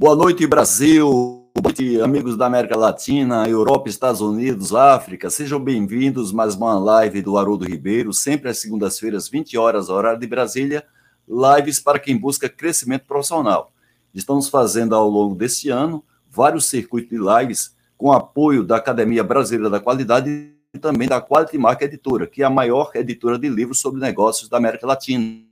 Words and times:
Boa 0.00 0.16
noite, 0.16 0.46
Brasil. 0.46 1.06
Boa 1.54 1.62
noite, 1.62 2.00
amigos 2.00 2.34
da 2.34 2.46
América 2.46 2.74
Latina, 2.74 3.46
Europa, 3.46 3.86
Estados 3.86 4.22
Unidos, 4.22 4.74
África. 4.74 5.28
Sejam 5.28 5.60
bem-vindos 5.62 6.32
mais 6.32 6.54
uma 6.54 6.78
live 6.78 7.20
do 7.20 7.36
Haroldo 7.36 7.66
Ribeiro, 7.66 8.10
sempre 8.10 8.48
às 8.48 8.56
segundas-feiras, 8.56 9.28
20 9.28 9.58
horas, 9.58 9.90
horário 9.90 10.18
de 10.18 10.26
Brasília. 10.26 10.86
Lives 11.28 11.80
para 11.80 11.98
quem 11.98 12.16
busca 12.16 12.48
crescimento 12.48 13.04
profissional. 13.04 13.74
Estamos 14.14 14.48
fazendo 14.48 14.94
ao 14.94 15.06
longo 15.06 15.34
deste 15.34 15.68
ano 15.68 16.02
vários 16.30 16.64
circuitos 16.64 17.10
de 17.10 17.18
lives 17.18 17.76
com 17.98 18.10
apoio 18.10 18.64
da 18.64 18.76
Academia 18.76 19.22
Brasileira 19.22 19.68
da 19.68 19.80
Qualidade 19.80 20.50
e 20.72 20.78
também 20.78 21.08
da 21.08 21.20
Quality 21.20 21.58
Mark 21.58 21.82
Editora, 21.82 22.26
que 22.26 22.42
é 22.42 22.46
a 22.46 22.50
maior 22.50 22.90
editora 22.94 23.38
de 23.38 23.50
livros 23.50 23.80
sobre 23.80 24.00
negócios 24.00 24.48
da 24.48 24.56
América 24.56 24.86
Latina. 24.86 25.49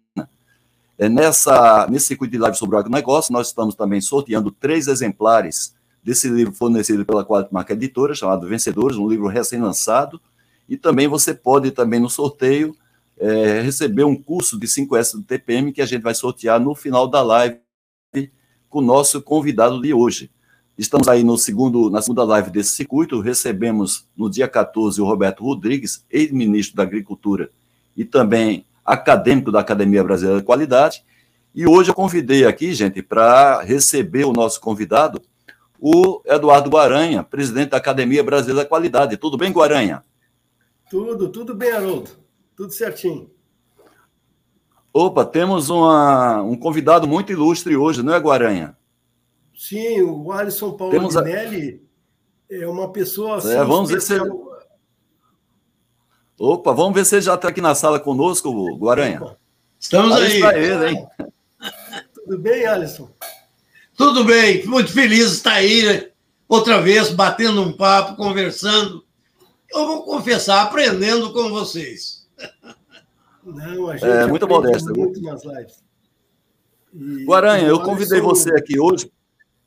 É 0.99 1.09
nessa, 1.09 1.87
nesse 1.89 2.07
circuito 2.07 2.33
de 2.33 2.39
live 2.39 2.57
sobre 2.57 2.75
o 2.75 2.79
agronegócio, 2.79 3.33
nós 3.33 3.47
estamos 3.47 3.77
também 3.77 4.01
sorteando 4.01 4.51
três 4.51 4.89
exemplares 4.89 5.73
desse 6.03 6.29
livro 6.29 6.53
fornecido 6.53 7.07
pela 7.07 7.25
Quality 7.25 7.55
Mark 7.55 7.71
Editora, 7.71 8.17
chamado 8.17 8.49
Vencedores, 8.49 8.97
um 8.97 9.09
livro 9.09 9.29
recém-lançado, 9.29 10.21
e 10.69 10.77
também 10.77 11.07
você 11.07 11.33
pode, 11.33 11.71
também 11.71 12.01
no 12.01 12.11
sorteio, 12.11 12.75
é, 13.17 13.61
receber 13.61 14.03
um 14.03 14.17
curso 14.17 14.59
de 14.59 14.67
5S 14.67 15.13
do 15.13 15.23
TPM 15.23 15.73
que 15.73 15.81
a 15.81 15.87
gente 15.87 16.03
vai 16.03 16.15
sortear 16.15 16.59
no 16.59 16.75
final 16.75 17.07
da 17.07 17.23
live 17.23 17.61
com 18.69 18.81
o 18.81 18.83
nosso 18.83 19.23
convidado 19.23 19.81
de 19.81 19.95
hoje. 19.95 20.31
Estamos 20.77 21.09
aí 21.09 21.23
no 21.23 21.39
segundo, 21.39 21.91
na 21.91 22.03
segunda 22.03 22.25
live 22.25 22.51
desse 22.51 22.73
circuito, 22.73 23.21
recebemos 23.21 24.07
no 24.17 24.29
dia 24.29 24.49
14 24.49 25.01
o 25.01 25.05
Roberto 25.05 25.45
Rodrigues, 25.45 26.05
ex-ministro 26.11 26.77
da 26.77 26.83
Agricultura 26.83 27.51
e 27.97 28.05
também 28.05 28.65
acadêmico 28.89 29.53
da 29.53 29.61
Academia 29.61 30.03
Brasileira 30.03 30.41
de 30.41 30.47
Qualidade. 30.47 31.05
E 31.55 31.67
hoje 31.67 31.91
eu 31.91 31.95
convidei 31.95 32.47
aqui, 32.47 32.73
gente, 32.73 33.03
para 33.03 33.61
receber 33.63 34.25
o 34.25 34.33
nosso 34.33 34.61
convidado, 34.61 35.21
o 35.79 36.23
Eduardo 36.25 36.71
Guaranha, 36.71 37.23
presidente 37.23 37.71
da 37.71 37.77
Academia 37.77 38.25
Brasileira 38.25 38.63
da 38.63 38.69
Qualidade. 38.69 39.17
Tudo 39.17 39.37
bem, 39.37 39.53
Guaranha? 39.53 40.03
Tudo, 40.91 41.29
tudo 41.29 41.55
bem, 41.55 41.71
Haroldo. 41.71 42.11
Tudo 42.57 42.73
certinho. 42.73 43.31
Opa, 44.93 45.25
temos 45.25 45.69
uma, 45.69 46.43
um 46.43 46.57
convidado 46.57 47.07
muito 47.07 47.31
ilustre 47.31 47.77
hoje, 47.77 48.03
não 48.03 48.15
é, 48.15 48.19
Guaranha? 48.19 48.77
Sim, 49.55 50.01
o 50.03 50.33
Alisson 50.33 50.73
Paulinelli 50.73 51.83
a... 52.51 52.55
é 52.55 52.67
uma 52.67 52.91
pessoa 52.91 53.37
assim, 53.37 53.53
é, 53.53 53.65
vamos 53.65 53.91
especial... 53.91 54.48
Opa, 56.39 56.73
vamos 56.73 56.95
ver 56.95 57.05
se 57.05 57.17
ele 57.17 57.23
já 57.23 57.35
está 57.35 57.49
aqui 57.49 57.61
na 57.61 57.75
sala 57.75 57.99
conosco, 57.99 58.77
Guaranha. 58.77 59.37
Estamos 59.79 60.17
aí. 60.17 60.41
Ele, 60.43 60.91
hein? 60.91 61.07
Tudo 62.15 62.39
bem, 62.39 62.65
Alisson? 62.65 63.11
Tudo 63.97 64.25
bem, 64.25 64.65
muito 64.65 64.93
feliz 64.93 65.31
de 65.31 65.37
estar 65.37 65.55
aí 65.55 65.83
né? 65.83 66.09
outra 66.49 66.81
vez, 66.81 67.11
batendo 67.11 67.61
um 67.61 67.73
papo, 67.73 68.15
conversando. 68.15 69.05
Eu 69.71 69.87
vou 69.87 70.05
confessar, 70.05 70.63
aprendendo 70.63 71.33
com 71.33 71.51
vocês. 71.51 72.29
Não, 73.45 73.91
a 73.91 73.97
gente 73.97 74.09
é 74.09 74.27
muito 74.27 74.47
modesta. 74.47 74.93
Muito 74.93 75.21
nas 75.21 75.43
lives. 75.45 75.83
E, 76.95 77.25
Guaranha, 77.25 77.67
eu 77.67 77.81
convidei 77.81 78.21
você 78.21 78.55
aqui 78.55 78.79
hoje 78.79 79.11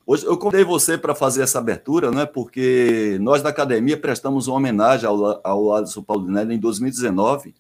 Hoje 0.06 0.26
eu 0.26 0.36
convidei 0.38 0.66
você 0.66 0.98
para 0.98 1.14
fazer 1.14 1.44
essa 1.44 1.60
abertura, 1.60 2.12
né? 2.12 2.26
Porque 2.26 3.18
nós 3.22 3.42
da 3.42 3.50
academia 3.50 3.96
prestamos 3.96 4.48
uma 4.48 4.58
homenagem 4.58 5.08
ao, 5.08 5.40
ao 5.44 5.74
Alisson 5.74 6.02
Paulinelli 6.02 6.56
em 6.56 6.60
2019, 6.60 7.54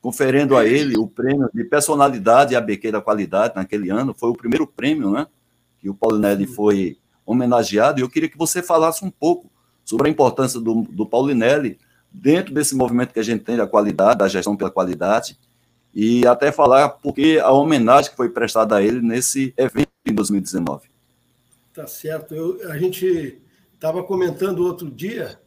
conferindo 0.00 0.56
a 0.56 0.66
ele 0.66 0.98
o 0.98 1.06
prêmio 1.06 1.48
de 1.52 1.62
personalidade 1.64 2.56
ABQ 2.56 2.90
da 2.90 3.00
qualidade 3.00 3.54
naquele 3.54 3.90
ano. 3.90 4.14
Foi 4.14 4.30
o 4.30 4.34
primeiro 4.34 4.66
prêmio, 4.66 5.10
né? 5.10 5.26
Que 5.78 5.90
o 5.90 5.94
Paulinelli 5.94 6.46
foi 6.46 6.96
homenageado. 7.26 8.00
E 8.00 8.02
eu 8.02 8.08
queria 8.08 8.28
que 8.28 8.38
você 8.38 8.62
falasse 8.62 9.04
um 9.04 9.10
pouco 9.10 9.50
sobre 9.84 10.08
a 10.08 10.10
importância 10.10 10.58
do, 10.58 10.82
do 10.82 11.04
Paulinelli 11.04 11.78
dentro 12.10 12.54
desse 12.54 12.74
movimento 12.74 13.12
que 13.12 13.20
a 13.20 13.24
gente 13.24 13.44
tem 13.44 13.56
da 13.56 13.66
qualidade, 13.66 14.18
da 14.18 14.28
gestão 14.28 14.56
pela 14.56 14.70
qualidade, 14.70 15.38
e 15.92 16.26
até 16.26 16.50
falar 16.50 16.88
porque 16.88 17.40
a 17.42 17.50
homenagem 17.52 18.10
que 18.10 18.16
foi 18.16 18.30
prestada 18.30 18.76
a 18.76 18.82
ele 18.82 19.02
nesse 19.02 19.52
evento 19.56 19.90
em 20.06 20.14
2019. 20.14 20.93
Tá 21.74 21.88
certo. 21.88 22.34
Eu, 22.34 22.70
a 22.70 22.78
gente 22.78 23.42
estava 23.74 24.04
comentando 24.04 24.64
outro 24.64 24.88
dia 24.88 25.40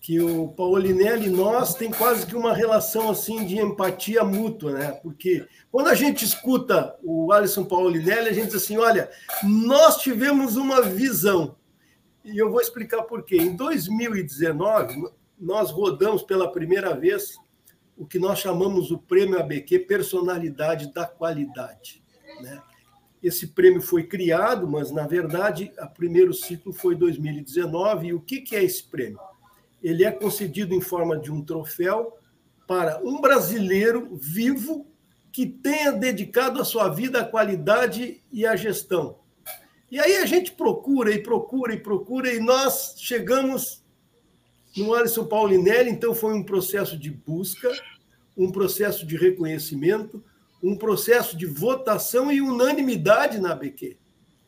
que 0.00 0.20
o 0.20 0.48
Paulinelli 0.48 1.26
e 1.26 1.30
nós 1.30 1.74
tem 1.74 1.90
quase 1.90 2.26
que 2.26 2.36
uma 2.36 2.54
relação 2.54 3.10
assim 3.10 3.44
de 3.44 3.58
empatia 3.58 4.22
mútua, 4.22 4.72
né? 4.72 4.92
Porque 5.02 5.44
quando 5.72 5.88
a 5.88 5.94
gente 5.94 6.24
escuta 6.24 6.94
o 7.02 7.32
Alisson 7.32 7.64
Paulinelli, 7.64 8.28
a 8.28 8.32
gente 8.32 8.46
diz 8.46 8.56
assim, 8.56 8.76
olha, 8.76 9.10
nós 9.42 9.96
tivemos 9.96 10.56
uma 10.56 10.80
visão. 10.80 11.56
E 12.24 12.38
eu 12.38 12.50
vou 12.50 12.60
explicar 12.60 13.02
por 13.02 13.24
quê. 13.24 13.38
Em 13.38 13.56
2019, 13.56 15.10
nós 15.36 15.72
rodamos 15.72 16.22
pela 16.22 16.52
primeira 16.52 16.94
vez 16.94 17.36
o 17.96 18.06
que 18.06 18.18
nós 18.18 18.38
chamamos 18.38 18.92
o 18.92 18.98
Prêmio 18.98 19.40
ABQ 19.40 19.80
Personalidade 19.80 20.92
da 20.92 21.04
Qualidade, 21.04 22.04
né? 22.40 22.62
Esse 23.24 23.46
prêmio 23.46 23.80
foi 23.80 24.02
criado, 24.02 24.68
mas, 24.68 24.90
na 24.90 25.06
verdade, 25.06 25.72
o 25.80 25.86
primeiro 25.88 26.34
ciclo 26.34 26.74
foi 26.74 26.94
2019. 26.94 28.08
E 28.08 28.12
o 28.12 28.20
que 28.20 28.44
é 28.54 28.62
esse 28.62 28.84
prêmio? 28.84 29.18
Ele 29.82 30.04
é 30.04 30.10
concedido 30.12 30.74
em 30.74 30.80
forma 30.82 31.16
de 31.16 31.32
um 31.32 31.42
troféu 31.42 32.18
para 32.66 33.00
um 33.02 33.22
brasileiro 33.22 34.10
vivo 34.12 34.86
que 35.32 35.46
tenha 35.46 35.90
dedicado 35.90 36.60
a 36.60 36.66
sua 36.66 36.90
vida 36.90 37.22
à 37.22 37.24
qualidade 37.24 38.22
e 38.30 38.44
à 38.44 38.54
gestão. 38.56 39.18
E 39.90 39.98
aí 39.98 40.16
a 40.18 40.26
gente 40.26 40.52
procura 40.52 41.10
e 41.10 41.18
procura 41.18 41.72
e 41.72 41.80
procura, 41.80 42.30
e 42.30 42.40
nós 42.40 42.94
chegamos 42.98 43.82
no 44.76 44.92
Alisson 44.92 45.24
Paulinelli, 45.24 45.88
então 45.88 46.14
foi 46.14 46.34
um 46.34 46.42
processo 46.42 46.98
de 46.98 47.10
busca, 47.10 47.72
um 48.36 48.52
processo 48.52 49.06
de 49.06 49.16
reconhecimento, 49.16 50.22
um 50.64 50.76
processo 50.76 51.36
de 51.36 51.44
votação 51.44 52.32
e 52.32 52.40
unanimidade 52.40 53.38
na 53.38 53.52
ABQ. 53.52 53.98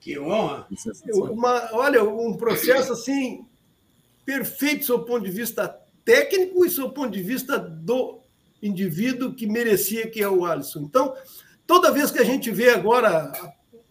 Que 0.00 0.18
honra! 0.18 0.66
Uma, 1.12 1.68
olha, 1.72 2.02
um 2.02 2.34
processo 2.34 2.92
assim 2.92 3.44
perfeito 4.24 4.78
do 4.78 4.84
seu 4.86 5.00
ponto 5.00 5.24
de 5.24 5.30
vista 5.30 5.68
técnico 6.04 6.64
e 6.64 6.68
do 6.68 6.74
seu 6.74 6.90
ponto 6.90 7.10
de 7.10 7.22
vista 7.22 7.58
do 7.58 8.20
indivíduo 8.62 9.34
que 9.34 9.46
merecia, 9.46 10.08
que 10.08 10.22
é 10.22 10.28
o 10.28 10.46
Alisson. 10.46 10.80
Então, 10.80 11.14
toda 11.66 11.92
vez 11.92 12.10
que 12.10 12.18
a 12.18 12.24
gente 12.24 12.50
vê 12.50 12.70
agora 12.70 13.32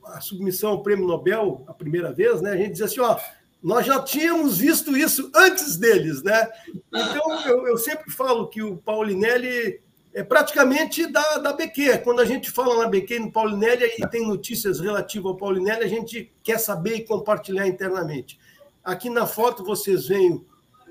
a, 0.04 0.18
a 0.18 0.22
submissão 0.22 0.72
ao 0.72 0.84
Prêmio 0.84 1.08
Nobel, 1.08 1.64
a 1.68 1.74
primeira 1.74 2.12
vez, 2.12 2.42
né, 2.42 2.52
a 2.52 2.58
gente 2.58 2.74
diz 2.74 2.82
assim, 2.82 3.02
ó, 3.02 3.20
nós 3.62 3.86
já 3.86 4.02
tínhamos 4.02 4.58
visto 4.58 4.98
isso 4.98 5.32
antes 5.36 5.78
deles, 5.78 6.24
né? 6.24 6.48
Então, 6.88 7.46
eu, 7.46 7.68
eu 7.68 7.78
sempre 7.78 8.12
falo 8.12 8.48
que 8.48 8.64
o 8.64 8.78
Paulinelli 8.78 9.82
é 10.16 10.24
praticamente 10.24 11.06
da, 11.08 11.40
da 11.40 11.52
BQ. 11.52 11.98
Quando 11.98 12.22
a 12.22 12.26
gente 12.26 12.50
fala 12.50 12.82
na 12.82 12.88
BQ 12.88 13.20
no 13.20 13.32
Paulinelli 13.34 13.84
e 14.00 14.08
tem 14.08 14.26
notícias 14.26 14.80
relativas 14.80 15.26
ao 15.26 15.36
Paulinelli, 15.36 15.84
a 15.84 15.90
gente 15.90 16.32
quer 16.42 16.58
saber 16.58 16.96
e 16.96 17.04
compartilhar 17.04 17.68
internamente. 17.68 18.40
Aqui 18.82 19.10
na 19.10 19.28
foto 19.28 19.62
vocês 19.62 20.08
veem 20.08 20.42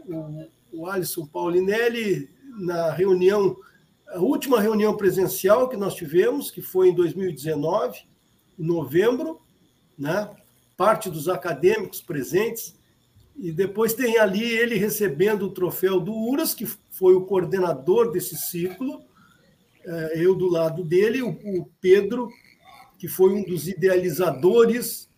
o, 0.06 0.46
o 0.70 0.86
Alisson 0.86 1.24
Paulinelli 1.24 2.28
na 2.58 2.90
reunião, 2.90 3.56
a 4.08 4.18
última 4.18 4.60
reunião 4.60 4.94
presencial 4.94 5.70
que 5.70 5.76
nós 5.76 5.94
tivemos, 5.94 6.50
que 6.50 6.60
foi 6.60 6.90
em 6.90 6.94
2019, 6.94 8.00
em 8.58 8.62
novembro, 8.62 9.40
né? 9.98 10.28
parte 10.76 11.08
dos 11.08 11.30
acadêmicos 11.30 12.02
presentes, 12.02 12.78
e 13.34 13.50
depois 13.50 13.94
tem 13.94 14.18
ali 14.18 14.44
ele 14.44 14.76
recebendo 14.76 15.46
o 15.46 15.50
troféu 15.50 15.98
do 15.98 16.12
URAS, 16.12 16.52
que 16.52 16.66
foi 16.66 17.14
o 17.14 17.24
coordenador 17.24 18.12
desse 18.12 18.36
ciclo, 18.36 19.00
é, 19.00 19.13
eu 20.14 20.34
do 20.34 20.48
lado 20.48 20.82
dele, 20.84 21.22
o 21.22 21.68
Pedro, 21.80 22.28
que 22.98 23.08
foi 23.08 23.32
um 23.32 23.44
dos 23.44 23.68
idealizadores 23.68 25.08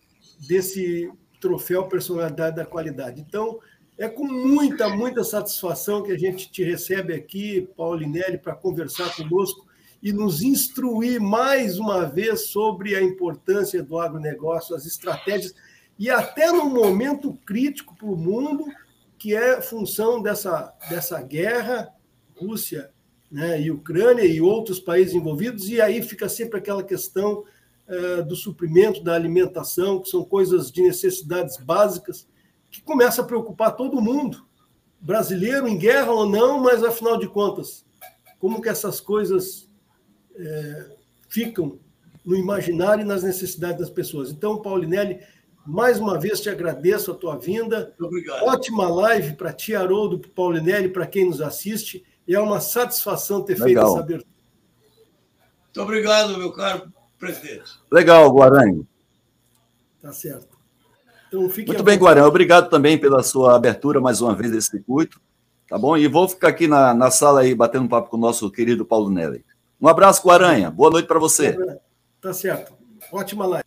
desse 0.47 1.09
troféu 1.39 1.87
Personalidade 1.87 2.55
da 2.55 2.65
Qualidade. 2.65 3.21
Então, 3.21 3.59
é 3.97 4.07
com 4.07 4.25
muita, 4.25 4.89
muita 4.89 5.23
satisfação 5.23 6.03
que 6.03 6.11
a 6.11 6.17
gente 6.17 6.51
te 6.51 6.63
recebe 6.63 7.13
aqui, 7.13 7.67
Paulinelli, 7.75 8.37
para 8.37 8.55
conversar 8.55 9.15
conosco 9.15 9.65
e 10.01 10.11
nos 10.13 10.41
instruir 10.41 11.19
mais 11.19 11.79
uma 11.79 12.05
vez 12.05 12.47
sobre 12.49 12.95
a 12.95 13.01
importância 13.01 13.81
do 13.81 13.99
agronegócio, 13.99 14.75
as 14.75 14.85
estratégias, 14.85 15.55
e 15.97 16.11
até 16.11 16.51
no 16.51 16.69
momento 16.69 17.33
crítico 17.45 17.95
para 17.95 18.07
o 18.07 18.15
mundo, 18.15 18.65
que 19.17 19.35
é 19.35 19.59
função 19.61 20.21
dessa, 20.21 20.71
dessa 20.89 21.19
guerra, 21.23 21.91
Rússia 22.35 22.91
né, 23.29 23.61
e 23.61 23.71
Ucrânia 23.71 24.25
e 24.25 24.39
outros 24.41 24.79
países 24.79 25.13
envolvidos, 25.13 25.69
e 25.69 25.81
aí 25.81 26.01
fica 26.01 26.29
sempre 26.29 26.59
aquela 26.59 26.83
questão 26.83 27.43
uh, 27.87 28.23
do 28.25 28.35
suprimento, 28.35 29.03
da 29.03 29.13
alimentação, 29.13 29.99
que 29.99 30.09
são 30.09 30.23
coisas 30.23 30.71
de 30.71 30.81
necessidades 30.81 31.57
básicas, 31.57 32.27
que 32.71 32.81
começa 32.81 33.21
a 33.21 33.25
preocupar 33.25 33.75
todo 33.75 34.01
mundo, 34.01 34.45
brasileiro 34.99 35.67
em 35.67 35.77
guerra 35.77 36.11
ou 36.11 36.27
não, 36.27 36.59
mas 36.61 36.83
afinal 36.83 37.17
de 37.17 37.27
contas, 37.27 37.85
como 38.39 38.61
que 38.61 38.69
essas 38.69 38.99
coisas 38.99 39.69
é, 40.35 40.91
ficam 41.29 41.79
no 42.25 42.35
imaginário 42.35 43.03
e 43.03 43.07
nas 43.07 43.23
necessidades 43.23 43.79
das 43.79 43.89
pessoas. 43.89 44.31
Então, 44.31 44.61
Paulinelli, 44.61 45.19
Mais 45.67 45.99
uma 45.99 46.17
vez 46.17 46.39
te 46.39 46.49
agradeço 46.49 47.11
a 47.11 47.13
tua 47.13 47.35
vinda. 47.35 47.93
Obrigado. 47.99 48.41
Ótima 48.45 48.87
live 48.87 49.35
para 49.35 49.51
ti, 49.51 49.75
Haroldo, 49.75 50.17
para 50.17 50.31
Paulinelli, 50.31 50.87
para 50.87 51.05
quem 51.05 51.25
nos 51.25 51.41
assiste. 51.41 52.05
E 52.27 52.35
é 52.35 52.39
uma 52.39 52.59
satisfação 52.59 53.41
ter 53.41 53.53
Legal. 53.53 53.65
feito 53.65 53.79
essa 53.79 53.99
abertura. 53.99 54.37
Muito 55.63 55.81
obrigado, 55.81 56.37
meu 56.37 56.51
caro 56.51 56.91
presidente. 57.17 57.71
Legal, 57.91 58.29
Guaranho. 58.31 58.87
Tá 60.01 60.11
certo. 60.11 60.57
Então, 61.27 61.41
Muito 61.41 61.83
bem, 61.83 61.97
Guaranho. 61.97 62.27
Obrigado 62.27 62.69
também 62.69 62.97
pela 62.97 63.21
sua 63.21 63.55
abertura 63.55 63.99
mais 63.99 64.21
uma 64.21 64.33
vez 64.33 64.51
desse 64.51 64.69
circuito. 64.69 65.19
Tá 65.67 65.77
bom? 65.77 65.97
E 65.97 66.07
vou 66.07 66.27
ficar 66.27 66.49
aqui 66.49 66.67
na, 66.67 66.93
na 66.93 67.11
sala 67.11 67.41
aí 67.41 67.53
batendo 67.53 67.85
um 67.85 67.89
papo 67.89 68.09
com 68.09 68.17
o 68.17 68.19
nosso 68.19 68.49
querido 68.49 68.85
Paulo 68.85 69.09
Nelly. 69.09 69.43
Um 69.81 69.87
abraço, 69.87 70.25
Guaranha. 70.25 70.71
Boa 70.71 70.89
noite 70.89 71.07
para 71.07 71.19
você. 71.19 71.57
Tá 72.21 72.33
certo. 72.33 72.73
Ótima 73.11 73.45
live. 73.45 73.65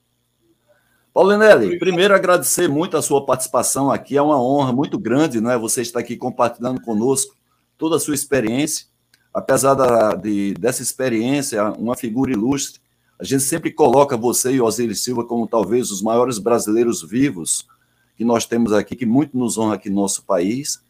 Paulo 1.13 1.37
Nelly, 1.37 1.79
primeiro 1.79 2.15
agradecer 2.15 2.69
muito 2.69 2.97
a 2.97 3.03
sua 3.03 3.25
participação 3.27 3.91
aqui. 3.91 4.17
É 4.17 4.23
uma 4.23 4.41
honra 4.41 4.73
muito 4.73 4.99
grande, 4.99 5.41
não 5.41 5.51
é? 5.51 5.59
Você 5.59 5.83
estar 5.83 6.01
aqui 6.01 6.17
compartilhando 6.17 6.81
conosco 6.81 7.37
toda 7.81 7.97
a 7.97 7.99
sua 7.99 8.15
experiência. 8.15 8.87
Apesar 9.33 9.75
da, 9.75 10.15
de, 10.15 10.53
dessa 10.55 10.83
experiência, 10.83 11.65
uma 11.73 11.97
figura 11.97 12.31
ilustre, 12.31 12.79
a 13.19 13.25
gente 13.25 13.43
sempre 13.43 13.73
coloca 13.73 14.17
você 14.17 14.53
e 14.53 14.61
Osiris 14.61 15.03
Silva 15.03 15.25
como 15.25 15.47
talvez 15.47 15.91
os 15.91 16.03
maiores 16.03 16.39
brasileiros 16.39 17.03
vivos 17.03 17.67
que 18.17 18.25
nós 18.25 18.45
temos 18.45 18.73
aqui, 18.73 18.95
que 18.95 19.07
muito 19.07 19.37
nos 19.37 19.57
honra 19.57 19.77
aqui 19.77 19.89
no 19.89 19.97
nosso 19.97 20.25
país. 20.25 20.83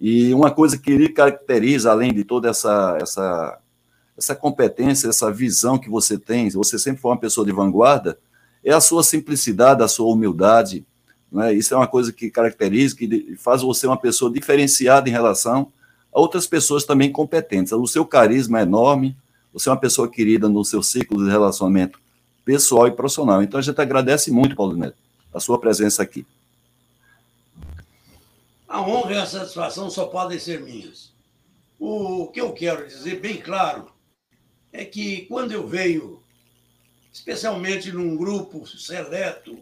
E 0.00 0.34
uma 0.34 0.50
coisa 0.50 0.76
que 0.76 0.96
lhe 0.96 1.08
caracteriza, 1.08 1.92
além 1.92 2.12
de 2.12 2.24
toda 2.24 2.50
essa, 2.50 2.98
essa, 3.00 3.58
essa 4.18 4.34
competência, 4.34 5.08
essa 5.08 5.30
visão 5.30 5.78
que 5.78 5.88
você 5.88 6.18
tem, 6.18 6.50
você 6.50 6.76
sempre 6.78 7.00
foi 7.00 7.12
uma 7.12 7.20
pessoa 7.20 7.46
de 7.46 7.52
vanguarda, 7.52 8.18
é 8.64 8.72
a 8.72 8.80
sua 8.80 9.04
simplicidade, 9.04 9.82
a 9.82 9.88
sua 9.88 10.12
humildade. 10.12 10.84
Né? 11.30 11.52
Isso 11.54 11.72
é 11.72 11.76
uma 11.76 11.86
coisa 11.86 12.12
que 12.12 12.30
caracteriza, 12.30 12.96
que 12.96 13.36
faz 13.36 13.62
você 13.62 13.86
uma 13.86 13.96
pessoa 13.96 14.32
diferenciada 14.32 15.08
em 15.08 15.12
relação 15.12 15.70
outras 16.12 16.46
pessoas 16.46 16.84
também 16.84 17.10
competentes. 17.10 17.72
O 17.72 17.86
seu 17.86 18.04
carisma 18.04 18.60
é 18.60 18.62
enorme, 18.62 19.16
você 19.52 19.68
é 19.68 19.72
uma 19.72 19.80
pessoa 19.80 20.08
querida 20.08 20.48
no 20.48 20.64
seu 20.64 20.82
ciclo 20.82 21.24
de 21.24 21.30
relacionamento 21.30 21.98
pessoal 22.44 22.86
e 22.86 22.92
profissional. 22.92 23.42
Então 23.42 23.58
a 23.58 23.62
gente 23.62 23.80
agradece 23.80 24.30
muito, 24.30 24.54
Paulo 24.54 24.76
Neto, 24.76 24.96
a 25.32 25.40
sua 25.40 25.58
presença 25.58 26.02
aqui. 26.02 26.26
A 28.68 28.80
honra 28.80 29.12
e 29.12 29.18
a 29.18 29.26
satisfação 29.26 29.90
só 29.90 30.06
podem 30.06 30.38
ser 30.38 30.62
minhas. 30.62 31.12
O 31.78 32.28
que 32.28 32.40
eu 32.40 32.52
quero 32.52 32.86
dizer 32.86 33.20
bem 33.20 33.36
claro 33.36 33.92
é 34.72 34.84
que 34.84 35.26
quando 35.26 35.52
eu 35.52 35.66
venho, 35.66 36.22
especialmente 37.12 37.92
num 37.92 38.16
grupo 38.16 38.66
seleto, 38.66 39.58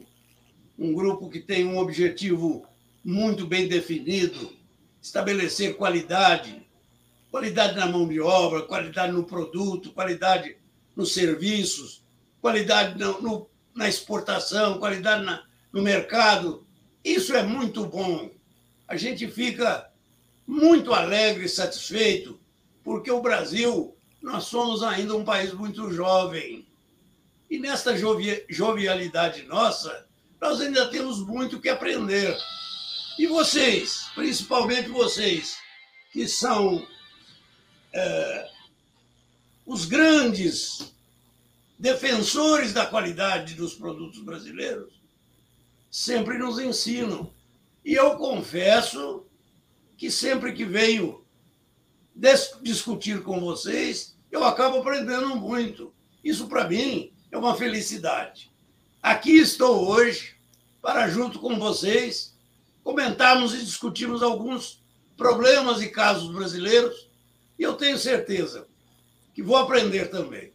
um 0.79 0.95
grupo 0.95 1.29
que 1.29 1.41
tem 1.41 1.67
um 1.67 1.79
objetivo 1.79 2.65
muito 3.05 3.47
bem 3.47 3.67
definido, 3.67 4.53
estabelecer 5.01 5.77
qualidade, 5.77 6.67
qualidade 7.31 7.77
na 7.77 7.87
mão 7.87 8.07
de 8.07 8.21
obra, 8.21 8.63
qualidade 8.63 9.13
no 9.13 9.25
produto, 9.25 9.93
qualidade 9.93 10.57
nos 10.95 11.15
serviços, 11.15 12.03
qualidade 12.41 12.99
no, 12.99 13.21
no, 13.23 13.51
na 13.75 13.89
exportação, 13.89 14.79
qualidade 14.79 15.25
na, 15.25 15.45
no 15.73 15.83
mercado. 15.83 16.67
Isso 17.05 17.35
é 17.35 17.43
muito 17.43 17.87
bom. 17.87 18.31
A 18.87 18.97
gente 18.97 19.29
fica 19.29 19.91
muito 20.47 20.93
alegre 20.93 21.45
e 21.45 21.49
satisfeito, 21.49 22.39
porque 22.83 23.11
o 23.11 23.23
Brasil, 23.23 23.97
nós 24.21 24.45
somos 24.45 24.83
ainda 24.83 25.15
um 25.15 25.25
país 25.25 25.53
muito 25.53 25.93
jovem. 25.93 26.67
E 27.49 27.59
nesta 27.59 27.97
jovialidade 28.49 29.43
nossa, 29.45 30.07
nós 30.41 30.61
ainda 30.61 30.89
temos 30.89 31.21
muito 31.21 31.61
que 31.61 31.69
aprender. 31.69 32.37
E 33.21 33.27
vocês, 33.27 34.07
principalmente 34.15 34.89
vocês, 34.89 35.59
que 36.11 36.27
são 36.27 36.89
é, 37.93 38.51
os 39.67 39.85
grandes 39.85 40.95
defensores 41.79 42.73
da 42.73 42.87
qualidade 42.87 43.53
dos 43.53 43.75
produtos 43.75 44.23
brasileiros, 44.23 45.03
sempre 45.91 46.39
nos 46.39 46.59
ensinam. 46.59 47.31
E 47.85 47.93
eu 47.93 48.17
confesso 48.17 49.27
que 49.99 50.11
sempre 50.11 50.55
que 50.55 50.65
venho 50.65 51.23
discutir 52.63 53.23
com 53.23 53.39
vocês, 53.39 54.17
eu 54.33 54.43
acabo 54.45 54.79
aprendendo 54.79 55.37
muito. 55.37 55.93
Isso, 56.25 56.49
para 56.49 56.67
mim, 56.67 57.13
é 57.31 57.37
uma 57.37 57.55
felicidade. 57.55 58.51
Aqui 59.03 59.33
estou 59.33 59.87
hoje 59.91 60.37
para, 60.81 61.07
junto 61.11 61.39
com 61.39 61.59
vocês, 61.59 62.30
comentarmos 62.83 63.55
e 63.55 63.65
discutirmos 63.65 64.23
alguns 64.23 64.83
problemas 65.17 65.83
e 65.83 65.89
casos 65.89 66.33
brasileiros, 66.33 67.09
e 67.59 67.63
eu 67.63 67.75
tenho 67.75 67.99
certeza 67.99 68.67
que 69.35 69.43
vou 69.43 69.57
aprender 69.57 70.11
também. 70.11 70.53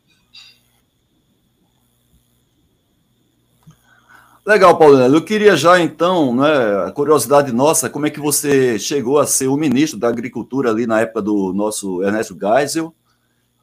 Legal, 4.46 4.77
Paulo. 4.77 5.00
Eu 5.00 5.25
queria 5.25 5.55
já, 5.55 5.79
então, 5.79 6.36
né, 6.36 6.86
a 6.86 6.91
curiosidade 6.91 7.51
nossa, 7.51 7.89
como 7.89 8.05
é 8.05 8.12
que 8.12 8.20
você 8.20 8.77
chegou 8.77 9.17
a 9.17 9.25
ser 9.25 9.48
o 9.48 9.58
ministro 9.58 10.00
da 10.00 10.08
Agricultura 10.08 10.70
ali 10.70 10.86
na 10.86 11.01
época 11.01 11.22
do 11.24 11.51
nosso 11.51 12.03
Ernesto 12.03 12.38
Geisel, 12.39 12.94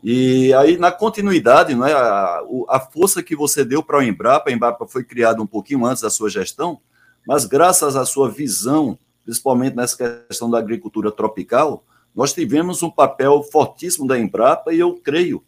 e 0.03 0.53
aí, 0.55 0.77
na 0.77 0.91
continuidade, 0.91 1.77
né, 1.77 1.93
a, 1.93 2.43
a 2.69 2.81
força 2.81 3.23
que 3.23 3.37
você 3.37 3.65
deu 3.65 3.85
para 3.85 3.99
o 3.99 4.03
Embrapa, 4.03 4.51
a 4.51 4.53
Embrapa 4.53 4.85
foi 4.85 5.05
criada 5.05 5.41
um 5.41 5.47
pouquinho 5.47 5.87
antes 5.87 6.03
da 6.03 6.11
sua 6.11 6.29
gestão, 6.29 6.81
mas 7.27 7.45
graças 7.45 7.97
à 7.97 8.05
sua 8.05 8.31
visão, 8.31 8.99
principalmente 9.25 9.77
nessa 9.77 10.25
questão 10.29 10.51
da 10.51 10.59
agricultura 10.59 11.11
tropical, 11.11 11.85
nós 12.15 12.33
tivemos 12.33 12.83
um 12.83 12.91
papel 12.91 13.43
fortíssimo 13.43 14.07
da 14.07 14.19
Embrapa 14.19 14.73
e 14.73 14.81
eu 14.81 14.95
creio 14.95 15.43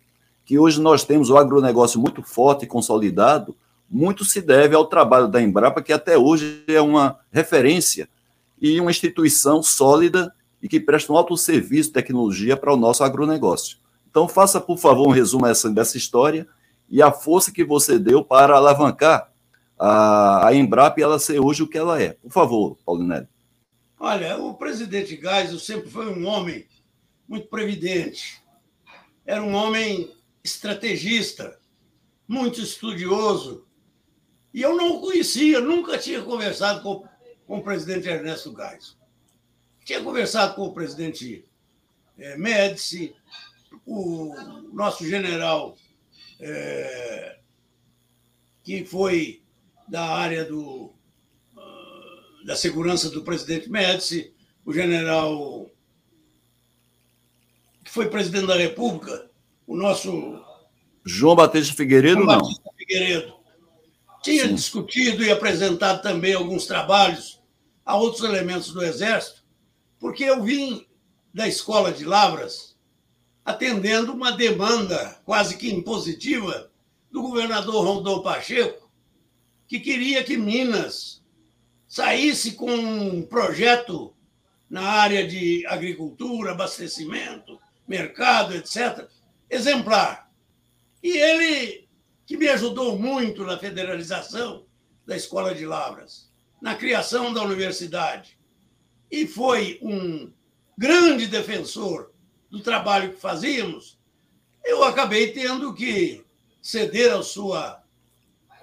que 0.45 0.59
hoje 0.59 0.81
nós 0.81 1.05
temos 1.05 1.31
o 1.31 1.37
agronegócio 1.37 2.01
muito 2.01 2.23
forte 2.23 2.65
e 2.65 2.69
consolidado, 2.69 3.57
muito 3.91 4.25
se 4.25 4.41
deve 4.41 4.75
ao 4.75 4.87
trabalho 4.87 5.29
da 5.29 5.41
Embrapa, 5.41 5.83
que 5.83 5.93
até 5.93 6.17
hoje 6.17 6.65
é 6.67 6.81
uma 6.81 7.19
referência 7.31 8.09
e 8.61 8.81
uma 8.81 8.91
instituição 8.91 9.63
sólida 9.63 10.33
e 10.63 10.69
que 10.69 10.81
presta 10.81 11.13
um 11.13 11.17
alto 11.17 11.37
serviço 11.37 11.89
de 11.89 11.95
tecnologia 11.95 12.57
para 12.57 12.73
o 12.73 12.77
nosso 12.77 13.05
agronegócio. 13.05 13.79
Então, 14.11 14.29
faça, 14.29 14.61
por 14.61 14.79
favor, 14.79 15.09
um 15.09 15.11
resumo 15.11 15.45
dessa, 15.45 15.69
dessa 15.71 15.97
história 15.97 16.47
e 16.89 17.03
a 17.03 17.11
força 17.11 17.53
que 17.53 17.65
você 17.65 17.99
deu 17.99 18.25
para 18.25 18.57
alavancar 18.57 19.31
a, 19.79 20.49
a 20.49 20.55
Embrapa 20.55 21.01
ela 21.01 21.19
ser 21.19 21.41
hoje 21.41 21.63
o 21.63 21.69
que 21.69 21.79
ela 21.79 22.01
é. 22.01 22.15
Por 22.15 22.33
favor, 22.33 22.79
Paulinelli. 22.85 23.29
Olha, 23.99 24.39
o 24.39 24.55
presidente 24.55 25.21
Geisel 25.21 25.59
sempre 25.59 25.91
foi 25.91 26.07
um 26.07 26.27
homem 26.27 26.67
muito 27.29 27.49
previdente. 27.49 28.43
Era 29.25 29.43
um 29.43 29.55
homem 29.55 30.15
estrategista, 30.43 31.59
muito 32.29 32.61
estudioso. 32.61 33.67
E 34.53 34.61
eu 34.61 34.77
não 34.77 34.97
o 34.97 35.01
conhecia, 35.01 35.61
nunca 35.61 35.99
tinha 35.99 36.23
conversado 36.23 36.83
com, 36.83 37.09
com 37.47 37.59
o 37.59 37.63
presidente 37.63 38.09
Ernesto 38.09 38.55
Geisel. 38.55 38.95
Tinha 39.85 40.03
conversado 40.03 40.55
com 40.55 40.63
o 40.63 40.73
presidente 40.73 41.45
é, 42.19 42.37
Médici, 42.37 43.15
o 43.87 44.35
nosso 44.73 45.07
general, 45.07 45.77
é, 46.41 47.39
que 48.63 48.85
foi 48.85 49.44
da 49.89 50.05
área 50.05 50.45
do, 50.45 50.93
uh, 51.57 52.47
da 52.47 52.57
segurança 52.57 53.11
do 53.11 53.23
presidente 53.23 53.71
Médici, 53.71 54.33
o 54.65 54.73
general 54.73 55.71
que 57.85 57.91
foi 57.91 58.09
presidente 58.09 58.47
da 58.47 58.57
República, 58.57 59.31
o 59.67 59.77
nosso. 59.77 60.43
João 61.05 61.37
Batista 61.37 61.75
Figueiredo, 61.75 62.23
João 62.23 62.27
não. 62.27 62.41
Batista 62.41 62.71
Figueiredo. 62.77 63.35
Tinha 64.23 64.49
Sim. 64.49 64.55
discutido 64.55 65.23
e 65.23 65.31
apresentado 65.31 66.01
também 66.01 66.33
alguns 66.33 66.67
trabalhos 66.67 67.43
a 67.85 67.95
outros 67.97 68.25
elementos 68.25 68.73
do 68.73 68.83
Exército, 68.83 69.45
porque 70.01 70.25
eu 70.25 70.43
vim 70.43 70.87
da 71.33 71.47
Escola 71.47 71.93
de 71.93 72.05
Lavras 72.05 72.75
atendendo 73.45 74.13
uma 74.13 74.33
demanda 74.33 75.21
quase 75.27 75.59
que 75.59 75.71
impositiva 75.71 76.71
do 77.11 77.21
governador 77.21 77.85
Rondon 77.85 78.23
Pacheco, 78.23 78.84
que 79.67 79.81
queria 79.81 80.23
que 80.23 80.37
Minas 80.37 81.23
saísse 81.87 82.53
com 82.53 82.71
um 82.71 83.23
projeto 83.23 84.15
na 84.69 84.83
área 84.83 85.27
de 85.27 85.65
agricultura, 85.67 86.53
abastecimento, 86.53 87.59
mercado, 87.87 88.55
etc., 88.55 89.09
exemplar. 89.49 90.31
E 91.03 91.17
ele, 91.17 91.89
que 92.27 92.37
me 92.37 92.49
ajudou 92.49 92.99
muito 92.99 93.45
na 93.45 93.59
federalização 93.59 94.67
da 95.07 95.17
Escola 95.17 95.55
de 95.55 95.67
Lavras, 95.67 96.31
na 96.61 96.75
criação 96.75 97.33
da 97.33 97.43
universidade, 97.43 98.39
e 99.11 99.27
foi 99.27 99.79
um 99.83 100.33
grande 100.77 101.27
defensor 101.27 102.11
do 102.51 102.61
trabalho 102.61 103.13
que 103.13 103.21
fazíamos, 103.21 103.99
eu 104.65 104.83
acabei 104.83 105.33
tendo 105.33 105.75
que 105.75 106.25
ceder 106.63 107.13
ao, 107.13 107.23
sua, 107.23 107.84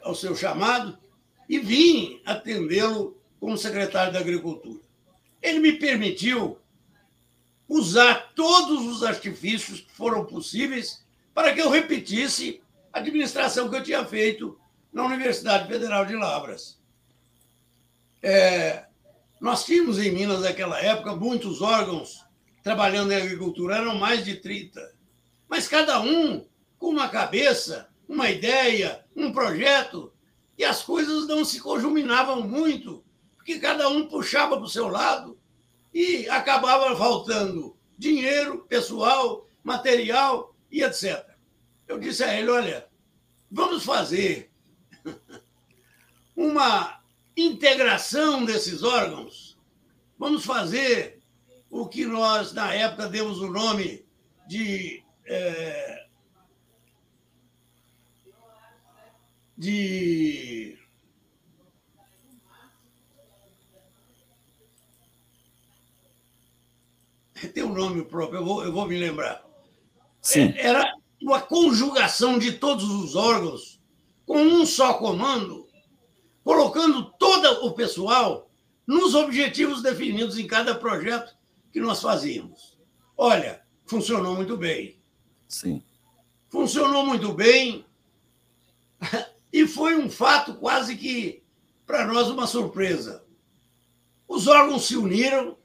ao 0.01 0.15
seu 0.15 0.35
chamado 0.35 0.97
e 1.47 1.59
vim 1.59 2.21
atendê-lo 2.25 3.17
como 3.39 3.57
secretário 3.57 4.13
da 4.13 4.19
Agricultura. 4.19 4.79
Ele 5.41 5.59
me 5.59 5.73
permitiu 5.73 6.57
usar 7.67 8.33
todos 8.35 8.85
os 8.85 9.03
artifícios 9.03 9.81
que 9.81 9.91
foram 9.91 10.25
possíveis 10.25 11.03
para 11.33 11.53
que 11.53 11.61
eu 11.61 11.69
repetisse 11.69 12.61
a 12.91 12.99
administração 12.99 13.69
que 13.69 13.75
eu 13.75 13.83
tinha 13.83 14.05
feito 14.05 14.59
na 14.91 15.05
Universidade 15.05 15.67
Federal 15.67 16.05
de 16.05 16.15
Lavras. 16.15 16.79
É, 18.21 18.85
nós 19.39 19.65
tínhamos 19.65 19.97
em 19.97 20.11
Minas, 20.11 20.41
naquela 20.41 20.79
época, 20.79 21.15
muitos 21.15 21.61
órgãos 21.61 22.23
trabalhando 22.61 23.11
em 23.11 23.15
agricultura, 23.15 23.77
eram 23.77 23.95
mais 23.95 24.23
de 24.23 24.35
30. 24.35 24.93
Mas 25.47 25.67
cada 25.67 25.99
um 25.99 26.45
com 26.77 26.87
uma 26.89 27.09
cabeça, 27.09 27.89
uma 28.11 28.29
ideia, 28.29 29.05
um 29.15 29.31
projeto, 29.31 30.11
e 30.57 30.65
as 30.65 30.83
coisas 30.83 31.27
não 31.27 31.45
se 31.45 31.61
conjuminavam 31.61 32.41
muito, 32.41 33.05
porque 33.37 33.57
cada 33.57 33.87
um 33.87 34.05
puxava 34.05 34.57
para 34.57 34.65
o 34.65 34.69
seu 34.69 34.89
lado 34.89 35.39
e 35.93 36.27
acabava 36.27 36.93
faltando 36.97 37.73
dinheiro, 37.97 38.65
pessoal, 38.67 39.47
material 39.63 40.53
e 40.69 40.83
etc. 40.83 41.25
Eu 41.87 41.97
disse 41.97 42.21
a 42.21 42.37
ele: 42.37 42.51
olha, 42.51 42.85
vamos 43.49 43.85
fazer 43.85 44.51
uma 46.35 47.01
integração 47.37 48.43
desses 48.43 48.83
órgãos, 48.83 49.57
vamos 50.19 50.43
fazer 50.43 51.21
o 51.69 51.87
que 51.87 52.05
nós, 52.05 52.51
na 52.51 52.73
época, 52.73 53.07
demos 53.07 53.39
o 53.39 53.49
nome 53.49 54.05
de. 54.49 55.01
É, 55.25 56.00
de 59.61 60.75
tem 67.53 67.63
um 67.63 67.73
nome 67.73 68.03
próprio, 68.05 68.39
eu 68.39 68.45
vou, 68.45 68.63
eu 68.63 68.71
vou 68.71 68.87
me 68.87 68.97
lembrar. 68.97 69.45
Sim. 70.19 70.53
É, 70.55 70.67
era 70.67 70.93
uma 71.21 71.39
conjugação 71.39 72.39
de 72.39 72.53
todos 72.53 72.89
os 72.89 73.15
órgãos 73.15 73.79
com 74.25 74.41
um 74.41 74.65
só 74.65 74.95
comando, 74.95 75.67
colocando 76.43 77.11
todo 77.19 77.65
o 77.65 77.73
pessoal 77.73 78.49
nos 78.87 79.13
objetivos 79.13 79.83
definidos 79.83 80.39
em 80.39 80.47
cada 80.47 80.73
projeto 80.73 81.35
que 81.71 81.79
nós 81.79 82.01
fazíamos. 82.01 82.79
Olha, 83.15 83.61
funcionou 83.85 84.35
muito 84.35 84.57
bem. 84.57 84.99
Sim. 85.47 85.83
Funcionou 86.49 87.05
muito 87.05 87.31
bem 87.31 87.85
e 89.51 89.67
foi 89.67 89.95
um 89.95 90.09
fato 90.09 90.53
quase 90.55 90.95
que 90.95 91.43
para 91.85 92.05
nós 92.05 92.29
uma 92.29 92.47
surpresa. 92.47 93.25
Os 94.27 94.47
órgãos 94.47 94.85
se 94.85 94.95
uniram, 94.95 95.57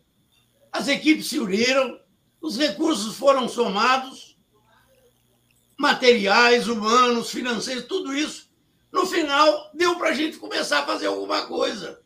as 0.73 0.89
equipes 0.89 1.29
se 1.29 1.39
uniram, 1.39 2.01
os 2.41 2.57
recursos 2.57 3.17
foram 3.17 3.49
somados, 3.49 4.37
materiais, 5.79 6.69
humanos, 6.69 7.31
financeiros, 7.31 7.85
tudo 7.85 8.15
isso. 8.15 8.51
No 8.91 9.07
final, 9.07 9.71
deu 9.75 9.97
para 9.97 10.09
a 10.09 10.15
gente 10.15 10.39
começar 10.39 10.81
a 10.81 10.87
fazer 10.87 11.07
alguma 11.07 11.47
coisa. 11.47 12.03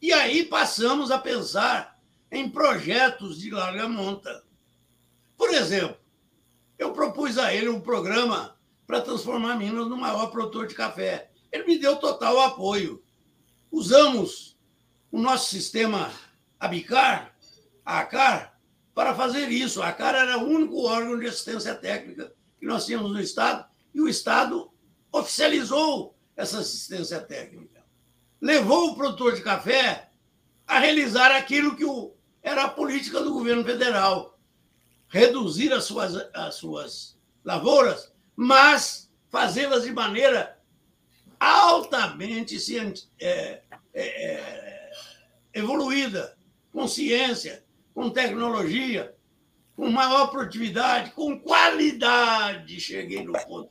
E 0.00 0.12
aí 0.12 0.44
passamos 0.44 1.10
a 1.10 1.18
pensar 1.18 2.00
em 2.30 2.48
projetos 2.48 3.38
de 3.38 3.50
larga 3.50 3.88
monta. 3.88 4.42
Por 5.36 5.50
exemplo, 5.50 5.96
eu 6.78 6.92
propus 6.92 7.38
a 7.38 7.52
ele 7.52 7.68
um 7.68 7.80
programa 7.80 8.56
para 8.86 9.00
transformar 9.00 9.56
Minas 9.56 9.88
no 9.88 9.96
maior 9.96 10.26
produtor 10.30 10.66
de 10.66 10.74
café. 10.74 11.30
Ele 11.50 11.64
me 11.64 11.78
deu 11.78 11.96
total 11.96 12.40
apoio. 12.40 13.02
Usamos 13.70 14.58
o 15.10 15.18
nosso 15.18 15.50
sistema 15.50 16.10
Abicar 16.58 17.36
ACAR 17.84 18.58
para 18.94 19.14
fazer 19.14 19.48
isso. 19.48 19.82
A 19.82 19.88
ACAR 19.88 20.14
era 20.14 20.38
o 20.38 20.48
único 20.48 20.84
órgão 20.84 21.18
de 21.18 21.26
assistência 21.26 21.74
técnica 21.74 22.32
que 22.58 22.66
nós 22.66 22.86
tínhamos 22.86 23.12
no 23.12 23.20
Estado 23.20 23.66
e 23.94 24.00
o 24.00 24.08
Estado 24.08 24.70
oficializou 25.10 26.16
essa 26.36 26.60
assistência 26.60 27.20
técnica. 27.20 27.84
Levou 28.40 28.90
o 28.90 28.94
produtor 28.94 29.34
de 29.34 29.42
café 29.42 30.10
a 30.66 30.78
realizar 30.78 31.32
aquilo 31.32 31.76
que 31.76 31.84
era 32.42 32.64
a 32.64 32.68
política 32.68 33.20
do 33.20 33.32
governo 33.32 33.64
federal: 33.64 34.38
reduzir 35.08 35.72
as 35.72 35.84
suas, 35.84 36.14
as 36.32 36.54
suas 36.54 37.18
lavouras, 37.44 38.11
mas 38.42 39.08
fazê-las 39.30 39.84
de 39.84 39.92
maneira 39.92 40.58
altamente 41.38 42.56
é, 43.20 43.60
é, 43.60 43.62
é, 43.94 44.90
evoluída, 45.54 46.36
com 46.72 46.88
ciência, 46.88 47.64
com 47.94 48.10
tecnologia, 48.10 49.14
com 49.76 49.88
maior 49.90 50.26
produtividade, 50.26 51.12
com 51.12 51.38
qualidade. 51.38 52.80
Cheguei 52.80 53.22
no 53.24 53.32
ponto. 53.32 53.70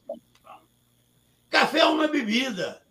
Café 1.50 1.80
é 1.80 1.86
uma 1.86 2.08
bebida. 2.08 2.82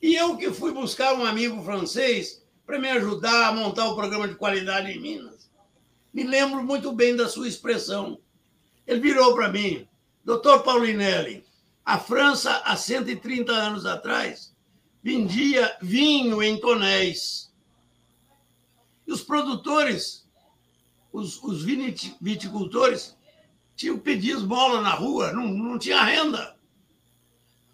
E 0.00 0.14
eu 0.14 0.36
que 0.36 0.52
fui 0.52 0.72
buscar 0.72 1.14
um 1.14 1.24
amigo 1.24 1.62
francês 1.64 2.46
para 2.64 2.78
me 2.78 2.88
ajudar 2.90 3.48
a 3.48 3.52
montar 3.52 3.86
o 3.86 3.96
programa 3.96 4.28
de 4.28 4.36
qualidade 4.36 4.92
em 4.92 5.00
Minas, 5.00 5.50
me 6.14 6.22
lembro 6.22 6.62
muito 6.62 6.92
bem 6.92 7.16
da 7.16 7.28
sua 7.28 7.48
expressão. 7.48 8.20
Ele 8.86 9.00
virou 9.00 9.34
para 9.34 9.48
mim, 9.48 9.88
doutor 10.24 10.62
Paulinelli, 10.62 11.44
a 11.84 11.98
França, 11.98 12.62
há 12.64 12.76
130 12.76 13.52
anos 13.52 13.86
atrás, 13.86 14.54
vendia 15.02 15.76
vinho 15.80 16.42
em 16.42 16.58
tonéis. 16.60 17.52
E 19.06 19.12
os 19.12 19.22
produtores 19.22 20.22
os, 21.12 21.42
os 21.42 21.62
viticultores 21.62 23.16
tinham 23.76 23.98
que 23.98 24.04
pedir 24.04 24.30
esmola 24.30 24.80
na 24.80 24.94
rua, 24.94 25.32
não, 25.32 25.46
não 25.46 25.78
tinha 25.78 26.02
renda. 26.02 26.56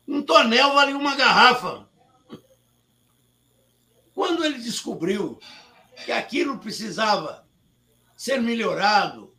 Um 0.07 0.23
tonel 0.23 0.75
valia 0.75 0.97
uma 0.97 1.15
garrafa. 1.15 1.89
Quando 4.15 4.45
ele 4.45 4.59
descobriu 4.59 5.39
que 6.05 6.11
aquilo 6.11 6.59
precisava 6.59 7.47
ser 8.17 8.41
melhorado, 8.43 9.33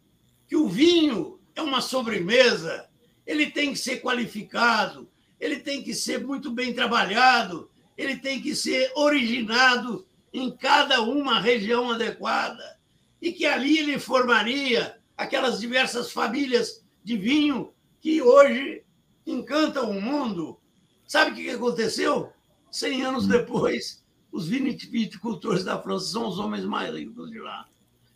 que 0.47 0.55
o 0.55 0.69
vinho 0.69 1.39
é 1.53 1.61
uma 1.61 1.81
sobremesa, 1.81 2.88
ele 3.29 3.51
tem 3.51 3.74
que 3.74 3.77
ser 3.77 4.01
qualificado, 4.01 5.07
ele 5.39 5.57
tem 5.57 5.83
que 5.83 5.93
ser 5.93 6.25
muito 6.25 6.50
bem 6.51 6.74
trabalhado, 6.74 7.69
ele 7.95 8.17
tem 8.17 8.41
que 8.41 8.55
ser 8.55 8.91
originado 8.95 10.03
em 10.33 10.50
cada 10.50 11.03
uma 11.03 11.39
região 11.39 11.91
adequada 11.91 12.79
e 13.21 13.31
que 13.31 13.45
ali 13.45 13.77
ele 13.77 14.00
formaria 14.00 15.00
aquelas 15.15 15.59
diversas 15.59 16.12
famílias 16.12 16.83
de 17.03 17.17
vinho 17.17 17.71
que 18.01 18.19
hoje 18.19 18.83
encantam 19.27 19.91
o 19.91 20.01
mundo. 20.01 20.59
Sabe 21.05 21.29
o 21.29 21.36
que 21.36 21.51
aconteceu? 21.51 22.33
Cem 22.71 23.03
anos 23.03 23.25
hum. 23.25 23.29
depois, 23.29 24.03
os 24.31 24.48
viticultores 24.48 25.63
da 25.63 25.79
França 25.79 26.13
são 26.13 26.27
os 26.27 26.39
homens 26.39 26.65
mais 26.65 26.95
ricos 26.95 27.29
de 27.29 27.39
lá. 27.39 27.67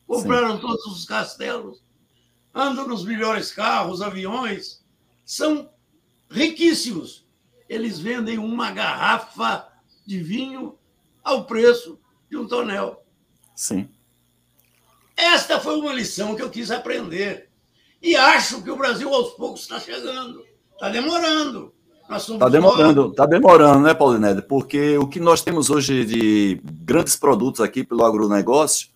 Compraram 0.08 0.56
Sim. 0.56 0.62
todos 0.62 0.86
os 0.88 1.06
castelos, 1.06 1.84
andam 2.52 2.88
nos 2.88 3.06
melhores 3.06 3.52
carros, 3.52 4.02
aviões, 4.02 4.83
são 5.36 5.70
riquíssimos. 6.30 7.26
Eles 7.68 7.98
vendem 7.98 8.38
uma 8.38 8.70
garrafa 8.72 9.68
de 10.06 10.20
vinho 10.20 10.78
ao 11.24 11.46
preço 11.46 12.00
de 12.30 12.38
um 12.38 12.48
tonel. 12.48 13.04
Sim. 13.56 13.90
Esta 15.18 15.60
foi 15.60 15.76
uma 15.80 15.94
lição 15.94 16.36
que 16.36 16.42
eu 16.42 16.52
quis 16.52 16.70
aprender. 16.70 17.50
E 18.00 18.16
acho 18.16 18.62
que 18.62 18.70
o 18.70 18.76
Brasil, 18.76 19.12
aos 19.12 19.32
poucos, 19.32 19.62
está 19.62 19.80
chegando. 19.80 20.44
Está 20.74 20.90
demorando. 20.90 21.74
Está 22.12 22.50
demorando, 22.50 23.10
está 23.10 23.26
demorando, 23.26 23.80
né, 23.80 23.94
Paulinete? 23.94 24.42
Porque 24.44 24.98
o 25.00 25.08
que 25.08 25.20
nós 25.20 25.42
temos 25.42 25.70
hoje 25.70 26.06
de 26.06 26.62
grandes 26.64 27.16
produtos 27.16 27.62
aqui 27.62 27.84
pelo 27.84 28.06
agronegócio, 28.06 28.90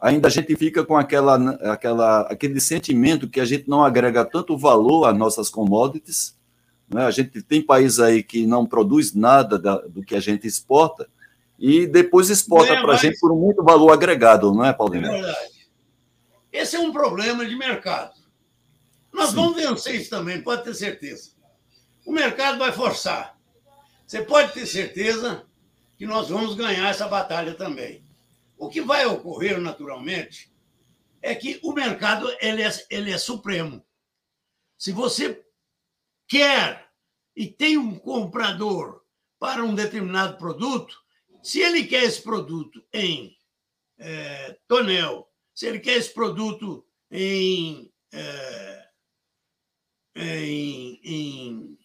ainda 0.00 0.28
a 0.28 0.30
gente 0.30 0.54
fica 0.56 0.84
com 0.84 0.96
aquela, 0.96 1.36
aquela, 1.72 2.20
aquele 2.22 2.60
sentimento 2.60 3.28
que 3.28 3.40
a 3.40 3.44
gente 3.44 3.68
não 3.68 3.84
agrega 3.84 4.24
tanto 4.24 4.56
valor 4.56 5.06
às 5.06 5.16
nossas 5.16 5.48
commodities. 5.48 6.36
Né? 6.88 7.04
A 7.04 7.10
gente 7.10 7.42
tem 7.42 7.62
países 7.62 7.98
aí 8.00 8.22
que 8.22 8.46
não 8.46 8.66
produz 8.66 9.14
nada 9.14 9.58
da, 9.58 9.78
do 9.78 10.02
que 10.02 10.14
a 10.14 10.20
gente 10.20 10.46
exporta 10.46 11.08
e 11.58 11.86
depois 11.86 12.30
exporta 12.30 12.74
é 12.74 12.80
para 12.80 12.92
a 12.92 12.96
gente 12.96 13.18
por 13.18 13.34
muito 13.34 13.62
valor 13.62 13.90
agregado, 13.90 14.52
não 14.52 14.64
é, 14.64 14.72
Paulinete? 14.72 15.14
É 15.14 15.22
verdade. 15.22 15.56
Esse 16.52 16.76
é 16.76 16.80
um 16.80 16.92
problema 16.92 17.44
de 17.44 17.56
mercado. 17.56 18.14
Nós 19.12 19.30
Sim. 19.30 19.36
vamos 19.36 19.56
vencer 19.56 19.94
isso 19.94 20.10
também, 20.10 20.42
pode 20.42 20.64
ter 20.64 20.74
certeza. 20.74 21.30
O 22.04 22.12
mercado 22.12 22.58
vai 22.58 22.72
forçar. 22.72 23.36
Você 24.06 24.22
pode 24.22 24.52
ter 24.52 24.66
certeza 24.66 25.44
que 25.96 26.06
nós 26.06 26.28
vamos 26.28 26.54
ganhar 26.54 26.88
essa 26.88 27.08
batalha 27.08 27.54
também. 27.54 28.05
O 28.56 28.68
que 28.68 28.80
vai 28.80 29.04
ocorrer 29.06 29.60
naturalmente 29.60 30.52
é 31.20 31.34
que 31.34 31.60
o 31.62 31.72
mercado 31.72 32.28
ele 32.40 32.62
é, 32.62 32.70
ele 32.90 33.10
é 33.12 33.18
supremo. 33.18 33.84
Se 34.78 34.92
você 34.92 35.44
quer 36.28 36.90
e 37.34 37.46
tem 37.46 37.76
um 37.76 37.98
comprador 37.98 39.04
para 39.38 39.62
um 39.62 39.74
determinado 39.74 40.38
produto, 40.38 40.96
se 41.42 41.60
ele 41.60 41.84
quer 41.86 42.04
esse 42.04 42.22
produto 42.22 42.84
em 42.92 43.36
é, 43.98 44.58
tonel, 44.66 45.30
se 45.54 45.66
ele 45.66 45.78
quer 45.78 45.96
esse 45.96 46.12
produto 46.12 46.86
em, 47.10 47.92
é, 48.12 48.88
em, 50.14 51.00
em, 51.02 51.78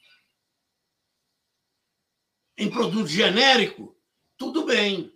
em 2.58 2.70
produto 2.70 3.08
genérico, 3.08 3.98
tudo 4.38 4.66
bem. 4.66 5.14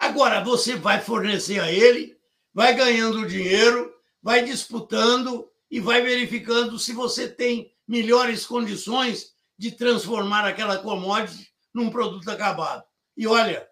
Agora, 0.00 0.42
você 0.42 0.76
vai 0.76 0.98
fornecer 0.98 1.60
a 1.60 1.70
ele, 1.70 2.18
vai 2.54 2.74
ganhando 2.74 3.28
dinheiro, 3.28 3.94
vai 4.22 4.42
disputando 4.42 5.46
e 5.70 5.78
vai 5.78 6.00
verificando 6.00 6.78
se 6.78 6.94
você 6.94 7.28
tem 7.28 7.70
melhores 7.86 8.46
condições 8.46 9.34
de 9.58 9.70
transformar 9.70 10.46
aquela 10.46 10.78
commodity 10.78 11.52
num 11.74 11.90
produto 11.90 12.30
acabado. 12.30 12.82
E 13.14 13.26
olha, 13.26 13.68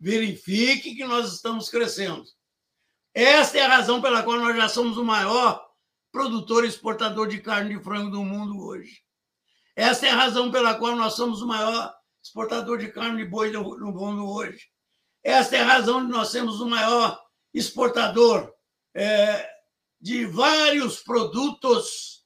verifique 0.00 0.96
que 0.96 1.04
nós 1.04 1.32
estamos 1.32 1.68
crescendo. 1.68 2.24
Esta 3.14 3.58
é 3.58 3.62
a 3.62 3.68
razão 3.68 4.02
pela 4.02 4.24
qual 4.24 4.40
nós 4.40 4.56
já 4.56 4.68
somos 4.68 4.96
o 4.96 5.04
maior 5.04 5.64
produtor 6.10 6.64
e 6.64 6.68
exportador 6.68 7.28
de 7.28 7.40
carne 7.40 7.76
de 7.76 7.84
frango 7.84 8.10
do 8.10 8.24
mundo 8.24 8.58
hoje. 8.66 9.00
Esta 9.76 10.08
é 10.08 10.10
a 10.10 10.16
razão 10.16 10.50
pela 10.50 10.74
qual 10.74 10.96
nós 10.96 11.14
somos 11.14 11.40
o 11.40 11.46
maior 11.46 11.94
exportador 12.20 12.78
de 12.78 12.88
carne 12.88 13.22
de 13.22 13.30
boi 13.30 13.52
do 13.52 13.62
mundo 13.62 14.28
hoje. 14.28 14.71
Esta 15.22 15.56
é 15.56 15.60
a 15.60 15.66
razão 15.66 16.04
de 16.04 16.10
nós 16.10 16.28
sermos 16.28 16.60
o 16.60 16.68
maior 16.68 17.20
exportador 17.54 18.52
é, 18.94 19.48
de 20.00 20.26
vários 20.26 21.00
produtos 21.00 22.24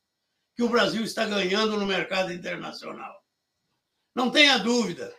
que 0.54 0.62
o 0.62 0.68
Brasil 0.68 1.04
está 1.04 1.26
ganhando 1.26 1.76
no 1.76 1.86
mercado 1.86 2.32
internacional. 2.32 3.14
Não 4.14 4.30
tenha 4.30 4.58
dúvida. 4.58 5.14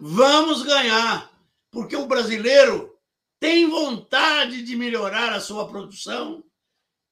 Vamos 0.00 0.62
ganhar, 0.62 1.30
porque 1.70 1.94
o 1.94 2.06
brasileiro 2.06 2.98
tem 3.38 3.68
vontade 3.68 4.62
de 4.62 4.76
melhorar 4.76 5.32
a 5.32 5.40
sua 5.40 5.68
produção, 5.68 6.44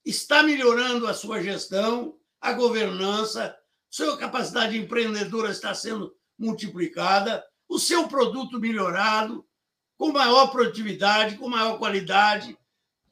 está 0.04 0.42
melhorando 0.42 1.06
a 1.06 1.14
sua 1.14 1.40
gestão, 1.40 2.18
a 2.40 2.52
governança, 2.52 3.56
sua 3.88 4.16
capacidade 4.16 4.76
empreendedora 4.76 5.50
está 5.50 5.74
sendo 5.74 6.14
multiplicada, 6.36 7.44
o 7.68 7.78
seu 7.78 8.08
produto 8.08 8.58
melhorado, 8.58 9.46
com 10.00 10.10
maior 10.10 10.46
produtividade, 10.46 11.36
com 11.36 11.46
maior 11.46 11.76
qualidade, 11.76 12.56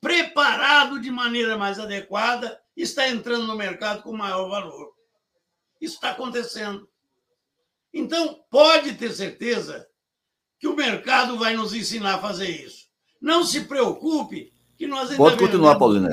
preparado 0.01 0.99
de 0.99 1.11
maneira 1.11 1.55
mais 1.59 1.79
adequada, 1.79 2.59
está 2.75 3.07
entrando 3.07 3.47
no 3.47 3.55
mercado 3.55 4.03
com 4.03 4.17
maior 4.17 4.49
valor. 4.49 4.95
Isso 5.79 5.97
está 5.97 6.13
acontecendo. 6.13 6.89
Então, 7.93 8.43
pode 8.51 8.95
ter 8.95 9.13
certeza 9.13 9.87
que 10.59 10.67
o 10.67 10.75
mercado 10.75 11.37
vai 11.37 11.55
nos 11.55 11.75
ensinar 11.75 12.15
a 12.15 12.21
fazer 12.23 12.49
isso. 12.49 12.87
Não 13.21 13.45
se 13.45 13.67
preocupe 13.67 14.51
que 14.79 14.87
nós 14.87 15.11
ainda 15.11 15.23
Pode 15.23 15.37
continuar, 15.37 15.79
Paulina. 15.79 16.09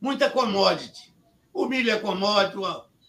Muita 0.00 0.28
commodity. 0.28 1.14
O 1.52 1.66
milho 1.66 1.92
é 1.92 1.98
commodity, 2.00 2.58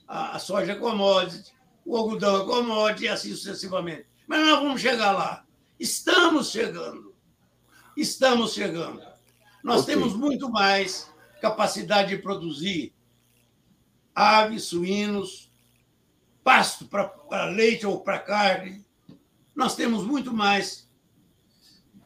a, 0.08 0.36
a 0.36 0.38
soja 0.38 0.74
é 0.74 0.76
commodity, 0.76 1.52
o 1.84 1.98
algodão 1.98 2.44
é 2.44 2.46
commodity 2.46 3.06
e 3.06 3.08
assim 3.08 3.32
sucessivamente. 3.32 4.06
Mas 4.28 4.46
nós 4.46 4.60
vamos 4.60 4.80
chegar 4.80 5.12
lá. 5.12 5.49
Estamos 5.80 6.52
chegando. 6.52 7.16
Estamos 7.96 8.54
chegando. 8.54 9.02
Nós 9.64 9.84
okay. 9.84 9.96
temos 9.96 10.14
muito 10.14 10.50
mais 10.50 11.12
capacidade 11.42 12.16
de 12.16 12.22
produzir 12.22 12.94
aves, 14.14 14.66
suínos, 14.66 15.50
pasto 16.44 16.86
para 16.86 17.46
leite 17.46 17.86
ou 17.86 18.02
para 18.02 18.20
carne. 18.20 18.86
Nós 19.56 19.76
temos 19.76 20.06
muito 20.06 20.34
mais 20.34 20.90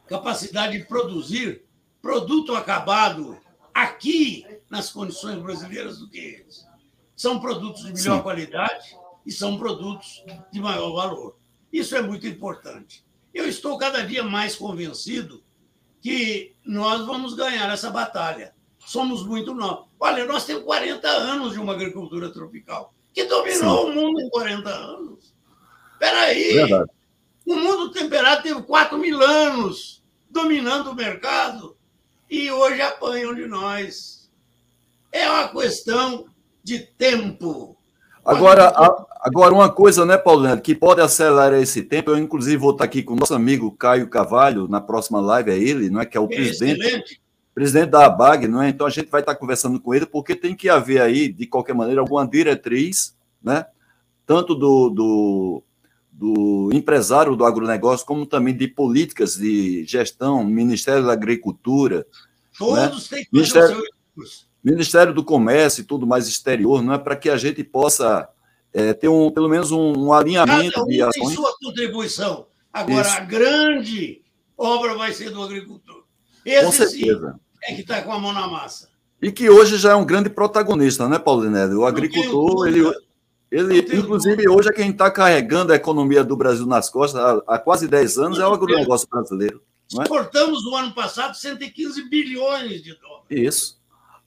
capacidade 0.06 0.78
de 0.78 0.84
produzir 0.84 1.64
produto 2.00 2.54
acabado 2.54 3.40
aqui 3.72 4.46
nas 4.70 4.90
condições 4.90 5.40
brasileiras 5.42 5.98
do 5.98 6.08
que 6.08 6.18
eles. 6.18 6.64
São 7.16 7.40
produtos 7.40 7.84
de 7.84 7.92
melhor 7.92 8.18
Sim. 8.18 8.22
qualidade 8.22 8.96
e 9.24 9.32
são 9.32 9.56
produtos 9.58 10.22
de 10.52 10.60
maior 10.60 10.92
valor. 10.92 11.38
Isso 11.72 11.96
é 11.96 12.02
muito 12.02 12.26
importante. 12.26 13.04
Eu 13.34 13.48
estou 13.48 13.76
cada 13.76 14.06
dia 14.06 14.22
mais 14.22 14.54
convencido 14.54 15.42
que 16.00 16.54
nós 16.64 17.04
vamos 17.04 17.34
ganhar 17.34 17.70
essa 17.72 17.90
batalha. 17.90 18.54
Somos 18.78 19.26
muito 19.26 19.54
novos. 19.54 19.88
Olha, 19.98 20.24
nós 20.24 20.44
temos 20.44 20.62
40 20.64 21.08
anos 21.08 21.52
de 21.52 21.58
uma 21.58 21.72
agricultura 21.72 22.30
tropical, 22.30 22.94
que 23.12 23.24
dominou 23.24 23.86
Sim. 23.86 23.90
o 23.90 23.94
mundo 23.94 24.20
em 24.20 24.28
40 24.28 24.70
anos. 24.70 25.34
Espera 25.94 26.20
aí! 26.20 26.52
Verdade. 26.54 26.90
O 27.46 27.56
mundo 27.56 27.90
temperado 27.90 28.42
teve 28.42 28.62
4 28.62 28.96
mil 28.96 29.22
anos 29.22 30.02
dominando 30.30 30.90
o 30.90 30.94
mercado 30.94 31.76
e 32.30 32.50
hoje 32.50 32.80
apanham 32.80 33.34
de 33.34 33.46
nós. 33.46 34.30
É 35.12 35.28
uma 35.30 35.48
questão 35.48 36.26
de 36.62 36.80
tempo. 36.80 37.76
Agora, 38.24 38.68
a, 38.68 39.06
agora 39.20 39.52
uma 39.52 39.70
coisa, 39.70 40.06
né, 40.06 40.16
Paulo, 40.16 40.60
que 40.60 40.74
pode 40.74 41.00
acelerar 41.00 41.52
esse 41.54 41.82
tempo, 41.82 42.10
eu 42.10 42.18
inclusive 42.18 42.56
vou 42.56 42.70
estar 42.70 42.84
aqui 42.84 43.02
com 43.02 43.12
o 43.12 43.16
nosso 43.16 43.34
amigo 43.34 43.70
Caio 43.72 44.08
Cavalho, 44.08 44.66
na 44.66 44.80
próxima 44.80 45.20
live 45.20 45.50
é 45.50 45.58
ele, 45.58 45.90
não 45.90 46.00
é, 46.00 46.06
que 46.06 46.16
é 46.16 46.20
o 46.20 46.24
é 46.24 46.28
presidente, 46.28 46.80
excelente. 46.80 47.20
presidente 47.54 47.90
da 47.90 48.06
ABAG, 48.06 48.48
não 48.48 48.62
é? 48.62 48.70
Então 48.70 48.86
a 48.86 48.90
gente 48.90 49.10
vai 49.10 49.20
estar 49.20 49.34
conversando 49.34 49.78
com 49.78 49.94
ele, 49.94 50.06
porque 50.06 50.34
tem 50.34 50.54
que 50.54 50.68
haver 50.70 51.02
aí, 51.02 51.28
de 51.30 51.46
qualquer 51.46 51.74
maneira, 51.74 52.00
alguma 52.00 52.26
diretriz, 52.26 53.14
né, 53.42 53.66
tanto 54.26 54.54
do, 54.54 54.88
do, 54.88 55.62
do 56.10 56.70
empresário 56.72 57.36
do 57.36 57.44
agronegócio, 57.44 58.06
como 58.06 58.24
também 58.24 58.56
de 58.56 58.68
políticas 58.68 59.36
de 59.36 59.84
gestão, 59.84 60.42
Ministério 60.42 61.04
da 61.04 61.12
Agricultura. 61.12 62.06
Todos 62.56 63.10
né? 63.10 63.16
têm 63.16 63.24
que 63.24 63.30
Ministério, 63.32 63.82
Ministério 64.64 65.12
do 65.12 65.22
Comércio 65.22 65.82
e 65.82 65.84
tudo 65.84 66.06
mais 66.06 66.26
exterior, 66.26 66.82
não 66.82 66.94
é 66.94 66.98
para 66.98 67.14
que 67.14 67.28
a 67.28 67.36
gente 67.36 67.62
possa 67.62 68.28
é, 68.72 68.94
ter 68.94 69.08
um, 69.08 69.30
pelo 69.30 69.48
menos 69.48 69.70
um, 69.70 69.92
um 70.06 70.12
alinhamento 70.12 70.72
Cada 70.72 70.86
um 70.86 70.88
de 70.88 71.02
ações. 71.02 71.26
tem 71.26 71.36
sua 71.36 71.54
contribuição. 71.62 72.46
Agora, 72.72 73.06
Isso. 73.06 73.16
a 73.18 73.20
grande 73.20 74.22
obra 74.56 74.94
vai 74.94 75.12
ser 75.12 75.30
do 75.30 75.42
agricultor. 75.42 76.04
Esse 76.44 76.64
com 76.64 76.72
certeza. 76.72 77.32
sim 77.32 77.44
é 77.66 77.74
que 77.74 77.80
está 77.80 78.02
com 78.02 78.12
a 78.12 78.18
mão 78.18 78.32
na 78.32 78.46
massa. 78.46 78.88
E 79.20 79.32
que 79.32 79.48
hoje 79.48 79.78
já 79.78 79.92
é 79.92 79.94
um 79.94 80.04
grande 80.04 80.28
protagonista, 80.28 81.08
né, 81.08 81.18
Paulinelli? 81.18 81.74
O 81.74 81.86
agricultor, 81.86 82.66
ele, 82.68 82.84
ele 83.50 83.96
inclusive, 83.96 84.48
hoje 84.48 84.68
é 84.68 84.72
quem 84.72 84.90
está 84.90 85.10
carregando 85.10 85.72
a 85.72 85.76
economia 85.76 86.22
do 86.22 86.36
Brasil 86.36 86.66
nas 86.66 86.90
costas 86.90 87.20
há, 87.20 87.42
há 87.46 87.58
quase 87.58 87.88
10 87.88 88.18
anos, 88.18 88.38
é 88.38 88.46
o 88.46 88.52
agronegócio 88.52 89.08
brasileiro. 89.08 89.62
É? 89.98 90.02
Exportamos 90.02 90.64
no 90.64 90.74
ano 90.76 90.94
passado 90.94 91.34
115 91.34 92.08
bilhões 92.08 92.82
de 92.82 92.94
dólares. 92.98 93.24
Isso. 93.30 93.83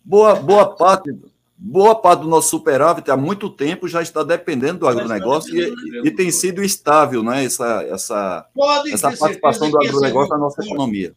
Boa, 0.08 0.36
boa 0.36 0.74
parte 0.74 1.12
boa 1.58 2.00
parte 2.00 2.22
do 2.22 2.30
nosso 2.30 2.50
superávit 2.50 3.12
há 3.12 3.17
muito 3.17 3.50
tempo 3.50 3.89
já 3.89 4.02
está 4.02 4.24
dependendo 4.24 4.80
do 4.80 4.88
agronegócio 4.88 5.54
e, 5.54 6.08
e, 6.08 6.12
tem 6.12 6.32
sido 6.32 6.63
estável 6.63 7.22
né, 7.22 7.43
essa, 7.43 7.84
essa, 7.84 8.48
essa 8.93 9.17
participação 9.17 9.70
do 9.70 9.78
agronegócio 9.78 10.30
na 10.30 10.38
nossa 10.38 10.63
economia. 10.63 11.13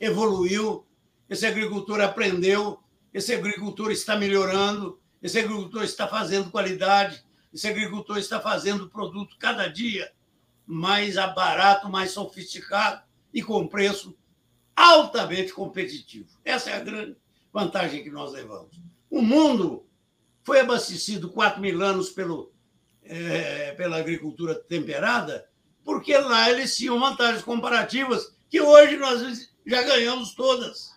Evoluiu, 0.00 0.86
esse 1.28 1.44
agricultor 1.44 2.00
aprendeu, 2.00 2.78
esse 3.12 3.34
agricultor 3.34 3.90
está 3.90 4.16
melhorando, 4.16 4.98
esse 5.22 5.38
agricultor 5.38 5.82
está 5.82 6.08
fazendo 6.08 6.50
qualidade, 6.50 7.22
esse 7.52 7.68
agricultor 7.68 8.16
está 8.16 8.40
fazendo 8.40 8.88
produto 8.88 9.36
cada 9.38 9.66
dia 9.66 10.10
mais 10.66 11.16
barato, 11.16 11.90
mais 11.90 12.12
sofisticado 12.12 13.02
e 13.34 13.42
com 13.42 13.66
preço 13.66 14.16
altamente 14.74 15.52
competitivo. 15.52 16.28
Essa 16.42 16.70
é 16.70 16.76
a 16.76 16.80
grande 16.80 17.16
vantagem 17.56 18.02
que 18.02 18.10
nós 18.10 18.32
levamos. 18.32 18.78
O 19.08 19.22
mundo 19.22 19.86
foi 20.44 20.60
abastecido 20.60 21.30
4 21.30 21.58
mil 21.58 21.82
anos 21.82 22.10
pelo, 22.10 22.52
é, 23.02 23.72
pela 23.72 23.96
agricultura 23.96 24.54
temperada, 24.54 25.48
porque 25.82 26.14
lá 26.18 26.50
eles 26.50 26.76
tinham 26.76 27.00
vantagens 27.00 27.42
comparativas 27.42 28.36
que 28.50 28.60
hoje 28.60 28.98
nós 28.98 29.50
já 29.64 29.82
ganhamos 29.82 30.34
todas. 30.34 30.94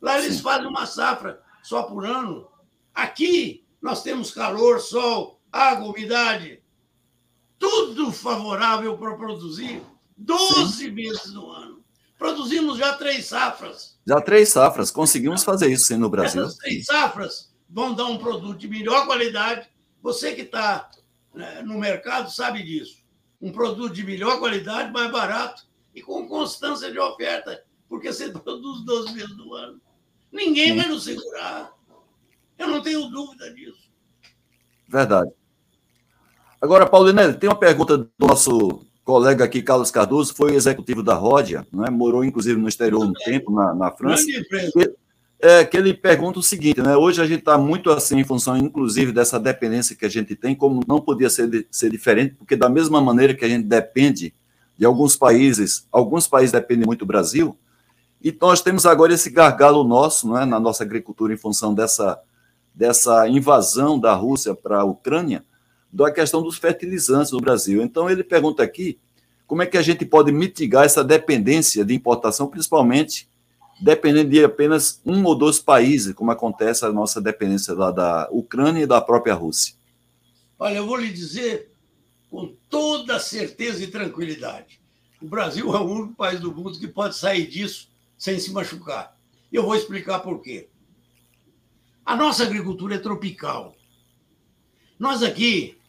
Lá 0.00 0.18
eles 0.18 0.40
fazem 0.40 0.68
uma 0.68 0.86
safra 0.86 1.42
só 1.62 1.82
por 1.82 2.06
ano. 2.06 2.48
Aqui 2.94 3.66
nós 3.82 4.02
temos 4.02 4.30
calor, 4.30 4.80
sol, 4.80 5.38
água, 5.52 5.90
umidade, 5.90 6.62
tudo 7.58 8.10
favorável 8.10 8.96
para 8.96 9.18
produzir 9.18 9.82
12 10.16 10.72
Sim. 10.72 10.90
meses 10.92 11.34
no 11.34 11.50
ano. 11.50 11.84
Produzimos 12.16 12.78
já 12.78 12.94
três 12.94 13.26
safras. 13.26 13.99
Já 14.10 14.20
três 14.20 14.48
safras. 14.48 14.90
Conseguimos 14.90 15.44
fazer 15.44 15.70
isso 15.70 15.84
sim, 15.84 15.96
no 15.96 16.10
Brasil. 16.10 16.42
Essas 16.42 16.56
três 16.56 16.84
safras 16.84 17.54
vão 17.68 17.94
dar 17.94 18.06
um 18.06 18.18
produto 18.18 18.58
de 18.58 18.66
melhor 18.66 19.06
qualidade. 19.06 19.68
Você 20.02 20.34
que 20.34 20.40
está 20.40 20.90
né, 21.32 21.62
no 21.62 21.78
mercado 21.78 22.28
sabe 22.28 22.60
disso. 22.64 23.04
Um 23.40 23.52
produto 23.52 23.94
de 23.94 24.04
melhor 24.04 24.40
qualidade, 24.40 24.92
mais 24.92 25.12
barato 25.12 25.62
e 25.94 26.02
com 26.02 26.26
constância 26.26 26.90
de 26.90 26.98
oferta, 26.98 27.62
porque 27.88 28.12
você 28.12 28.30
produz 28.36 28.84
12 28.84 29.12
meses 29.14 29.36
do 29.36 29.54
ano. 29.54 29.80
Ninguém 30.32 30.70
sim. 30.70 30.76
vai 30.76 30.88
nos 30.88 31.04
segurar. 31.04 31.72
Eu 32.58 32.66
não 32.66 32.82
tenho 32.82 33.08
dúvida 33.10 33.54
disso. 33.54 33.92
Verdade. 34.88 35.30
Agora, 36.60 36.84
Paulinelli, 36.84 37.38
tem 37.38 37.48
uma 37.48 37.56
pergunta 37.56 37.96
do 37.96 38.10
nosso 38.18 38.84
colega 39.04 39.44
aqui, 39.44 39.62
Carlos 39.62 39.90
Cardoso, 39.90 40.34
foi 40.34 40.54
executivo 40.54 41.02
da 41.02 41.14
Ródia, 41.14 41.66
né? 41.72 41.90
morou 41.90 42.24
inclusive 42.24 42.60
no 42.60 42.68
exterior 42.68 43.04
um 43.04 43.12
tempo, 43.12 43.52
na, 43.52 43.74
na 43.74 43.90
França. 43.90 44.24
Que, 44.24 44.94
é, 45.42 45.64
que 45.64 45.76
ele 45.76 45.94
pergunta 45.94 46.38
o 46.38 46.42
seguinte, 46.42 46.82
né? 46.82 46.96
Hoje 46.96 47.22
a 47.22 47.26
gente 47.26 47.40
está 47.40 47.56
muito 47.56 47.90
assim 47.90 48.18
em 48.18 48.24
função, 48.24 48.56
inclusive, 48.58 49.10
dessa 49.10 49.40
dependência 49.40 49.96
que 49.96 50.04
a 50.04 50.08
gente 50.08 50.36
tem, 50.36 50.54
como 50.54 50.82
não 50.86 51.00
podia 51.00 51.30
ser, 51.30 51.66
ser 51.70 51.90
diferente, 51.90 52.34
porque 52.34 52.54
da 52.54 52.68
mesma 52.68 53.00
maneira 53.00 53.34
que 53.34 53.44
a 53.44 53.48
gente 53.48 53.66
depende 53.66 54.34
de 54.76 54.84
alguns 54.84 55.16
países, 55.16 55.86
alguns 55.90 56.26
países 56.26 56.52
dependem 56.52 56.86
muito 56.86 57.00
do 57.00 57.06
Brasil, 57.06 57.56
e 58.22 58.36
nós 58.38 58.60
temos 58.60 58.84
agora 58.84 59.14
esse 59.14 59.30
gargalo 59.30 59.82
nosso, 59.82 60.30
né, 60.30 60.44
na 60.44 60.60
nossa 60.60 60.84
agricultura, 60.84 61.32
em 61.32 61.38
função 61.38 61.72
dessa, 61.72 62.20
dessa 62.74 63.26
invasão 63.26 63.98
da 63.98 64.12
Rússia 64.14 64.54
para 64.54 64.80
a 64.80 64.84
Ucrânia, 64.84 65.42
da 65.92 66.10
questão 66.10 66.42
dos 66.42 66.58
fertilizantes 66.58 67.32
no 67.32 67.40
Brasil. 67.40 67.82
Então, 67.82 68.08
ele 68.08 68.22
pergunta 68.22 68.62
aqui 68.62 68.98
como 69.46 69.62
é 69.62 69.66
que 69.66 69.76
a 69.76 69.82
gente 69.82 70.04
pode 70.04 70.30
mitigar 70.30 70.84
essa 70.84 71.02
dependência 71.02 71.84
de 71.84 71.94
importação, 71.94 72.46
principalmente 72.46 73.28
dependendo 73.80 74.30
de 74.30 74.44
apenas 74.44 75.00
um 75.04 75.24
ou 75.24 75.34
dois 75.34 75.58
países, 75.58 76.12
como 76.14 76.30
acontece 76.30 76.84
a 76.84 76.92
nossa 76.92 77.20
dependência 77.20 77.74
lá 77.74 77.90
da 77.90 78.28
Ucrânia 78.30 78.82
e 78.82 78.86
da 78.86 79.00
própria 79.00 79.34
Rússia. 79.34 79.74
Olha, 80.58 80.76
eu 80.76 80.86
vou 80.86 80.96
lhe 80.96 81.10
dizer 81.10 81.72
com 82.30 82.54
toda 82.68 83.18
certeza 83.18 83.82
e 83.82 83.86
tranquilidade: 83.86 84.80
o 85.20 85.26
Brasil 85.26 85.74
é 85.74 85.80
o 85.80 85.84
único 85.84 86.14
país 86.14 86.38
do 86.38 86.54
mundo 86.54 86.78
que 86.78 86.86
pode 86.86 87.16
sair 87.16 87.46
disso 87.46 87.88
sem 88.18 88.38
se 88.38 88.52
machucar. 88.52 89.16
Eu 89.50 89.64
vou 89.64 89.74
explicar 89.74 90.20
por 90.20 90.40
quê. 90.40 90.68
A 92.04 92.14
nossa 92.14 92.44
agricultura 92.44 92.96
é 92.96 92.98
tropical. 92.98 93.74
Nós 94.98 95.22
aqui 95.22 95.79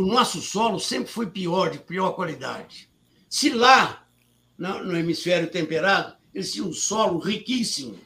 o 0.00 0.06
nosso 0.06 0.40
solo 0.40 0.80
sempre 0.80 1.12
foi 1.12 1.26
pior, 1.26 1.70
de 1.70 1.78
pior 1.78 2.12
qualidade. 2.12 2.88
Se 3.28 3.50
lá, 3.50 4.06
no 4.56 4.96
hemisfério 4.96 5.50
temperado, 5.50 6.16
eles 6.34 6.52
tinham 6.52 6.68
um 6.68 6.72
solo 6.72 7.18
riquíssimo, 7.18 7.98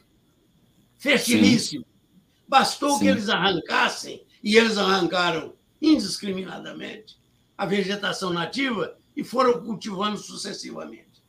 fertilíssimo, 0.98 1.85
Sim. 1.85 2.42
bastou 2.48 2.94
Sim. 2.94 2.98
que 2.98 3.07
eles 3.07 3.28
arrancassem, 3.28 4.26
e 4.42 4.57
eles 4.57 4.76
arrancaram 4.76 5.54
indiscriminadamente, 5.80 7.16
a 7.57 7.64
vegetação 7.64 8.33
nativa 8.33 8.98
e 9.16 9.22
foram 9.22 9.64
cultivando 9.64 10.18
sucessivamente. 10.18 11.22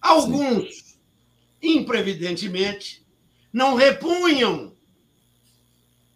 Alguns, 0.00 0.74
Sim. 0.76 0.98
imprevidentemente, 1.62 3.04
não 3.52 3.74
repunham 3.74 4.74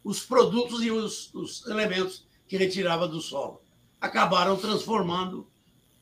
os 0.02 0.20
produtos 0.20 0.82
e 0.82 0.90
os, 0.90 1.32
os 1.34 1.66
elementos 1.66 2.26
que 2.48 2.56
retirava 2.56 3.06
do 3.06 3.20
solo 3.20 3.60
acabaram 4.00 4.56
transformando 4.56 5.46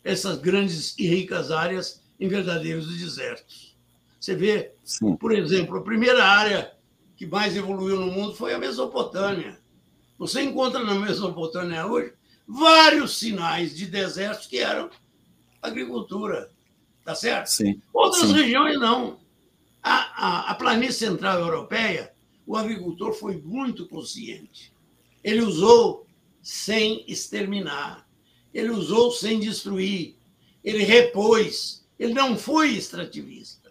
essas 0.04 0.38
grandes 0.38 0.94
e 0.98 1.06
ricas 1.06 1.50
áreas 1.50 2.02
em 2.18 2.28
verdadeiros 2.28 2.96
desertos. 2.96 3.76
Você 4.20 4.34
vê, 4.34 4.72
Sim. 4.84 5.16
por 5.16 5.32
exemplo, 5.32 5.76
a 5.76 5.82
primeira 5.82 6.24
área 6.24 6.72
que 7.16 7.26
mais 7.26 7.56
evoluiu 7.56 8.00
no 8.00 8.12
mundo 8.12 8.34
foi 8.34 8.54
a 8.54 8.58
Mesopotâmia. 8.58 9.58
Você 10.18 10.42
encontra 10.42 10.82
na 10.82 10.94
Mesopotâmia 10.94 11.86
hoje 11.86 12.12
vários 12.46 13.18
sinais 13.18 13.76
de 13.76 13.86
desertos 13.86 14.46
que 14.46 14.58
eram 14.58 14.90
agricultura, 15.60 16.50
tá 17.04 17.14
certo? 17.14 17.48
Sim. 17.48 17.80
Outras 17.92 18.28
Sim. 18.28 18.34
regiões 18.34 18.78
não. 18.78 19.18
A, 19.82 19.92
a, 19.92 20.50
a 20.50 20.54
planície 20.54 21.06
central 21.06 21.40
europeia, 21.40 22.12
o 22.46 22.56
agricultor 22.56 23.12
foi 23.12 23.36
muito 23.36 23.86
consciente. 23.86 24.72
Ele 25.22 25.42
usou 25.42 26.07
sem 26.48 27.04
exterminar. 27.06 28.08
Ele 28.54 28.70
usou 28.70 29.12
sem 29.12 29.38
destruir. 29.38 30.16
Ele 30.64 30.82
repôs. 30.82 31.86
Ele 31.98 32.14
não 32.14 32.38
foi 32.38 32.70
extrativista. 32.70 33.70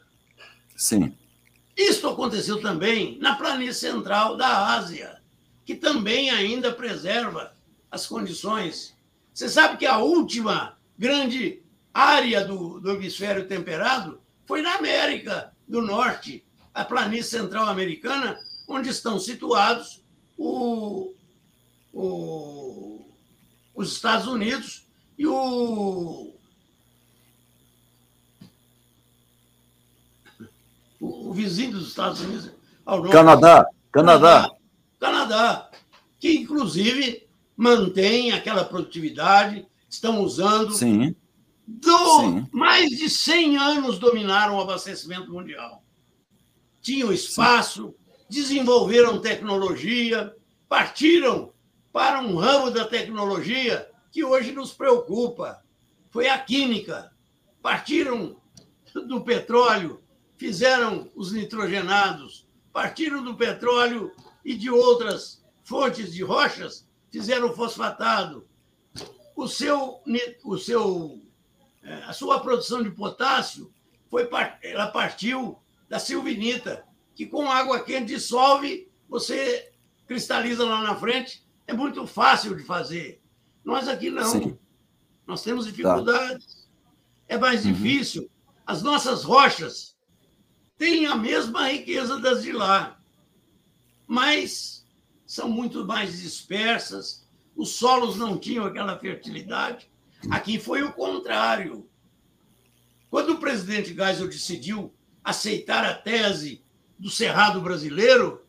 Sim. 0.76 1.12
Isso 1.76 2.08
aconteceu 2.08 2.62
também 2.62 3.18
na 3.18 3.36
planície 3.36 3.80
central 3.80 4.38
da 4.38 4.76
Ásia, 4.76 5.20
que 5.66 5.74
também 5.74 6.30
ainda 6.30 6.72
preserva 6.72 7.52
as 7.90 8.06
condições. 8.06 8.96
Você 9.34 9.50
sabe 9.50 9.78
que 9.78 9.86
a 9.88 9.98
última 9.98 10.78
grande 10.96 11.64
área 11.92 12.46
do, 12.46 12.80
do 12.80 12.92
hemisfério 12.92 13.48
temperado 13.48 14.22
foi 14.46 14.62
na 14.62 14.76
América 14.76 15.52
do 15.68 15.82
Norte, 15.82 16.46
a 16.76 16.86
planície 16.86 17.32
central 17.32 17.66
americana, 17.70 18.40
onde 18.68 18.90
estão 18.90 19.20
situados 19.20 20.04
o, 20.38 21.12
o, 21.98 23.10
os 23.74 23.92
Estados 23.92 24.28
Unidos 24.28 24.88
e 25.18 25.26
o, 25.26 26.32
o, 31.00 31.30
o 31.30 31.34
vizinho 31.34 31.72
dos 31.72 31.88
Estados 31.88 32.22
Unidos. 32.22 32.52
Canadá, 33.12 33.66
Canadá. 33.92 34.52
Canadá, 35.00 35.72
que 36.20 36.36
inclusive 36.36 37.28
mantém 37.56 38.32
aquela 38.32 38.64
produtividade, 38.64 39.66
estão 39.90 40.22
usando. 40.22 40.74
Sim. 40.74 41.16
Do, 41.66 42.22
Sim. 42.22 42.48
Mais 42.52 42.92
de 42.92 43.10
100 43.10 43.58
anos 43.58 44.00
dominaram 44.00 44.56
o 44.56 44.62
abastecimento 44.62 45.32
mundial. 45.32 45.84
Tinham 46.80 47.12
espaço, 47.12 47.88
Sim. 47.88 48.26
desenvolveram 48.30 49.20
tecnologia, 49.20 50.34
partiram 50.70 51.52
para 51.98 52.22
um 52.22 52.36
ramo 52.36 52.70
da 52.70 52.86
tecnologia 52.86 53.90
que 54.12 54.24
hoje 54.24 54.52
nos 54.52 54.72
preocupa. 54.72 55.64
Foi 56.12 56.28
a 56.30 56.38
química. 56.38 57.12
Partiram 57.60 58.40
do 58.94 59.22
petróleo, 59.22 60.04
fizeram 60.36 61.12
os 61.16 61.32
nitrogenados, 61.32 62.48
partiram 62.72 63.24
do 63.24 63.34
petróleo 63.34 64.12
e 64.46 64.56
de 64.56 64.70
outras 64.70 65.44
fontes 65.64 66.14
de 66.14 66.22
rochas, 66.24 66.88
fizeram 67.10 67.50
o 67.50 67.56
fosfatado. 67.56 68.48
O 69.36 69.48
seu, 69.48 70.00
o 70.46 70.56
seu, 70.56 71.20
é, 71.82 71.96
a 72.04 72.14
sua 72.14 72.40
produção 72.42 72.84
de 72.84 72.92
potássio 72.92 73.74
foi, 74.08 74.30
ela 74.62 74.86
partiu 74.92 75.58
da 75.90 75.98
silvinita, 75.98 76.86
que 77.16 77.26
com 77.26 77.50
água 77.50 77.84
quente 77.84 78.14
dissolve, 78.14 78.88
você 79.10 79.72
cristaliza 80.06 80.64
lá 80.64 80.84
na 80.84 80.96
frente 80.96 81.47
é 81.68 81.74
muito 81.74 82.08
fácil 82.08 82.56
de 82.56 82.64
fazer. 82.64 83.22
Nós 83.64 83.88
aqui 83.88 84.10
não. 84.10 84.26
Sim. 84.26 84.58
Nós 85.28 85.44
temos 85.44 85.66
dificuldades. 85.66 86.46
Tá. 86.46 86.68
É 87.28 87.38
mais 87.38 87.66
uhum. 87.66 87.74
difícil. 87.74 88.32
As 88.66 88.82
nossas 88.82 89.24
rochas 89.24 89.98
têm 90.78 91.06
a 91.06 91.16
mesma 91.16 91.68
riqueza 91.70 92.18
das 92.20 92.44
de 92.44 92.54
lá, 92.54 93.00
mas 94.06 94.86
são 95.26 95.50
muito 95.50 95.86
mais 95.86 96.22
dispersas. 96.22 97.28
Os 97.56 97.72
solos 97.76 98.16
não 98.16 98.38
tinham 98.38 98.66
aquela 98.66 98.98
fertilidade. 98.98 99.92
Aqui 100.32 100.60
foi 100.60 100.84
o 100.84 100.94
contrário. 100.94 101.90
Quando 103.10 103.34
o 103.34 103.40
presidente 103.40 103.94
Geisel 103.94 104.28
decidiu 104.28 104.94
aceitar 105.24 105.84
a 105.84 105.94
tese 105.94 106.64
do 106.98 107.10
Cerrado 107.10 107.60
brasileiro, 107.62 108.46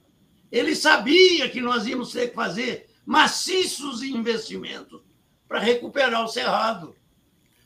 ele 0.51 0.75
sabia 0.77 1.49
que 1.49 1.61
nós 1.61 1.87
íamos 1.87 2.13
ter 2.13 2.29
que 2.29 2.35
fazer 2.35 2.88
maciços 3.09 4.03
investimentos 4.03 5.01
para 5.49 5.59
recuperar 5.59 6.23
o 6.23 6.29
cerrado. 6.29 6.95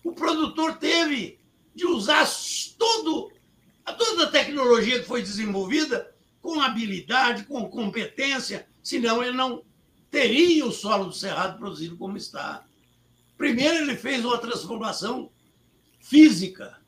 O 0.05 0.13
produtor 0.13 0.77
teve 0.77 1.41
de 1.75 1.85
usar 1.85 2.25
todo, 2.79 3.33
toda 3.99 4.23
a 4.23 4.31
tecnologia 4.31 5.01
que 5.01 5.07
foi 5.07 5.21
desenvolvida 5.21 6.15
com 6.41 6.61
habilidade, 6.61 7.43
com 7.47 7.69
competência, 7.69 8.69
senão 8.85 9.21
ele 9.21 9.37
não 9.37 9.65
teria 10.13 10.65
o 10.65 10.71
solo 10.71 11.07
do 11.07 11.13
cerrado 11.13 11.59
produzido 11.59 11.97
como 11.97 12.17
está. 12.17 12.65
Primeiro, 13.37 13.79
ele 13.79 13.97
fez 13.97 14.25
uma 14.25 14.39
transformação 14.39 15.29
física, 15.99 16.79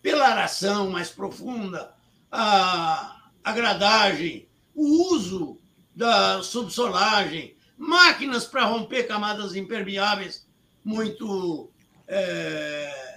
pela 0.00 0.28
aração 0.28 0.88
mais 0.88 1.10
profunda, 1.10 1.92
a, 2.30 3.28
a 3.42 3.52
gradagem, 3.52 4.48
o 4.72 5.12
uso 5.12 5.58
da 5.96 6.40
subsolagem, 6.44 7.57
máquinas 7.78 8.44
para 8.44 8.64
romper 8.64 9.04
camadas 9.04 9.54
impermeáveis 9.54 10.46
muito 10.84 11.70
é, 12.06 13.08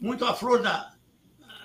muito 0.00 0.24
à 0.24 0.34
flor 0.34 0.62
da, 0.62 0.94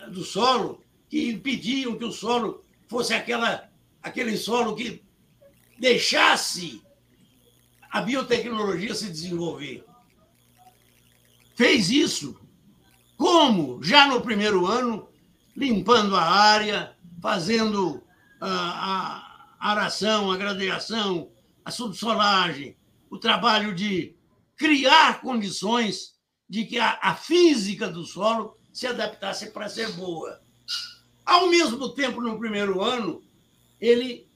do 0.08 0.24
solo, 0.24 0.84
que 1.10 1.30
impediam 1.30 1.98
que 1.98 2.06
o 2.06 2.12
solo 2.12 2.64
fosse 2.88 3.14
aquela, 3.14 3.70
aquele 4.02 4.38
solo 4.38 4.76
que 4.76 5.04
deixasse 5.78 6.82
a 7.90 8.02
biotecnologia 8.02 8.96
se 8.96 9.10
desenvolver. 9.10 9.84
Fez 11.56 11.90
isso. 11.90 12.40
Como? 13.18 13.84
Já 13.84 14.08
no 14.08 14.22
primeiro 14.22 14.66
ano, 14.66 15.10
limpando 15.56 16.16
a 16.16 16.24
área, 16.24 16.96
fazendo 17.22 18.02
a, 18.40 19.28
a 19.60 19.72
aração, 19.72 20.32
a 20.32 20.38
gradeação, 20.38 21.31
a 21.64 21.72
subsolagem, 21.72 22.76
o 23.10 23.18
trabalho 23.18 23.74
de 23.76 24.16
criar 24.56 25.22
condições 25.22 26.16
de 26.50 26.66
que 26.66 26.80
a, 26.80 27.00
a 27.02 27.16
física 27.16 27.90
do 27.90 28.04
solo 28.06 28.58
se 28.72 28.88
adaptasse 28.88 29.52
para 29.52 29.70
ser 29.70 29.92
boa. 29.94 30.42
Ao 31.26 31.48
mesmo 31.48 31.90
tempo, 31.90 32.22
no 32.22 32.40
primeiro 32.40 32.82
ano, 32.82 33.22
ele 33.80 34.28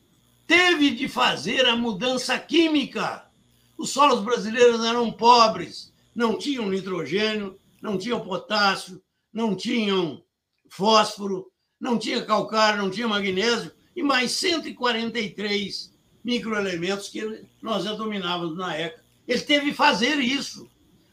teve 0.48 0.92
de 0.92 1.08
fazer 1.08 1.66
a 1.66 1.76
mudança 1.76 2.38
química. 2.38 3.30
Os 3.78 3.90
solos 3.90 4.24
brasileiros 4.24 4.84
eram 4.86 5.12
pobres, 5.12 5.94
não 6.14 6.38
tinham 6.38 6.70
nitrogênio, 6.70 7.60
não 7.82 7.98
tinham 7.98 8.22
potássio, 8.22 9.02
não 9.34 9.56
tinham 9.56 10.24
fósforo, 10.70 11.52
não 11.80 11.98
tinha 12.00 12.26
calcário, 12.26 12.82
não 12.82 12.90
tinha 12.90 13.08
magnésio 13.08 13.72
e 13.96 14.04
mais 14.04 14.32
143 14.32 15.95
microelementos 16.26 17.08
que 17.08 17.46
nós 17.62 17.84
já 17.84 17.94
dominávamos 17.94 18.58
na 18.58 18.76
época. 18.76 19.04
Ele 19.28 19.42
teve 19.42 19.68
que 19.68 19.78
fazer 19.78 20.18
isso. 20.18 20.68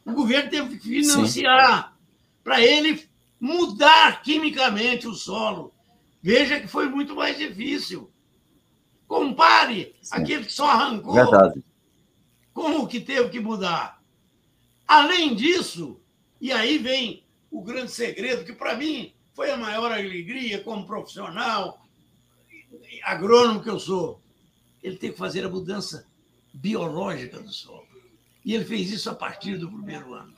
O 0.07 0.13
governo 0.13 0.51
teve 0.51 0.79
que 0.79 0.89
financiar 0.89 1.95
para 2.43 2.63
ele 2.63 3.07
mudar 3.39 4.23
quimicamente 4.23 5.07
o 5.07 5.13
solo. 5.13 5.73
Veja 6.23 6.59
que 6.59 6.67
foi 6.67 6.89
muito 6.89 7.15
mais 7.15 7.37
difícil. 7.37 8.11
Compare 9.07 9.95
Sim. 10.01 10.15
aquele 10.17 10.47
que 10.47 10.53
só 10.53 10.71
arrancou 10.71 11.13
Verdade. 11.13 11.63
com 12.55 12.79
o 12.79 12.87
que 12.87 12.99
teve 12.99 13.29
que 13.29 13.41
mudar. 13.41 14.01
Além 14.89 15.35
disso, 15.35 16.01
e 16.41 16.51
aí 16.51 16.79
vem 16.79 17.23
o 17.51 17.63
grande 17.63 17.91
segredo, 17.91 18.45
que 18.45 18.55
para 18.55 18.77
mim 18.77 19.13
foi 19.35 19.51
a 19.51 19.59
maior 19.59 19.93
alegria 19.93 20.63
como 20.63 20.87
profissional, 20.87 21.83
agrônomo 23.03 23.63
que 23.63 23.69
eu 23.69 23.79
sou. 23.79 24.22
Ele 24.83 24.97
tem 24.97 25.13
que 25.13 25.19
fazer 25.19 25.45
a 25.45 25.49
mudança 25.49 26.07
biológica 26.53 27.39
do 27.39 27.53
solo. 27.53 27.87
E 28.45 28.55
ele 28.55 28.65
fez 28.65 28.91
isso 28.91 29.09
a 29.09 29.15
partir 29.15 29.57
do 29.57 29.71
primeiro 29.71 30.13
ano. 30.15 30.35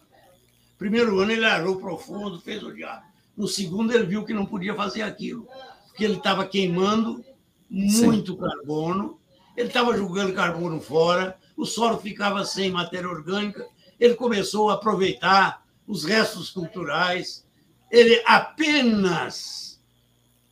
Primeiro 0.77 1.19
ano 1.21 1.33
ele 1.33 1.45
arou 1.45 1.77
profundo, 1.77 2.41
fez 2.41 2.63
o 2.63 2.73
diabo. 2.73 3.05
No 3.37 3.49
segundo 3.49 3.93
ele 3.93 4.07
viu 4.07 4.25
que 4.25 4.35
não 4.35 4.47
podia 4.47 4.75
fazer 4.75 5.03
aquilo, 5.03 5.49
porque 5.87 6.05
ele 6.05 6.17
estava 6.17 6.47
queimando 6.47 7.25
muito 7.69 8.33
Sim. 8.33 8.39
carbono, 8.39 9.19
ele 9.57 9.69
estava 9.69 9.97
jogando 9.97 10.35
carbono 10.35 10.81
fora, 10.81 11.39
o 11.57 11.65
solo 11.65 11.99
ficava 11.99 12.45
sem 12.45 12.71
matéria 12.71 13.09
orgânica, 13.09 13.67
ele 13.99 14.15
começou 14.15 14.71
a 14.71 14.75
aproveitar 14.75 15.65
os 15.87 16.05
restos 16.05 16.51
culturais, 16.51 17.45
ele 17.91 18.23
apenas 18.27 19.81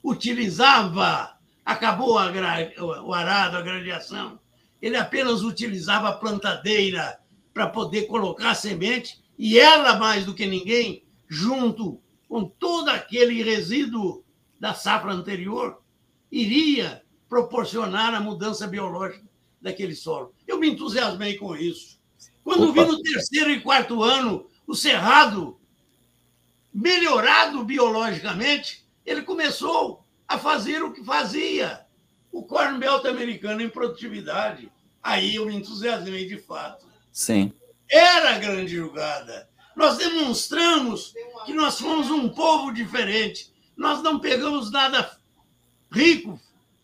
utilizava, 0.02 1.31
acabou 1.64 2.18
a, 2.18 2.30
o 3.02 3.12
arado, 3.12 3.56
a 3.56 3.62
gradiação, 3.62 4.38
ele 4.80 4.96
apenas 4.96 5.42
utilizava 5.42 6.08
a 6.08 6.12
plantadeira 6.12 7.18
para 7.54 7.68
poder 7.68 8.06
colocar 8.06 8.50
a 8.50 8.54
semente 8.54 9.22
e 9.38 9.58
ela, 9.58 9.96
mais 9.98 10.24
do 10.24 10.34
que 10.34 10.46
ninguém, 10.46 11.04
junto 11.28 12.00
com 12.28 12.44
todo 12.44 12.88
aquele 12.88 13.42
resíduo 13.42 14.24
da 14.58 14.74
safra 14.74 15.12
anterior, 15.12 15.82
iria 16.30 17.02
proporcionar 17.28 18.14
a 18.14 18.20
mudança 18.20 18.66
biológica 18.66 19.24
daquele 19.60 19.94
solo. 19.94 20.34
Eu 20.46 20.58
me 20.58 20.70
entusiasmei 20.70 21.36
com 21.36 21.56
isso. 21.56 22.00
Quando 22.42 22.70
Opa. 22.70 22.84
vi 22.84 22.90
no 22.90 23.02
terceiro 23.02 23.50
e 23.50 23.60
quarto 23.60 24.02
ano 24.02 24.46
o 24.66 24.74
cerrado 24.74 25.58
melhorado 26.72 27.64
biologicamente, 27.64 28.86
ele 29.04 29.22
começou 29.22 30.04
a 30.32 30.38
fazer 30.38 30.82
o 30.82 30.92
que 30.92 31.04
fazia 31.04 31.84
o 32.30 32.42
Corn 32.42 32.78
Belt 32.78 33.04
americano 33.04 33.60
em 33.60 33.68
produtividade. 33.68 34.72
Aí 35.02 35.34
eu 35.34 35.46
me 35.46 35.54
entusiasmei 35.54 36.26
de 36.26 36.38
fato. 36.38 36.86
Sim. 37.12 37.52
Era 37.90 38.36
a 38.36 38.38
grande 38.38 38.76
jogada. 38.76 39.48
Nós 39.76 39.98
demonstramos 39.98 41.12
que 41.44 41.52
nós 41.52 41.78
fomos 41.78 42.10
um 42.10 42.30
povo 42.30 42.72
diferente. 42.72 43.52
Nós 43.76 44.02
não 44.02 44.18
pegamos 44.18 44.70
nada 44.70 45.18
rico, 45.90 46.40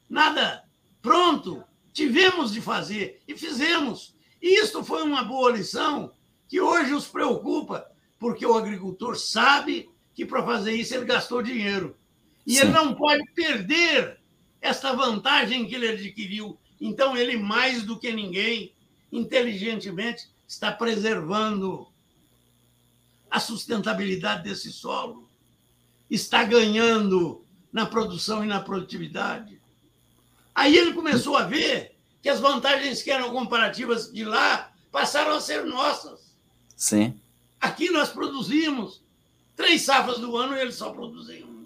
nada 0.09 0.65
pronto, 1.01 1.65
tivemos 1.93 2.53
de 2.53 2.61
fazer 2.61 3.23
e 3.27 3.35
fizemos. 3.35 4.15
E 4.43 4.61
isto 4.61 4.85
foi 4.85 5.03
uma 5.03 5.25
boa 5.25 5.53
lição 5.53 6.13
que 6.47 6.61
hoje 6.61 6.93
os 6.93 7.07
preocupa, 7.07 7.91
porque 8.19 8.45
o 8.45 8.55
agricultor 8.55 9.17
sabe 9.17 9.91
que 10.15 10.27
para 10.27 10.43
fazer 10.43 10.73
isso 10.73 10.95
ele 10.95 11.07
gastou 11.07 11.43
dinheiro. 11.43 11.97
E 12.49 12.55
Sim. 12.55 12.61
ele 12.63 12.71
não 12.71 12.95
pode 12.95 13.23
perder 13.33 14.19
esta 14.59 14.95
vantagem 14.95 15.67
que 15.67 15.75
ele 15.75 15.91
adquiriu. 15.91 16.59
Então, 16.81 17.15
ele, 17.15 17.37
mais 17.37 17.83
do 17.83 17.99
que 17.99 18.11
ninguém, 18.11 18.73
inteligentemente, 19.13 20.31
está 20.47 20.73
preservando 20.73 21.87
a 23.31 23.39
sustentabilidade 23.39 24.45
desse 24.45 24.73
solo, 24.73 25.29
está 26.11 26.43
ganhando 26.43 27.45
na 27.71 27.85
produção 27.85 28.43
e 28.43 28.47
na 28.47 28.61
produtividade. 28.61 29.61
Aí 30.55 30.75
ele 30.75 30.95
começou 30.95 31.37
a 31.37 31.43
ver 31.43 31.95
que 32.23 32.31
as 32.31 32.41
vantagens 32.41 33.03
que 33.03 33.11
eram 33.11 33.31
comparativas 33.31 34.11
de 34.11 34.25
lá 34.25 34.73
passaram 34.91 35.33
a 35.33 35.41
ser 35.43 35.67
nossas. 35.67 36.35
Sim. 36.75 37.21
Aqui 37.61 37.91
nós 37.91 38.09
produzimos 38.09 39.03
três 39.55 39.83
safras 39.83 40.19
do 40.19 40.35
ano 40.35 40.57
e 40.57 40.61
ele 40.61 40.73
só 40.73 40.91
produzia 40.91 41.45
uma. 41.45 41.58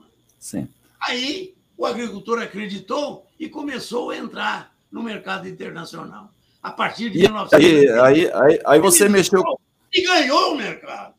Sim. 0.43 0.67
Aí 1.01 1.55
o 1.79 1.87
agricultor 1.87 2.41
acreditou 2.43 3.25
e 3.39 3.49
começou 3.49 4.11
a 4.11 4.17
entrar 4.17 4.75
no 4.91 5.01
mercado 5.01 5.49
internacional. 5.49 6.33
A 6.61 6.73
partir 6.73 7.11
de 7.11 7.19
e 7.19 7.23
1900. 7.23 7.99
Aí, 8.03 8.31
aí, 8.33 8.61
aí, 8.67 8.81
você 8.81 9.09
mexeu. 9.09 9.41
E 9.93 10.03
ganhou 10.03 10.53
o 10.53 10.57
mercado. 10.57 11.15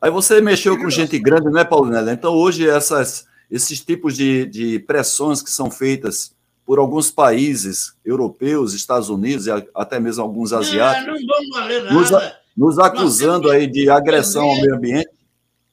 Aí 0.00 0.10
você 0.10 0.40
mexeu 0.40 0.78
com 0.78 0.88
gente 0.88 1.18
grande, 1.18 1.50
né, 1.50 1.64
Paulinela? 1.64 2.12
Então, 2.12 2.34
hoje, 2.34 2.68
essas, 2.68 3.26
esses 3.50 3.80
tipos 3.80 4.16
de, 4.16 4.46
de 4.46 4.78
pressões 4.78 5.42
que 5.42 5.50
são 5.50 5.68
feitas 5.68 6.32
por 6.64 6.78
alguns 6.78 7.10
países 7.10 7.94
europeus, 8.04 8.74
Estados 8.74 9.08
Unidos 9.08 9.48
e 9.48 9.50
até 9.74 9.98
mesmo 9.98 10.22
alguns 10.22 10.52
asiáticos. 10.52 11.06
Não, 11.06 11.14
não 11.14 11.26
vamos 11.26 11.50
valer 11.50 11.82
nada. 11.82 11.94
Nos, 11.94 12.10
nos 12.56 12.78
acusando 12.78 13.50
aí 13.50 13.66
de 13.66 13.90
agressão 13.90 14.44
ao 14.44 14.56
meio 14.56 14.76
ambiente. 14.76 15.10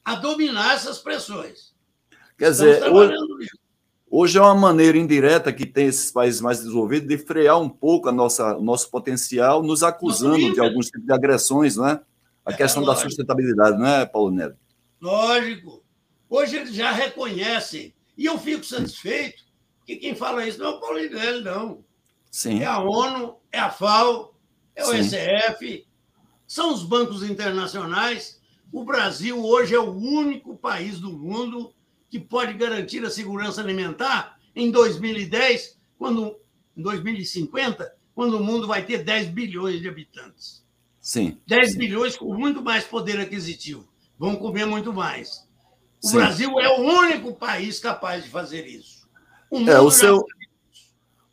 A 0.04 0.16
dominar 0.16 0.74
essas 0.74 0.98
pressões. 0.98 1.69
Quer 2.40 2.52
dizer, 2.52 2.90
hoje, 2.90 3.14
hoje, 4.10 4.38
é 4.38 4.40
uma 4.40 4.54
maneira 4.54 4.96
indireta 4.96 5.52
que 5.52 5.66
tem 5.66 5.88
esses 5.88 6.10
países 6.10 6.40
mais 6.40 6.60
desenvolvidos 6.60 7.06
de 7.06 7.18
frear 7.18 7.60
um 7.60 7.68
pouco 7.68 8.08
a 8.08 8.12
nossa, 8.12 8.56
o 8.56 8.62
nosso 8.62 8.90
potencial, 8.90 9.62
nos 9.62 9.82
acusando 9.82 10.50
de 10.54 10.58
alguns 10.58 10.86
tipos 10.86 11.04
de 11.04 11.12
agressões, 11.12 11.76
não 11.76 11.86
é? 11.86 12.00
A 12.42 12.52
é, 12.52 12.56
questão 12.56 12.82
lógico. 12.82 13.04
da 13.04 13.10
sustentabilidade, 13.10 13.78
não 13.78 13.86
é, 13.86 14.06
Paulo 14.06 14.30
Neto? 14.30 14.56
Lógico. 14.98 15.84
Hoje 16.30 16.56
eles 16.56 16.74
já 16.74 16.90
reconhecem. 16.92 17.92
E 18.16 18.24
eu 18.24 18.38
fico 18.38 18.64
satisfeito 18.64 19.44
que 19.84 19.96
quem 19.96 20.14
fala 20.14 20.46
isso 20.46 20.60
não 20.60 20.70
é 20.70 20.70
o 20.70 20.80
Paulo 20.80 20.98
Neto, 20.98 21.44
não. 21.44 21.84
Sim. 22.30 22.62
É 22.62 22.64
a 22.64 22.80
ONU, 22.80 23.36
é 23.52 23.58
a 23.58 23.68
FAO, 23.68 24.34
é 24.74 24.82
o 24.82 24.86
Sim. 24.86 25.02
SF, 25.02 25.86
são 26.46 26.72
os 26.72 26.82
bancos 26.84 27.22
internacionais. 27.22 28.40
O 28.72 28.82
Brasil 28.82 29.44
hoje 29.44 29.74
é 29.74 29.78
o 29.78 29.92
único 29.92 30.56
país 30.56 30.98
do 30.98 31.12
mundo 31.12 31.74
que 32.10 32.18
pode 32.18 32.52
garantir 32.54 33.04
a 33.04 33.10
segurança 33.10 33.60
alimentar 33.60 34.36
em 34.54 34.70
2010, 34.70 35.78
quando 35.96 36.36
em 36.76 36.82
2050, 36.82 37.94
quando 38.14 38.36
o 38.36 38.44
mundo 38.44 38.66
vai 38.66 38.84
ter 38.84 39.04
10 39.04 39.28
bilhões 39.28 39.80
de 39.80 39.88
habitantes. 39.88 40.64
Sim. 41.00 41.38
10 41.46 41.72
sim. 41.72 41.78
bilhões 41.78 42.16
com 42.16 42.34
muito 42.34 42.60
mais 42.60 42.84
poder 42.84 43.18
aquisitivo. 43.20 43.88
Vão 44.18 44.36
comer 44.36 44.66
muito 44.66 44.92
mais. 44.92 45.48
O 46.02 46.08
sim. 46.08 46.16
Brasil 46.16 46.58
é 46.58 46.68
o 46.68 46.82
único 46.82 47.32
país 47.34 47.78
capaz 47.78 48.24
de 48.24 48.30
fazer 48.30 48.66
isso. 48.66 49.08
O 49.50 49.58
é, 49.68 49.80
o 49.80 49.90
seu, 49.90 50.24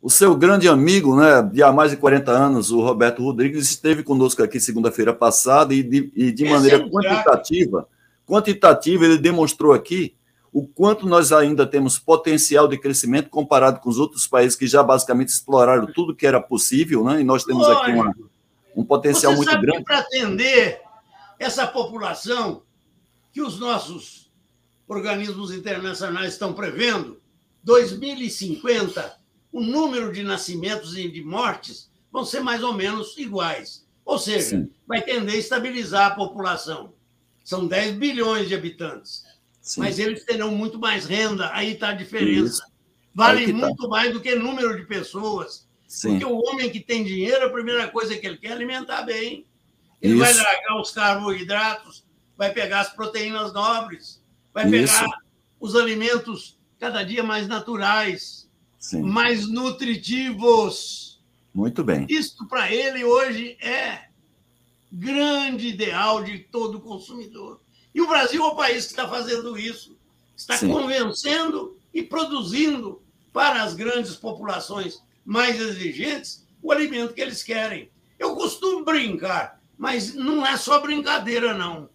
o 0.00 0.08
seu 0.08 0.34
grande 0.36 0.68
amigo, 0.68 1.16
né, 1.16 1.42
de 1.42 1.62
há 1.62 1.72
mais 1.72 1.90
de 1.90 1.96
40 1.96 2.30
anos, 2.30 2.70
o 2.70 2.80
Roberto 2.80 3.22
Rodrigues, 3.22 3.68
esteve 3.68 4.02
conosco 4.02 4.42
aqui 4.42 4.60
segunda-feira 4.60 5.12
passada 5.12 5.74
e 5.74 5.82
de, 5.82 6.12
e 6.14 6.32
de 6.32 6.44
maneira 6.44 6.76
é 6.76 6.88
quantitativa, 6.88 7.88
quantitativa, 8.26 9.04
ele 9.04 9.18
demonstrou 9.18 9.72
aqui 9.72 10.17
o 10.52 10.66
quanto 10.66 11.06
nós 11.06 11.32
ainda 11.32 11.66
temos 11.66 11.98
potencial 11.98 12.66
de 12.68 12.78
crescimento 12.78 13.28
comparado 13.28 13.80
com 13.80 13.88
os 13.88 13.98
outros 13.98 14.26
países 14.26 14.56
que 14.56 14.66
já 14.66 14.82
basicamente 14.82 15.28
exploraram 15.28 15.86
tudo 15.92 16.14
que 16.14 16.26
era 16.26 16.40
possível, 16.40 17.04
né? 17.04 17.20
E 17.20 17.24
nós 17.24 17.44
temos 17.44 17.68
aqui 17.68 17.92
uma, 17.92 18.14
um 18.74 18.84
potencial 18.84 19.34
Você 19.34 19.44
muito 19.44 19.60
grande. 19.60 19.84
Para 19.84 19.98
atender 19.98 20.80
essa 21.38 21.66
população 21.66 22.62
que 23.32 23.42
os 23.42 23.58
nossos 23.58 24.32
organismos 24.86 25.52
internacionais 25.52 26.32
estão 26.32 26.52
prevendo, 26.52 27.20
2050 27.62 29.18
o 29.52 29.60
número 29.60 30.12
de 30.12 30.22
nascimentos 30.22 30.96
e 30.96 31.08
de 31.08 31.22
mortes 31.22 31.90
vão 32.12 32.24
ser 32.24 32.40
mais 32.40 32.62
ou 32.62 32.72
menos 32.72 33.16
iguais. 33.16 33.86
Ou 34.04 34.18
seja, 34.18 34.56
Sim. 34.56 34.70
vai 34.86 35.02
tender 35.02 35.34
a 35.34 35.38
estabilizar 35.38 36.12
a 36.12 36.14
população. 36.14 36.92
São 37.44 37.66
10 37.66 37.96
bilhões 37.96 38.48
de 38.48 38.54
habitantes. 38.54 39.24
Sim. 39.68 39.80
Mas 39.80 39.98
eles 39.98 40.24
terão 40.24 40.50
muito 40.50 40.78
mais 40.78 41.04
renda, 41.04 41.50
aí 41.52 41.74
está 41.74 41.90
a 41.90 41.92
diferença. 41.92 42.54
Isso. 42.54 42.62
Vale 43.14 43.46
tá. 43.48 43.52
muito 43.52 43.86
mais 43.86 44.14
do 44.14 44.18
que 44.18 44.34
número 44.34 44.74
de 44.74 44.86
pessoas. 44.86 45.68
Sim. 45.86 46.12
Porque 46.12 46.24
o 46.24 46.38
homem 46.38 46.70
que 46.70 46.80
tem 46.80 47.04
dinheiro, 47.04 47.44
a 47.44 47.50
primeira 47.50 47.86
coisa 47.86 48.16
que 48.16 48.26
ele 48.26 48.38
quer 48.38 48.48
é 48.48 48.52
alimentar 48.52 49.02
bem. 49.02 49.46
Ele 50.00 50.14
Isso. 50.14 50.22
vai 50.22 50.32
largar 50.32 50.80
os 50.80 50.90
carboidratos, 50.90 52.02
vai 52.34 52.50
pegar 52.50 52.80
as 52.80 52.94
proteínas 52.94 53.52
nobres, 53.52 54.22
vai 54.54 54.64
Isso. 54.64 55.00
pegar 55.00 55.18
os 55.60 55.76
alimentos 55.76 56.58
cada 56.78 57.02
dia 57.02 57.22
mais 57.22 57.46
naturais, 57.46 58.48
Sim. 58.78 59.02
mais 59.02 59.46
nutritivos. 59.46 61.20
Muito 61.52 61.84
bem. 61.84 62.06
Isto 62.08 62.48
para 62.48 62.72
ele 62.72 63.04
hoje 63.04 63.58
é 63.60 64.08
grande 64.90 65.68
ideal 65.68 66.24
de 66.24 66.38
todo 66.38 66.80
consumidor. 66.80 67.60
E 67.94 68.00
o 68.00 68.06
Brasil 68.06 68.42
é 68.42 68.46
o 68.46 68.54
país 68.54 68.86
que 68.86 68.92
está 68.92 69.08
fazendo 69.08 69.58
isso, 69.58 69.96
está 70.36 70.56
Sim. 70.56 70.68
convencendo 70.68 71.76
e 71.92 72.02
produzindo 72.02 73.02
para 73.32 73.62
as 73.62 73.74
grandes 73.74 74.14
populações 74.16 75.02
mais 75.24 75.60
exigentes 75.60 76.46
o 76.62 76.72
alimento 76.72 77.14
que 77.14 77.20
eles 77.20 77.42
querem. 77.42 77.90
Eu 78.18 78.34
costumo 78.34 78.84
brincar, 78.84 79.60
mas 79.76 80.14
não 80.14 80.44
é 80.44 80.56
só 80.56 80.80
brincadeira, 80.80 81.54
não. 81.54 81.88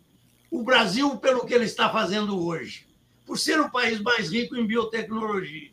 O 0.49 0.63
Brasil, 0.63 1.17
pelo 1.17 1.45
que 1.45 1.53
ele 1.53 1.65
está 1.65 1.89
fazendo 1.89 2.39
hoje, 2.45 2.87
por 3.25 3.37
ser 3.37 3.59
o 3.59 3.71
país 3.71 3.99
mais 3.99 4.31
rico 4.31 4.55
em 4.55 4.65
biotecnologia, 4.65 5.71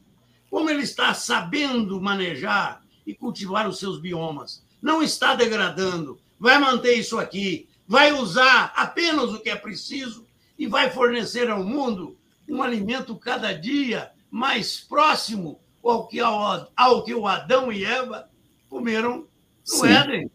como 0.50 0.68
ele 0.68 0.83
está 0.83 1.14
sabendo 1.14 2.00
manejar 2.00 2.83
e 3.06 3.14
cultivar 3.14 3.68
os 3.68 3.78
seus 3.78 4.00
biomas, 4.00 4.64
não 4.83 5.02
está 5.02 5.35
degradando, 5.35 6.18
vai 6.38 6.59
manter 6.59 6.94
isso 6.94 7.18
aqui, 7.18 7.68
vai 7.90 8.12
usar 8.12 8.72
apenas 8.76 9.33
o 9.33 9.40
que 9.40 9.50
é 9.50 9.57
preciso 9.57 10.24
e 10.57 10.68
vai 10.68 10.90
fornecer 10.90 11.50
ao 11.50 11.64
mundo 11.64 12.16
um 12.48 12.62
alimento 12.62 13.16
cada 13.16 13.53
dia 13.53 14.12
mais 14.31 14.79
próximo 14.79 15.59
ao 15.83 16.07
que, 16.07 16.20
ao, 16.20 16.70
ao 16.76 17.03
que 17.03 17.12
o 17.12 17.26
Adão 17.26 17.72
e 17.72 17.85
Eva 17.85 18.31
comeram 18.68 19.18
no 19.18 19.26
Sim. 19.64 19.88
Éden. 19.88 20.31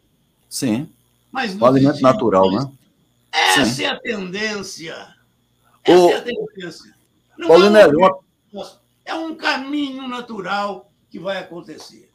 Sim. 0.50 0.90
Mas 1.32 1.56
o 1.56 1.66
alimento 1.66 2.02
natural, 2.02 2.52
né? 2.52 2.70
Essa 3.32 3.64
Sim. 3.64 3.84
é 3.86 3.88
a 3.88 4.00
tendência. 4.02 5.16
Essa 5.82 5.98
o... 5.98 6.10
é 6.10 6.14
a 6.16 6.22
tendência. 6.24 6.94
Não 7.38 7.48
Paulinelli, 7.48 7.96
é, 8.02 8.06
um... 8.54 8.66
é 9.06 9.16
um 9.16 9.34
caminho 9.34 10.10
natural 10.10 10.92
que 11.10 11.18
vai 11.18 11.38
acontecer. 11.38 12.12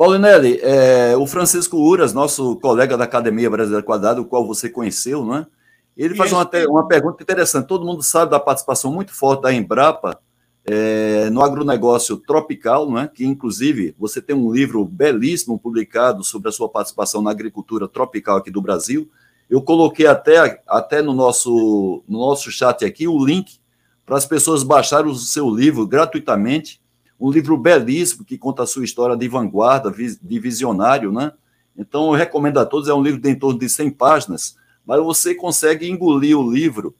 Paulinelli, 0.00 0.58
é, 0.62 1.14
o 1.14 1.26
Francisco 1.26 1.76
Uras, 1.76 2.14
nosso 2.14 2.56
colega 2.56 2.96
da 2.96 3.04
Academia 3.04 3.50
Brasileira 3.50 3.84
Quadrada, 3.84 4.18
o 4.18 4.24
qual 4.24 4.46
você 4.46 4.66
conheceu, 4.70 5.22
não 5.22 5.36
é? 5.36 5.46
Ele 5.94 6.14
faz 6.14 6.32
uma, 6.32 6.48
uma 6.70 6.88
pergunta 6.88 7.22
interessante. 7.22 7.66
Todo 7.66 7.84
mundo 7.84 8.02
sabe 8.02 8.30
da 8.30 8.40
participação 8.40 8.90
muito 8.90 9.12
forte 9.12 9.42
da 9.42 9.52
Embrapa 9.52 10.18
é, 10.64 11.28
no 11.28 11.42
agronegócio 11.42 12.16
tropical, 12.16 12.88
não 12.88 12.98
é? 12.98 13.08
que 13.08 13.26
inclusive 13.26 13.94
você 13.98 14.22
tem 14.22 14.34
um 14.34 14.50
livro 14.50 14.86
belíssimo 14.86 15.58
publicado 15.58 16.24
sobre 16.24 16.48
a 16.48 16.52
sua 16.52 16.70
participação 16.70 17.20
na 17.20 17.30
agricultura 17.30 17.86
tropical 17.86 18.38
aqui 18.38 18.50
do 18.50 18.62
Brasil. 18.62 19.06
Eu 19.50 19.60
coloquei 19.60 20.06
até, 20.06 20.62
até 20.66 21.02
no, 21.02 21.12
nosso, 21.12 22.02
no 22.08 22.20
nosso 22.20 22.50
chat 22.50 22.86
aqui 22.86 23.06
o 23.06 23.22
link 23.22 23.58
para 24.06 24.16
as 24.16 24.24
pessoas 24.24 24.62
baixarem 24.62 25.10
o 25.10 25.14
seu 25.14 25.50
livro 25.50 25.86
gratuitamente. 25.86 26.79
Um 27.20 27.30
livro 27.30 27.56
belíssimo 27.56 28.24
que 28.24 28.38
conta 28.38 28.62
a 28.62 28.66
sua 28.66 28.84
história 28.84 29.16
de 29.16 29.28
vanguarda, 29.28 29.92
de 29.92 30.38
visionário, 30.38 31.12
né? 31.12 31.32
Então, 31.76 32.06
eu 32.06 32.12
recomendo 32.12 32.58
a 32.58 32.66
todos, 32.66 32.88
é 32.88 32.94
um 32.94 33.02
livro 33.02 33.20
de 33.20 33.30
em 33.30 33.38
torno 33.38 33.58
de 33.58 33.68
100 33.68 33.90
páginas, 33.90 34.56
mas 34.84 35.00
você 35.02 35.34
consegue 35.34 35.88
engolir 35.88 36.38
o 36.38 36.50
livro, 36.50 36.94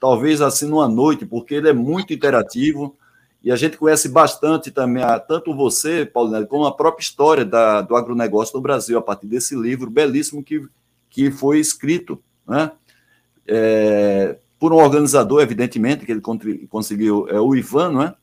talvez 0.00 0.40
assim 0.40 0.66
numa 0.66 0.88
noite, 0.88 1.24
porque 1.24 1.54
ele 1.54 1.68
é 1.68 1.72
muito 1.72 2.12
interativo, 2.12 2.96
e 3.42 3.52
a 3.52 3.56
gente 3.56 3.76
conhece 3.76 4.08
bastante 4.08 4.70
também, 4.70 5.04
tanto 5.28 5.54
você, 5.54 6.04
Paulo, 6.04 6.46
como 6.48 6.66
a 6.66 6.74
própria 6.74 7.02
história 7.02 7.44
da, 7.44 7.80
do 7.80 7.94
agronegócio 7.94 8.56
no 8.56 8.62
Brasil, 8.62 8.98
a 8.98 9.02
partir 9.02 9.26
desse 9.26 9.54
livro 9.54 9.88
belíssimo 9.88 10.42
que, 10.42 10.66
que 11.08 11.30
foi 11.30 11.60
escrito 11.60 12.20
né, 12.46 12.72
é, 13.46 14.36
por 14.58 14.72
um 14.72 14.76
organizador, 14.76 15.40
evidentemente, 15.42 16.04
que 16.04 16.12
ele 16.12 16.22
conseguiu, 16.68 17.28
é 17.28 17.40
o 17.40 17.54
Ivan, 17.54 17.92
não 17.92 18.02
é? 18.02 18.14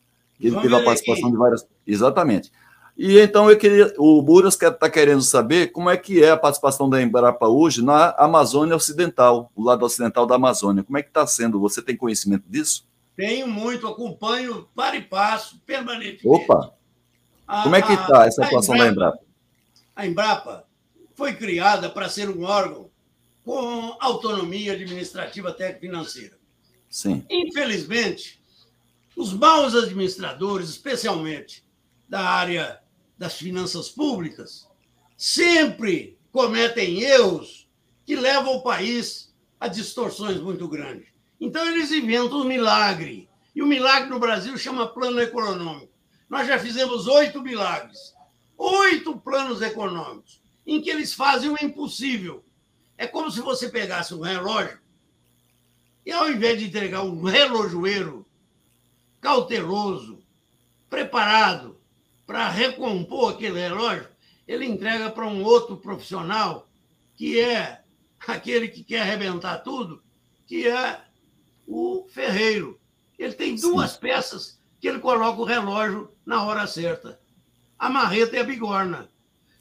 Ele 0.43 0.59
teve 0.59 0.75
a 0.75 0.83
participação 0.83 1.31
de 1.31 1.37
várias. 1.37 1.65
Exatamente. 1.85 2.51
E 2.97 3.17
então 3.17 3.49
eu 3.49 3.57
queria, 3.57 3.91
o 3.97 4.21
Buras 4.21 4.53
está 4.53 4.89
querendo 4.89 5.21
saber 5.21 5.71
como 5.71 5.89
é 5.89 5.97
que 5.97 6.23
é 6.23 6.29
a 6.29 6.37
participação 6.37 6.87
da 6.87 7.01
Embrapa 7.01 7.47
hoje 7.47 7.83
na 7.83 8.11
Amazônia 8.11 8.75
Ocidental, 8.75 9.51
o 9.55 9.63
lado 9.63 9.83
ocidental 9.83 10.27
da 10.27 10.35
Amazônia. 10.35 10.83
Como 10.83 10.97
é 10.97 11.01
que 11.01 11.09
está 11.09 11.25
sendo? 11.25 11.59
Você 11.59 11.81
tem 11.81 11.97
conhecimento 11.97 12.43
disso? 12.47 12.87
Tenho 13.15 13.47
muito, 13.47 13.87
acompanho 13.87 14.67
para 14.75 14.95
e 14.95 15.01
passo, 15.01 15.59
permanentemente. 15.65 16.27
Opa! 16.27 16.73
A, 17.47 17.63
Como 17.63 17.75
é 17.75 17.81
que 17.81 17.93
está 17.93 18.25
essa 18.25 18.45
atuação 18.45 18.77
da 18.77 18.87
Embrapa? 18.87 19.19
A 19.95 20.05
Embrapa 20.05 20.65
foi 21.15 21.33
criada 21.33 21.89
para 21.89 22.09
ser 22.09 22.29
um 22.29 22.43
órgão 22.43 22.89
com 23.43 23.95
autonomia 23.99 24.73
administrativa 24.73 25.49
até 25.49 25.73
financeira. 25.73 26.37
Sim. 26.89 27.25
Infelizmente, 27.29 28.41
os 29.15 29.33
maus 29.33 29.75
administradores, 29.75 30.69
especialmente 30.69 31.63
da 32.07 32.21
área 32.21 32.81
das 33.17 33.35
finanças 33.35 33.89
públicas, 33.89 34.67
sempre 35.15 36.17
cometem 36.31 37.01
erros 37.01 37.69
que 38.05 38.15
levam 38.15 38.55
o 38.55 38.63
país 38.63 39.33
a 39.59 39.67
distorções 39.67 40.39
muito 40.41 40.67
grandes. 40.67 41.07
Então, 41.39 41.65
eles 41.67 41.91
inventam 41.91 42.41
um 42.41 42.45
milagre. 42.45 43.29
E 43.55 43.61
o 43.61 43.67
milagre 43.67 44.09
no 44.09 44.19
Brasil 44.19 44.57
chama 44.57 44.87
plano 44.87 45.21
econômico. 45.21 45.93
Nós 46.29 46.47
já 46.47 46.57
fizemos 46.57 47.07
oito 47.07 47.41
milagres, 47.41 48.13
oito 48.57 49.17
planos 49.17 49.61
econômicos, 49.61 50.41
em 50.65 50.81
que 50.81 50.89
eles 50.89 51.13
fazem 51.13 51.49
o 51.49 51.63
impossível. 51.63 52.43
É 52.97 53.05
como 53.05 53.29
se 53.29 53.41
você 53.41 53.69
pegasse 53.69 54.13
um 54.13 54.21
relógio 54.21 54.79
e, 56.05 56.11
ao 56.11 56.29
invés 56.29 56.59
de 56.59 56.65
entregar 56.65 57.03
um 57.03 57.21
relojoeiro 57.23 58.22
cauteloso, 59.23 60.19
preparado 60.89 61.79
para 62.27 62.49
recompor 62.49 63.31
aquele 63.31 63.57
relógio, 63.57 64.09
ele 64.45 64.65
entrega 64.65 65.09
para 65.09 65.25
um 65.25 65.41
outro 65.43 65.77
profissional, 65.77 66.69
que 67.15 67.39
é 67.39 67.81
aquele 68.27 68.67
que 68.67 68.83
quer 68.83 69.01
arrebentar 69.01 69.59
tudo, 69.59 70.03
que 70.45 70.67
é 70.67 71.01
o 71.65 72.05
ferreiro. 72.09 72.77
Ele 73.17 73.31
tem 73.31 73.55
duas 73.55 73.91
Sim. 73.91 73.99
peças 74.01 74.59
que 74.81 74.89
ele 74.89 74.99
coloca 74.99 75.39
o 75.39 75.45
relógio 75.45 76.11
na 76.25 76.43
hora 76.43 76.67
certa. 76.67 77.17
A 77.79 77.89
marreta 77.89 78.35
e 78.35 78.39
a 78.39 78.43
bigorna. 78.43 79.09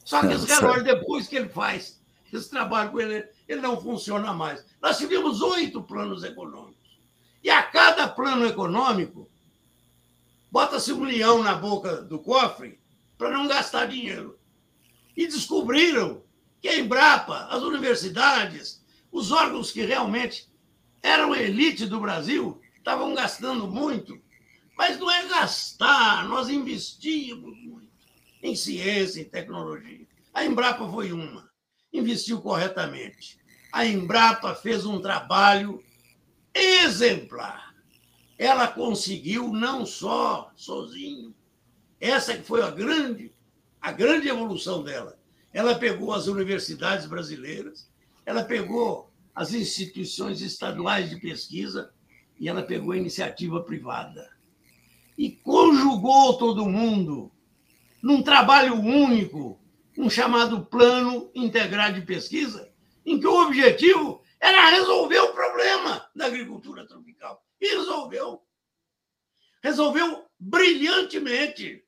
Só 0.05 0.21
que 0.23 0.35
esse 0.35 0.47
relógio, 0.53 0.83
depois 0.83 1.29
que 1.29 1.37
ele 1.37 1.49
faz 1.49 2.03
esse 2.33 2.51
trabalho 2.51 2.91
com 2.91 3.01
ele, 3.01 3.29
ele 3.47 3.61
não 3.61 3.81
funciona 3.81 4.33
mais. 4.33 4.65
Nós 4.81 4.99
tivemos 4.99 5.41
oito 5.41 5.83
planos 5.83 6.25
econômicos. 6.25 6.99
E 7.45 7.51
a 7.51 7.63
cada 7.63 8.09
plano 8.09 8.47
econômico, 8.47 9.29
bota-se 10.53 10.93
um 10.93 11.03
leão 11.03 11.43
na 11.43 11.55
boca 11.55 12.03
do 12.03 12.19
cofre 12.19 12.79
para 13.17 13.31
não 13.31 13.49
gastar 13.49 13.87
dinheiro. 13.87 14.39
E 15.17 15.27
descobriram 15.27 16.23
que 16.61 16.69
a 16.69 16.79
Embrapa, 16.79 17.47
as 17.47 17.63
universidades, 17.63 18.85
os 19.11 19.33
órgãos 19.33 19.73
que 19.73 19.83
realmente 19.83 20.47
eram 21.03 21.35
elite 21.35 21.87
do 21.87 21.99
Brasil, 21.99 22.61
estavam 22.77 23.15
gastando 23.15 23.67
muito. 23.67 24.21
Mas 24.77 24.99
não 24.99 25.11
é 25.11 25.27
gastar, 25.27 26.29
nós 26.29 26.51
investimos 26.51 27.57
muito 27.63 27.91
em 28.43 28.55
ciência 28.55 29.23
e 29.23 29.25
tecnologia. 29.25 30.07
A 30.35 30.45
Embrapa 30.45 30.87
foi 30.91 31.13
uma, 31.13 31.51
investiu 31.91 32.43
corretamente. 32.43 33.39
A 33.73 33.87
Embrapa 33.87 34.55
fez 34.55 34.85
um 34.85 35.01
trabalho 35.01 35.83
exemplar. 36.55 37.72
Ela 38.43 38.67
conseguiu 38.67 39.53
não 39.53 39.87
só 39.87 40.51
sozinho, 40.57 41.33
essa 42.01 42.37
que 42.37 42.43
foi 42.43 42.61
a 42.61 42.73
grande, 42.73 43.33
a 43.81 43.93
grande 43.93 44.27
evolução 44.29 44.83
dela. 44.83 45.17
Ela 45.53 45.77
pegou 45.77 46.13
as 46.13 46.27
universidades 46.27 47.07
brasileiras, 47.07 47.89
ela 48.27 48.43
pegou 48.43 49.13
as 49.33 49.55
instituições 49.55 50.41
estaduais 50.41 51.09
de 51.09 51.21
pesquisa 51.21 51.93
e 52.37 52.49
ela 52.49 52.65
pegou 52.65 52.91
a 52.91 52.97
iniciativa 52.97 53.63
privada. 53.63 54.29
E 55.17 55.31
conjugou 55.31 56.37
todo 56.37 56.69
mundo 56.69 57.31
num 58.03 58.25
trabalho 58.25 58.75
único, 58.75 59.57
um 59.97 60.11
chamado 60.11 60.67
Plano 60.67 61.31
Integrado 61.33 62.01
de 62.01 62.05
Pesquisa, 62.05 62.69
em 63.07 63.21
que 63.21 63.27
o 63.29 63.47
objetivo 63.47 64.21
era 64.41 64.71
resolver 64.71 65.21
o 65.21 65.33
problema 65.33 66.05
da 66.13 66.27
agricultura 66.27 66.85
tropical. 66.85 67.41
E 67.63 67.77
resolveu. 67.77 68.43
Resolveu 69.63 70.27
brilhantemente. 70.37 71.85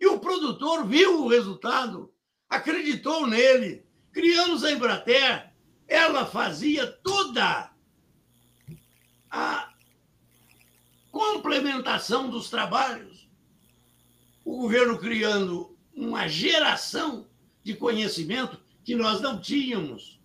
E 0.00 0.06
o 0.06 0.18
produtor 0.18 0.86
viu 0.86 1.22
o 1.22 1.28
resultado, 1.28 2.10
acreditou 2.48 3.26
nele. 3.26 3.86
Criamos 4.10 4.64
a 4.64 4.72
Embrater, 4.72 5.52
ela 5.86 6.24
fazia 6.24 6.86
toda 6.86 7.70
a 9.30 9.74
complementação 11.10 12.30
dos 12.30 12.48
trabalhos. 12.48 13.28
O 14.42 14.56
governo 14.56 14.98
criando 14.98 15.76
uma 15.94 16.26
geração 16.28 17.28
de 17.62 17.74
conhecimento 17.74 18.58
que 18.82 18.94
nós 18.94 19.20
não 19.20 19.38
tínhamos. 19.38 20.18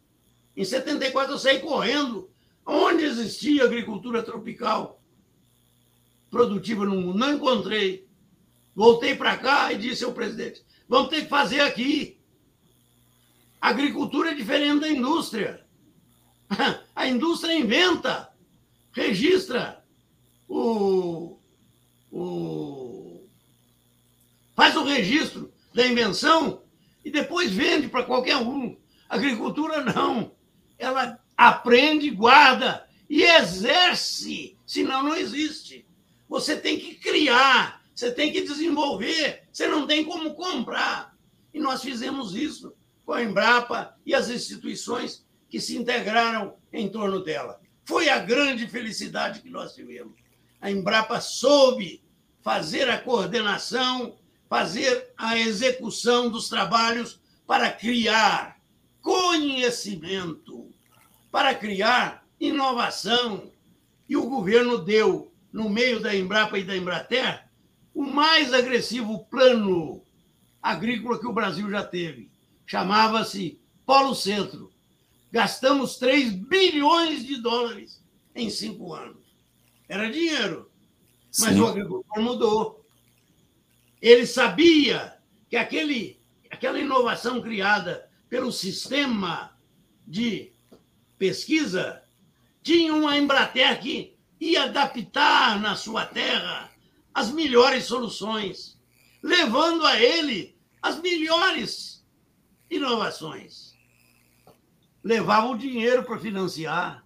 Em 0.55 0.63
74 0.63 1.33
eu 1.33 1.37
saí 1.37 1.59
correndo 1.59 2.31
onde 2.69 3.03
existia 3.03 3.63
agricultura 3.63 4.21
tropical 4.21 5.01
produtiva 6.29 6.85
no 6.85 7.01
mundo. 7.01 7.17
Não 7.17 7.33
encontrei. 7.33 8.07
Voltei 8.75 9.15
para 9.15 9.35
cá 9.37 9.73
e 9.73 9.77
disse 9.77 10.03
ao 10.03 10.13
presidente: 10.13 10.63
vamos 10.87 11.09
ter 11.09 11.23
que 11.23 11.29
fazer 11.29 11.61
aqui. 11.61 12.21
A 13.59 13.69
agricultura 13.69 14.31
é 14.31 14.35
diferente 14.35 14.81
da 14.81 14.89
indústria. 14.89 15.65
A 16.95 17.07
indústria 17.07 17.53
inventa, 17.53 18.33
registra 18.91 19.83
o, 20.47 21.39
o 22.11 23.27
faz 24.55 24.75
o 24.75 24.83
registro 24.83 25.53
da 25.73 25.87
invenção 25.87 26.63
e 27.05 27.11
depois 27.11 27.51
vende 27.51 27.87
para 27.87 28.03
qualquer 28.03 28.37
um. 28.37 28.77
A 29.07 29.15
agricultura 29.15 29.83
não. 29.83 30.35
Ela 30.77 31.19
aprende, 31.39 32.09
guarda 32.09 32.85
e 33.09 33.23
exerce, 33.23 34.57
senão 34.65 35.03
não 35.03 35.15
existe. 35.15 35.87
Você 36.27 36.57
tem 36.57 36.77
que 36.77 36.95
criar, 36.95 37.81
você 37.95 38.11
tem 38.11 38.29
que 38.29 38.41
desenvolver, 38.41 39.43
você 39.49 39.65
não 39.65 39.87
tem 39.87 40.03
como 40.03 40.35
comprar. 40.35 41.15
E 41.53 41.59
nós 41.59 41.81
fizemos 41.81 42.35
isso 42.35 42.73
com 43.05 43.13
a 43.13 43.23
Embrapa 43.23 43.95
e 44.05 44.13
as 44.13 44.29
instituições 44.29 45.25
que 45.49 45.61
se 45.61 45.77
integraram 45.77 46.57
em 46.73 46.89
torno 46.89 47.23
dela. 47.23 47.61
Foi 47.85 48.09
a 48.09 48.19
grande 48.19 48.67
felicidade 48.67 49.41
que 49.41 49.49
nós 49.49 49.73
tivemos. 49.73 50.19
A 50.59 50.69
Embrapa 50.69 51.21
soube 51.21 52.03
fazer 52.41 52.89
a 52.89 52.99
coordenação, 52.99 54.17
fazer 54.49 55.13
a 55.17 55.39
execução 55.39 56.29
dos 56.29 56.49
trabalhos 56.49 57.21
para 57.47 57.71
criar 57.71 58.59
conhecimento, 59.01 60.68
para 61.31 61.55
criar 61.55 62.25
inovação. 62.39 63.51
E 64.07 64.17
o 64.17 64.27
governo 64.27 64.77
deu, 64.77 65.31
no 65.51 65.69
meio 65.69 65.99
da 65.99 66.15
Embrapa 66.15 66.57
e 66.57 66.63
da 66.63 66.75
Embrater, 66.75 67.45
o 67.93 68.03
mais 68.03 68.53
agressivo 68.53 69.25
plano 69.25 70.03
agrícola 70.61 71.19
que 71.19 71.27
o 71.27 71.33
Brasil 71.33 71.69
já 71.69 71.83
teve. 71.83 72.29
Chamava-se 72.65 73.59
Polo 73.85 74.15
Centro. 74.15 74.71
Gastamos 75.31 75.97
3 75.97 76.33
bilhões 76.33 77.25
de 77.25 77.41
dólares 77.41 78.03
em 78.35 78.49
cinco 78.49 78.93
anos. 78.93 79.23
Era 79.87 80.09
dinheiro. 80.09 80.71
Mas 81.39 81.53
Sim. 81.53 81.59
o 81.59 81.67
agricultor 81.67 82.21
mudou. 82.21 82.85
Ele 84.01 84.25
sabia 84.25 85.17
que 85.49 85.55
aquele, 85.55 86.19
aquela 86.49 86.79
inovação 86.79 87.41
criada 87.41 88.09
pelo 88.29 88.51
sistema 88.51 89.57
de 90.07 90.51
pesquisa 91.19 92.01
tinha 92.63 92.93
uma 92.95 93.17
Embrater 93.17 93.79
que 93.79 94.17
ia 94.39 94.63
adaptar 94.63 95.59
na 95.59 95.75
sua 95.75 96.05
terra 96.05 96.71
as 97.13 97.29
melhores 97.29 97.83
soluções, 97.83 98.79
levando 99.21 99.85
a 99.85 99.99
ele 99.99 100.57
as 100.81 100.99
melhores 100.99 102.05
inovações. 102.71 103.77
Levava 105.03 105.47
o 105.47 105.57
dinheiro 105.57 106.03
para 106.03 106.19
financiar, 106.19 107.05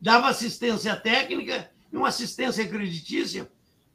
dava 0.00 0.28
assistência 0.28 0.94
técnica 0.94 1.70
e 1.92 1.96
uma 1.96 2.08
assistência 2.08 2.66
creditícia 2.66 3.50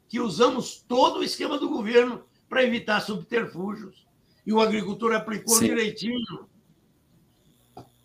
que 0.08 0.20
usamos 0.20 0.84
todo 0.86 1.20
o 1.20 1.24
esquema 1.24 1.58
do 1.58 1.68
governo 1.68 2.24
para 2.48 2.64
evitar 2.64 3.00
subterfúgios. 3.00 4.06
E 4.44 4.52
o 4.52 4.60
agricultor 4.60 5.14
aplicou 5.14 5.54
Sim. 5.54 5.68
direitinho. 5.68 6.51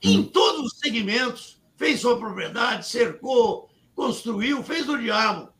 Em 0.01 0.23
todos 0.23 0.73
os 0.73 0.79
segmentos, 0.79 1.61
fez 1.75 2.01
sua 2.01 2.17
propriedade, 2.17 2.87
cercou, 2.87 3.69
construiu, 3.95 4.63
fez 4.63 4.87
o 4.87 4.97
diabo. 4.97 5.51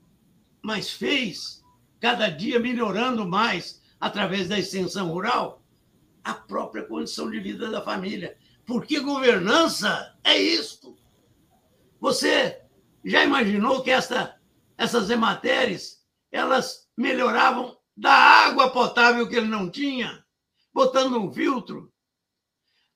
Mas 0.62 0.92
fez, 0.92 1.64
cada 2.00 2.30
dia 2.30 2.60
melhorando 2.60 3.28
mais, 3.28 3.82
através 4.00 4.48
da 4.48 4.60
extensão 4.60 5.10
rural, 5.12 5.64
a 6.24 6.34
própria 6.34 6.84
condição 6.84 7.30
de 7.32 7.40
vida 7.40 7.70
da 7.70 7.82
família. 7.82 8.38
Porque 8.66 9.00
governança 9.00 10.16
é 10.24 10.38
isto. 10.38 10.98
Você 12.00 12.62
já 13.04 13.24
imaginou 13.24 13.82
que 13.82 13.90
esta, 13.90 14.40
essas 14.78 15.10
hematérias 15.10 16.06
elas 16.32 16.88
melhoravam 16.96 17.78
da 17.96 18.12
água 18.12 18.70
potável 18.70 19.28
que 19.28 19.36
ele 19.36 19.48
não 19.48 19.70
tinha, 19.70 20.24
botando 20.74 21.18
um 21.18 21.32
filtro, 21.32 21.92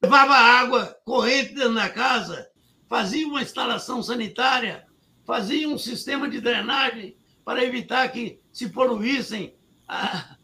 levava 0.02 0.34
água 0.34 0.98
corrente 1.06 1.54
dentro 1.54 1.76
da 1.76 1.90
casa, 1.90 2.48
fazia 2.90 3.28
uma 3.28 3.42
instalação 3.42 4.02
sanitária, 4.02 4.86
fazia 5.26 5.70
um 5.70 5.78
sistema 5.78 6.28
de 6.28 6.42
drenagem 6.42 7.16
para 7.46 7.64
evitar 7.64 8.08
que 8.10 8.40
se 8.52 8.70
poluíssem 8.70 9.56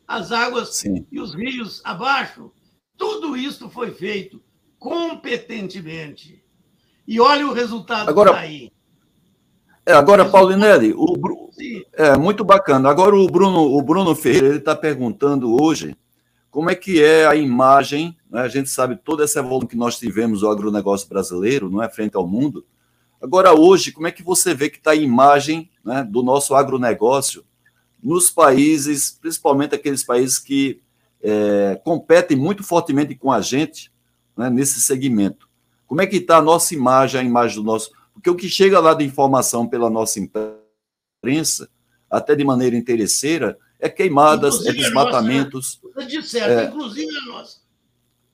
as 0.07 0.31
águas 0.31 0.75
Sim. 0.75 1.05
e 1.11 1.19
os 1.19 1.33
rios 1.33 1.81
abaixo. 1.83 2.51
Tudo 2.95 3.35
isso 3.35 3.69
foi 3.69 3.91
feito 3.91 4.41
competentemente. 4.77 6.43
E 7.07 7.19
olha 7.19 7.47
o 7.47 7.53
resultado 7.53 8.09
Agora, 8.09 8.37
aí. 8.37 8.71
É, 9.85 9.93
agora, 9.93 10.25
Paulinelli, 10.25 10.93
o, 10.93 11.15
é 11.93 12.17
muito 12.17 12.43
bacana. 12.43 12.89
Agora 12.89 13.15
o 13.15 13.27
Bruno, 13.27 13.61
o 13.61 13.81
Bruno 13.81 14.13
Ferreira 14.13 14.57
está 14.57 14.75
perguntando 14.75 15.55
hoje 15.61 15.95
como 16.49 16.69
é 16.69 16.75
que 16.75 17.01
é 17.03 17.25
a 17.25 17.35
imagem. 17.35 18.17
Né? 18.29 18.41
A 18.41 18.47
gente 18.47 18.69
sabe 18.69 18.95
toda 18.95 19.23
essa 19.23 19.39
evolução 19.39 19.67
que 19.67 19.75
nós 19.75 19.97
tivemos 19.97 20.41
do 20.41 20.49
agronegócio 20.49 21.07
brasileiro, 21.07 21.69
não 21.69 21.81
é 21.81 21.89
frente 21.89 22.15
ao 22.15 22.27
mundo. 22.27 22.65
Agora 23.21 23.53
hoje, 23.53 23.91
como 23.91 24.07
é 24.07 24.11
que 24.11 24.23
você 24.23 24.53
vê 24.53 24.69
que 24.69 24.77
está 24.77 24.91
a 24.91 24.95
imagem 24.95 25.69
né, 25.83 26.03
do 26.03 26.21
nosso 26.21 26.53
agronegócio 26.53 27.43
nos 28.01 28.29
países, 28.29 29.11
principalmente 29.11 29.73
aqueles 29.73 30.03
países 30.03 30.37
que 30.37 30.81
é, 31.21 31.79
competem 31.83 32.37
muito 32.37 32.63
fortemente 32.63 33.15
com 33.15 33.31
a 33.31 33.41
gente 33.41 33.91
né, 34.35 34.49
nesse 34.49 34.79
segmento? 34.81 35.47
Como 35.87 36.01
é 36.01 36.05
que 36.05 36.17
está 36.17 36.37
a 36.37 36.41
nossa 36.41 36.75
imagem, 36.75 37.21
a 37.21 37.23
imagem 37.23 37.57
do 37.57 37.63
nosso 37.63 37.91
porque 38.17 38.31
o 38.31 38.35
que 38.35 38.49
chega 38.49 38.79
lá 38.79 38.95
de 38.95 39.05
informação 39.05 39.67
pela 39.67 39.91
nossa 39.91 40.19
imprensa, 40.19 41.69
até 42.09 42.35
de 42.35 42.43
maneira 42.43 42.75
interesseira, 42.75 43.59
é 43.79 43.89
queimadas, 43.89 44.55
é 44.55 44.57
inclusive 44.57 44.79
é 44.79 44.83
desmatamentos. 44.83 45.79
A 45.83 46.01
nossa, 46.01 46.47
né? 46.47 46.63
é, 46.63 46.65
inclusive 46.65 47.17
a 47.17 47.25
nossa. 47.25 47.57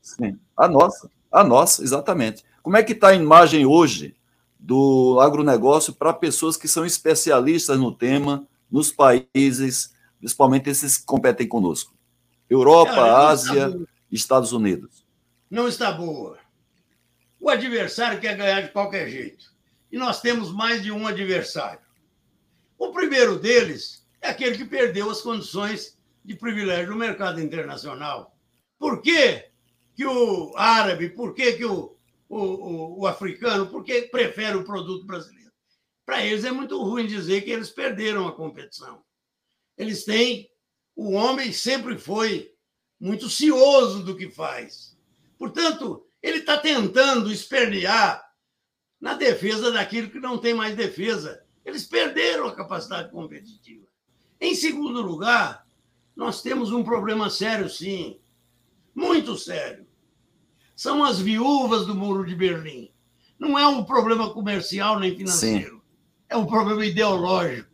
Sim, 0.01 0.39
a 0.57 0.67
nossa, 0.67 1.11
a 1.31 1.43
nossa, 1.43 1.83
exatamente. 1.83 2.43
Como 2.61 2.77
é 2.77 2.83
que 2.83 2.93
está 2.93 3.09
a 3.09 3.15
imagem 3.15 3.65
hoje 3.65 4.15
do 4.57 5.19
agronegócio 5.21 5.93
para 5.93 6.13
pessoas 6.13 6.55
que 6.55 6.67
são 6.67 6.85
especialistas 6.85 7.77
no 7.77 7.93
tema, 7.93 8.47
nos 8.71 8.91
países, 8.91 9.93
principalmente 10.19 10.69
esses 10.69 10.97
que 10.97 11.05
competem 11.05 11.47
conosco? 11.47 11.93
Europa, 12.49 13.27
Ásia, 13.27 13.73
Estados 14.11 14.51
Unidos. 14.51 15.05
Não 15.49 15.67
está 15.67 15.91
boa. 15.91 16.37
O 17.39 17.49
adversário 17.49 18.19
quer 18.19 18.37
ganhar 18.37 18.61
de 18.61 18.69
qualquer 18.69 19.09
jeito 19.09 19.53
e 19.91 19.97
nós 19.97 20.21
temos 20.21 20.51
mais 20.51 20.81
de 20.81 20.91
um 20.91 21.05
adversário. 21.05 21.79
O 22.77 22.91
primeiro 22.91 23.37
deles 23.37 24.02
é 24.23 24.29
aquele 24.29 24.57
que 24.57 24.63
perdeu 24.63 25.09
as 25.11 25.21
condições 25.21 25.99
de 26.23 26.33
privilégio 26.33 26.91
no 26.91 26.97
mercado 26.97 27.41
internacional. 27.41 28.33
Por 28.79 29.01
que, 29.01 29.49
que 29.93 30.05
o 30.05 30.53
árabe, 30.55 31.09
por 31.09 31.35
que, 31.35 31.53
que 31.53 31.65
o, 31.65 31.97
o, 32.29 32.39
o, 32.39 32.99
o 33.01 33.07
africano, 33.07 33.67
por 33.67 33.83
que 33.83 34.03
prefere 34.03 34.55
o 34.55 34.63
produto 34.63 35.05
brasileiro? 35.05 35.51
Para 36.05 36.25
eles 36.25 36.45
é 36.45 36.51
muito 36.51 36.81
ruim 36.81 37.05
dizer 37.05 37.41
que 37.41 37.51
eles 37.51 37.69
perderam 37.69 38.25
a 38.25 38.35
competição. 38.35 39.03
Eles 39.77 40.05
têm. 40.05 40.49
O 40.95 41.11
homem 41.11 41.51
sempre 41.51 41.97
foi 41.97 42.53
muito 42.99 43.29
cioso 43.29 44.03
do 44.03 44.15
que 44.15 44.29
faz. 44.29 44.97
Portanto, 45.37 46.07
ele 46.21 46.37
está 46.37 46.57
tentando 46.57 47.31
espernear 47.31 48.23
na 49.01 49.15
defesa 49.15 49.69
daquilo 49.71 50.09
que 50.09 50.19
não 50.19 50.37
tem 50.37 50.53
mais 50.53 50.75
defesa. 50.75 51.43
Eles 51.65 51.85
perderam 51.85 52.47
a 52.47 52.55
capacidade 52.55 53.11
competitiva. 53.11 53.82
Em 54.43 54.53
segundo 54.55 55.01
lugar, 55.01 55.65
nós 56.13 56.41
temos 56.41 56.73
um 56.73 56.83
problema 56.83 57.29
sério, 57.29 57.69
sim, 57.69 58.19
muito 58.93 59.37
sério. 59.37 59.87
São 60.75 61.01
as 61.01 61.17
viúvas 61.17 61.85
do 61.85 61.95
Muro 61.95 62.25
de 62.25 62.35
Berlim. 62.35 62.91
Não 63.39 63.57
é 63.57 63.65
um 63.65 63.85
problema 63.85 64.33
comercial 64.33 64.99
nem 64.99 65.15
financeiro, 65.15 65.77
sim. 65.77 65.81
é 66.27 66.35
um 66.35 66.45
problema 66.45 66.85
ideológico. 66.85 67.71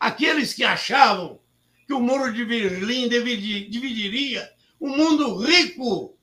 Aqueles 0.00 0.52
que 0.52 0.64
achavam 0.64 1.38
que 1.86 1.92
o 1.92 2.00
Muro 2.00 2.32
de 2.32 2.44
Berlim 2.44 3.08
dividiria 3.08 4.50
o 4.80 4.88
um 4.88 4.96
mundo 4.96 5.36
rico 5.36 6.18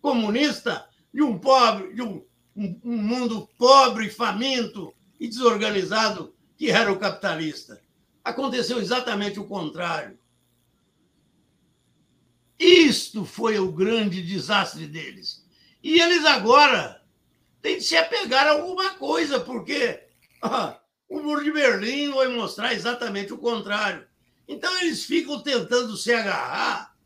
comunista 0.00 0.88
de 1.12 1.20
um 1.20 1.36
pobre, 1.36 1.94
de 1.94 2.02
um 2.02 2.24
um, 2.56 2.80
um 2.84 2.96
mundo 2.96 3.48
pobre, 3.58 4.08
faminto 4.08 4.94
e 5.20 5.28
desorganizado 5.28 6.32
que 6.56 6.70
era 6.70 6.90
o 6.90 6.98
capitalista. 6.98 7.84
Aconteceu 8.26 8.80
exatamente 8.80 9.38
o 9.38 9.44
contrário. 9.44 10.18
Isto 12.58 13.24
foi 13.24 13.56
o 13.56 13.70
grande 13.70 14.20
desastre 14.20 14.84
deles. 14.88 15.46
E 15.80 16.00
eles 16.00 16.24
agora 16.24 17.04
têm 17.62 17.78
de 17.78 17.84
se 17.84 17.96
apegar 17.96 18.48
a 18.48 18.50
alguma 18.50 18.94
coisa, 18.94 19.38
porque 19.38 20.02
ah, 20.42 20.76
o 21.08 21.20
muro 21.22 21.44
de 21.44 21.52
Berlim 21.52 22.10
vai 22.10 22.26
mostrar 22.26 22.74
exatamente 22.74 23.32
o 23.32 23.38
contrário. 23.38 24.04
Então, 24.48 24.76
eles 24.80 25.04
ficam 25.04 25.40
tentando 25.40 25.96
se 25.96 26.12
agarrar 26.12 26.96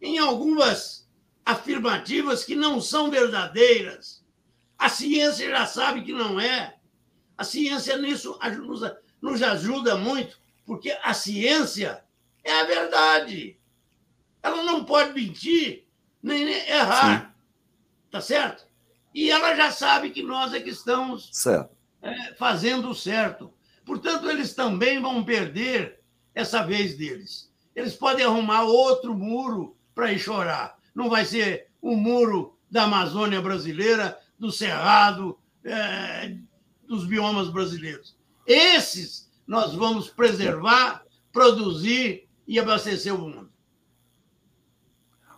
em 0.00 0.16
algumas 0.16 1.06
afirmativas 1.44 2.42
que 2.42 2.56
não 2.56 2.80
são 2.80 3.10
verdadeiras. 3.10 4.24
A 4.78 4.88
ciência 4.88 5.46
já 5.46 5.66
sabe 5.66 6.04
que 6.04 6.12
não 6.14 6.40
é. 6.40 6.78
A 7.36 7.44
ciência 7.44 7.98
nisso 7.98 8.38
nos 9.20 9.42
ajuda 9.42 9.98
muito, 9.98 10.42
porque 10.64 10.96
a 11.02 11.12
ciência 11.14 12.04
é 12.42 12.60
a 12.60 12.64
verdade. 12.64 13.58
Ela 14.42 14.62
não 14.62 14.84
pode 14.84 15.12
mentir 15.12 15.86
nem 16.22 16.48
errar. 16.68 17.20
Sim. 17.20 17.34
Tá 18.10 18.20
certo? 18.20 18.66
E 19.14 19.30
ela 19.30 19.54
já 19.54 19.70
sabe 19.70 20.10
que 20.10 20.22
nós 20.22 20.52
é 20.52 20.60
que 20.60 20.70
estamos. 20.70 21.30
É, 22.02 22.34
fazendo 22.34 22.90
o 22.90 22.94
certo. 22.94 23.52
Portanto, 23.84 24.28
eles 24.28 24.54
também 24.54 25.00
vão 25.00 25.24
perder 25.24 26.00
essa 26.34 26.62
vez 26.62 26.96
deles. 26.96 27.50
Eles 27.74 27.94
podem 27.94 28.24
arrumar 28.24 28.62
outro 28.62 29.14
muro 29.14 29.76
para 29.94 30.12
ir 30.12 30.18
chorar. 30.18 30.78
Não 30.94 31.08
vai 31.08 31.24
ser 31.24 31.68
o 31.80 31.96
muro 31.96 32.58
da 32.70 32.84
Amazônia 32.84 33.40
brasileira, 33.40 34.18
do 34.38 34.50
Cerrado, 34.50 35.38
é, 35.64 36.36
dos 36.86 37.06
biomas 37.06 37.48
brasileiros. 37.50 38.16
Esses 38.46 39.30
nós 39.46 39.74
vamos 39.74 40.08
preservar, 40.08 41.02
produzir 41.32 42.26
e 42.46 42.58
abastecer 42.58 43.14
o 43.14 43.18
mundo. 43.18 43.48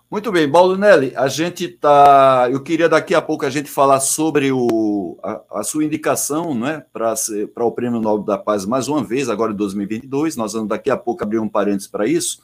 Muito 0.09 0.31
bem, 0.31 0.49
Nelly, 0.79 1.13
a 1.17 1.27
gente 1.27 1.67
tá. 1.67 2.49
Eu 2.51 2.63
queria 2.63 2.89
daqui 2.89 3.13
a 3.13 3.21
pouco 3.21 3.45
a 3.45 3.51
gente 3.51 3.69
falar 3.69 3.99
sobre 3.99 4.53
o, 4.53 5.19
a, 5.21 5.43
a 5.61 5.63
sua 5.65 5.85
indicação 5.85 6.55
né, 6.55 6.85
para 6.93 7.65
o 7.65 7.73
Prêmio 7.73 8.01
Nobel 8.01 8.25
da 8.25 8.39
Paz 8.39 8.65
mais 8.65 8.87
uma 8.87 9.03
vez, 9.03 9.29
agora 9.29 9.53
em 9.53 9.57
2022. 9.57 10.37
Nós 10.37 10.53
vamos 10.53 10.69
daqui 10.69 10.91
a 10.91 10.97
pouco 10.97 11.25
abrir 11.25 11.41
um 11.41 11.49
parênteses 11.49 11.89
para 11.89 12.07
isso. 12.07 12.41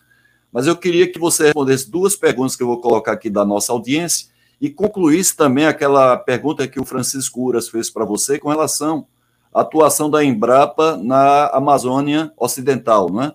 Mas 0.51 0.67
eu 0.67 0.77
queria 0.77 1.11
que 1.11 1.21
você 1.21 1.45
respondesse 1.45 1.89
duas 1.89 2.17
perguntas 2.17 2.57
que 2.57 2.65
eu 2.65 2.67
vou 2.67 2.81
colocar 2.81 3.13
aqui 3.13 3.31
da 3.31 3.45
nossa 3.45 3.73
audiência 3.73 4.29
e 4.61 4.69
concluísse 4.69 5.37
também 5.37 5.67
aquela 5.67 6.17
pergunta 6.17 6.67
que 6.67 6.81
o 6.81 6.85
Francisco 6.85 7.41
Uras 7.43 7.69
fez 7.69 7.89
para 7.89 8.05
você 8.05 8.41
com 8.41 8.49
relação 8.49 9.07
atuação 9.53 10.11
da 10.11 10.25
Embrapa 10.25 10.97
na 10.97 11.49
Amazônia 11.49 12.33
Ocidental, 12.37 13.13
né? 13.13 13.33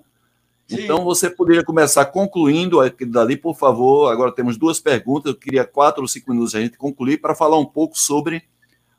Então, 0.70 1.06
você 1.06 1.30
poderia 1.30 1.64
começar 1.64 2.06
concluindo 2.06 2.82
aqui 2.82 3.06
dali, 3.06 3.38
por 3.38 3.56
favor. 3.56 4.12
Agora 4.12 4.34
temos 4.34 4.58
duas 4.58 4.82
perguntas. 4.82 5.32
Eu 5.32 5.40
queria 5.40 5.64
quatro 5.64 6.02
ou 6.02 6.08
cinco 6.08 6.32
minutos 6.32 6.56
a 6.56 6.60
gente 6.60 6.78
concluir 6.78 7.22
para 7.22 7.34
falar 7.34 7.58
um 7.58 7.66
pouco 7.66 7.98
sobre 7.98 8.44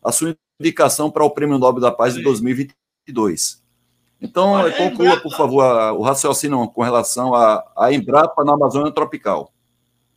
a 0.02 0.10
sua 0.10 0.34
indicação 0.58 1.10
para 1.10 1.24
o 1.24 1.30
Prêmio 1.30 1.58
Nobel 1.58 1.82
da 1.82 1.92
Paz 1.92 2.14
Sim. 2.14 2.20
de 2.20 2.24
2022. 2.24 3.62
Então, 4.20 4.52
Olha, 4.52 4.72
conclua, 4.72 5.08
Embrapa... 5.08 5.22
por 5.22 5.36
favor, 5.36 5.92
o 5.92 6.02
raciocínio 6.02 6.66
com 6.68 6.82
relação 6.82 7.34
à, 7.34 7.62
à 7.76 7.92
Embrapa 7.92 8.42
na 8.44 8.54
Amazônia 8.54 8.90
Tropical. 8.90 9.52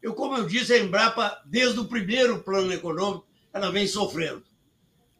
Eu, 0.01 0.13
como 0.13 0.37
eu 0.37 0.47
disse, 0.47 0.73
a 0.73 0.79
Embrapa, 0.79 1.37
desde 1.45 1.79
o 1.79 1.85
primeiro 1.85 2.39
plano 2.39 2.71
econômico, 2.73 3.25
ela 3.53 3.69
vem 3.71 3.85
sofrendo. 3.85 4.43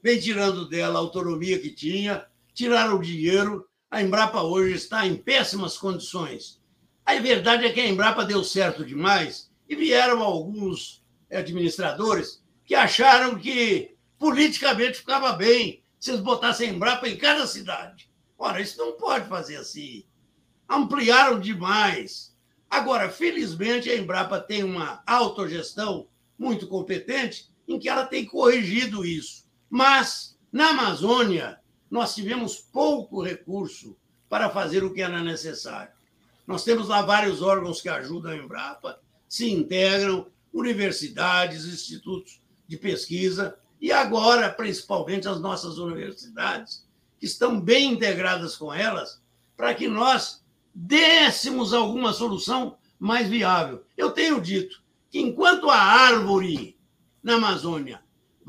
Vem 0.04 0.20
tirando 0.20 0.68
dela 0.68 0.97
a 0.97 1.02
autonomia 1.02 1.60
que 1.60 1.70
tinha, 1.70 2.26
tiraram 2.54 2.97
o 2.97 3.02
dinheiro, 3.02 3.68
a 3.89 4.02
Embrapa 4.02 4.41
hoje 4.41 4.74
está 4.74 5.06
em 5.06 5.16
péssimas 5.16 5.78
condições. 5.78 6.60
A 7.06 7.16
verdade 7.16 7.66
é 7.66 7.72
que 7.72 7.80
a 7.80 7.88
Embrapa 7.88 8.26
deu 8.26 8.43
certo 8.43 8.86
demais 8.86 9.52
e 9.68 9.76
vieram 9.76 10.22
alguns 10.24 11.04
administradores 11.30 12.43
que 12.66 12.74
acharam 12.74 13.38
que 13.38 13.95
politicamente 14.18 14.99
ficava 14.99 15.34
bem 15.34 15.84
se 15.99 16.12
eles 16.12 16.22
botassem 16.22 16.70
a 16.70 16.74
Embrapa 16.74 17.08
em 17.08 17.18
cada 17.18 17.45
cidade. 17.45 18.10
Ora, 18.38 18.60
isso 18.60 18.78
não 18.80 18.93
pode 18.93 19.28
fazer 19.28 19.58
assim. 19.58 20.04
Ampliaram 20.68 21.39
demais. 21.39 22.36
Agora, 22.70 23.10
felizmente, 23.10 23.89
a 23.89 23.95
Embrapa 23.95 24.39
tem 24.39 24.64
uma 24.64 25.04
autogestão 25.06 26.08
muito 26.39 26.66
competente 26.66 27.52
em 27.68 27.78
que 27.78 27.88
ela 27.88 28.06
tem 28.06 28.26
corrigido 28.26 29.06
isso. 29.06 29.45
Mas, 29.72 30.38
na 30.51 30.72
Amazônia, 30.72 31.57
nós 31.89 32.13
tivemos 32.13 32.57
pouco 32.57 33.24
recurso 33.24 33.95
para 34.28 34.49
fazer 34.49 34.84
o 34.84 34.93
que 34.93 35.01
era 35.01 35.24
necessário. 35.24 35.93
Nós 36.45 36.65
temos 36.65 36.89
lá 36.89 37.01
vários 37.01 37.41
órgãos 37.41 37.82
que 37.82 37.88
ajudam 37.88 38.34
a 38.34 38.36
Embrapa, 38.36 38.99
se 39.30 39.49
integram, 39.49 40.28
universidades, 40.53 41.63
institutos 41.63 42.41
de 42.67 42.76
pesquisa, 42.76 43.57
e 43.80 43.93
agora, 43.93 44.51
principalmente, 44.51 45.30
as 45.30 45.39
nossas 45.39 45.78
universidades, 45.78 46.86
que 47.17 47.26
estão 47.26 47.57
bem 47.57 47.93
integradas 47.93 48.57
com 48.57 48.74
elas, 48.74 49.22
para 49.55 49.74
que 49.74 49.88
nós 49.88 50.43
dessemos 50.76 51.74
alguma 51.74 52.11
solução 52.11 52.78
mais 52.99 53.30
viável. 53.30 53.86
Eu 53.95 54.11
tenho 54.11 54.41
dito 54.41 54.84
que 55.09 55.19
enquanto 55.22 55.69
a 55.69 55.78
árvore 55.78 56.78
na 57.24 57.36
Amazônia 57.36 58.01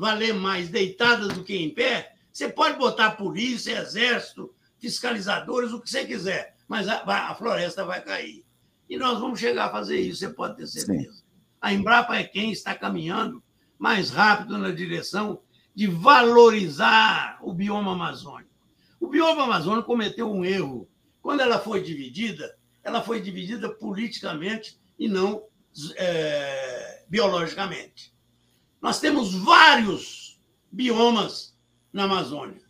valer 0.03 0.33
mais 0.33 0.67
deitada 0.67 1.29
do 1.29 1.45
que 1.45 1.55
em 1.55 1.73
pé, 1.73 2.13
você 2.29 2.49
pode 2.49 2.77
botar 2.77 3.11
polícia, 3.11 3.79
exército, 3.79 4.53
fiscalizadores, 4.77 5.71
o 5.71 5.79
que 5.79 5.89
você 5.89 6.03
quiser, 6.03 6.57
mas 6.67 6.89
a, 6.89 7.03
a 7.29 7.35
floresta 7.35 7.85
vai 7.85 8.03
cair. 8.03 8.43
E 8.89 8.97
nós 8.97 9.17
vamos 9.17 9.39
chegar 9.39 9.67
a 9.67 9.71
fazer 9.71 9.97
isso, 10.01 10.19
você 10.19 10.29
pode 10.29 10.57
ter 10.57 10.67
certeza. 10.67 11.13
Sim. 11.13 11.23
A 11.61 11.71
Embrapa 11.71 12.17
é 12.17 12.23
quem 12.25 12.51
está 12.51 12.75
caminhando 12.75 13.41
mais 13.79 14.09
rápido 14.09 14.57
na 14.57 14.71
direção 14.71 15.39
de 15.73 15.87
valorizar 15.87 17.39
o 17.41 17.53
bioma 17.53 17.93
amazônico. 17.93 18.51
O 18.99 19.07
bioma 19.07 19.45
amazônico 19.45 19.87
cometeu 19.87 20.29
um 20.29 20.43
erro. 20.43 20.85
Quando 21.21 21.39
ela 21.39 21.59
foi 21.59 21.81
dividida, 21.81 22.53
ela 22.83 23.01
foi 23.01 23.21
dividida 23.21 23.69
politicamente 23.69 24.77
e 24.99 25.07
não 25.07 25.43
é, 25.95 27.05
biologicamente. 27.07 28.12
Nós 28.83 28.99
temos 28.99 29.33
vários 29.33 30.37
biomas 30.69 31.57
na 31.93 32.03
Amazônia. 32.03 32.61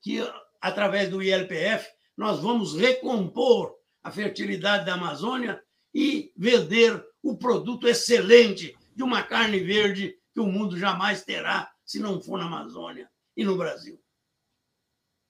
que, 0.00 0.26
através 0.60 1.10
do 1.10 1.20
ILPF, 1.20 1.88
nós 2.16 2.40
vamos 2.40 2.76
recompor 2.76 3.77
a 4.02 4.10
fertilidade 4.10 4.86
da 4.86 4.94
Amazônia 4.94 5.62
e 5.94 6.32
vender 6.36 7.04
o 7.22 7.36
produto 7.36 7.88
excelente 7.88 8.76
de 8.94 9.02
uma 9.02 9.22
carne 9.22 9.58
verde 9.60 10.16
que 10.34 10.40
o 10.40 10.46
mundo 10.46 10.78
jamais 10.78 11.24
terá 11.24 11.70
se 11.84 11.98
não 11.98 12.20
for 12.20 12.38
na 12.38 12.46
Amazônia 12.46 13.08
e 13.36 13.44
no 13.44 13.56
Brasil. 13.56 13.98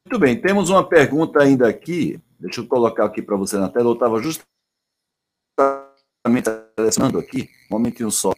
Muito 0.06 0.18
bem, 0.18 0.40
temos 0.40 0.70
uma 0.70 0.88
pergunta 0.88 1.42
ainda 1.42 1.68
aqui. 1.68 2.20
Deixa 2.38 2.60
eu 2.60 2.66
colocar 2.66 3.04
aqui 3.04 3.20
para 3.20 3.36
você 3.36 3.56
na 3.58 3.68
tela. 3.68 3.90
Eu 3.90 3.94
estava 3.94 4.22
justamente 4.22 4.48
interessando 6.72 7.18
aqui, 7.18 7.50
um 7.70 7.74
momentinho 7.74 8.10
só. 8.10 8.32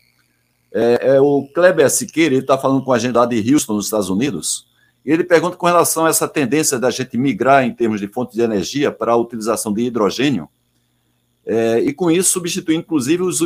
É, 0.72 1.14
é, 1.14 1.20
o 1.20 1.48
Kleber 1.52 1.90
Siqueira, 1.90 2.34
ele 2.34 2.42
está 2.42 2.56
falando 2.56 2.84
com 2.84 2.92
a 2.92 2.98
gente 2.98 3.14
lá 3.14 3.26
de 3.26 3.52
Houston, 3.52 3.74
nos 3.74 3.86
Estados 3.86 4.08
Unidos. 4.08 4.69
Ele 5.10 5.24
pergunta 5.24 5.56
com 5.56 5.66
relação 5.66 6.06
a 6.06 6.08
essa 6.08 6.28
tendência 6.28 6.78
da 6.78 6.88
gente 6.88 7.18
migrar 7.18 7.64
em 7.64 7.74
termos 7.74 7.98
de 7.98 8.06
fontes 8.06 8.36
de 8.36 8.42
energia 8.42 8.92
para 8.92 9.10
a 9.10 9.16
utilização 9.16 9.72
de 9.72 9.82
hidrogênio. 9.82 10.48
É, 11.44 11.80
e 11.80 11.92
com 11.92 12.12
isso 12.12 12.30
substituir, 12.30 12.76
inclusive, 12.76 13.20
os, 13.20 13.40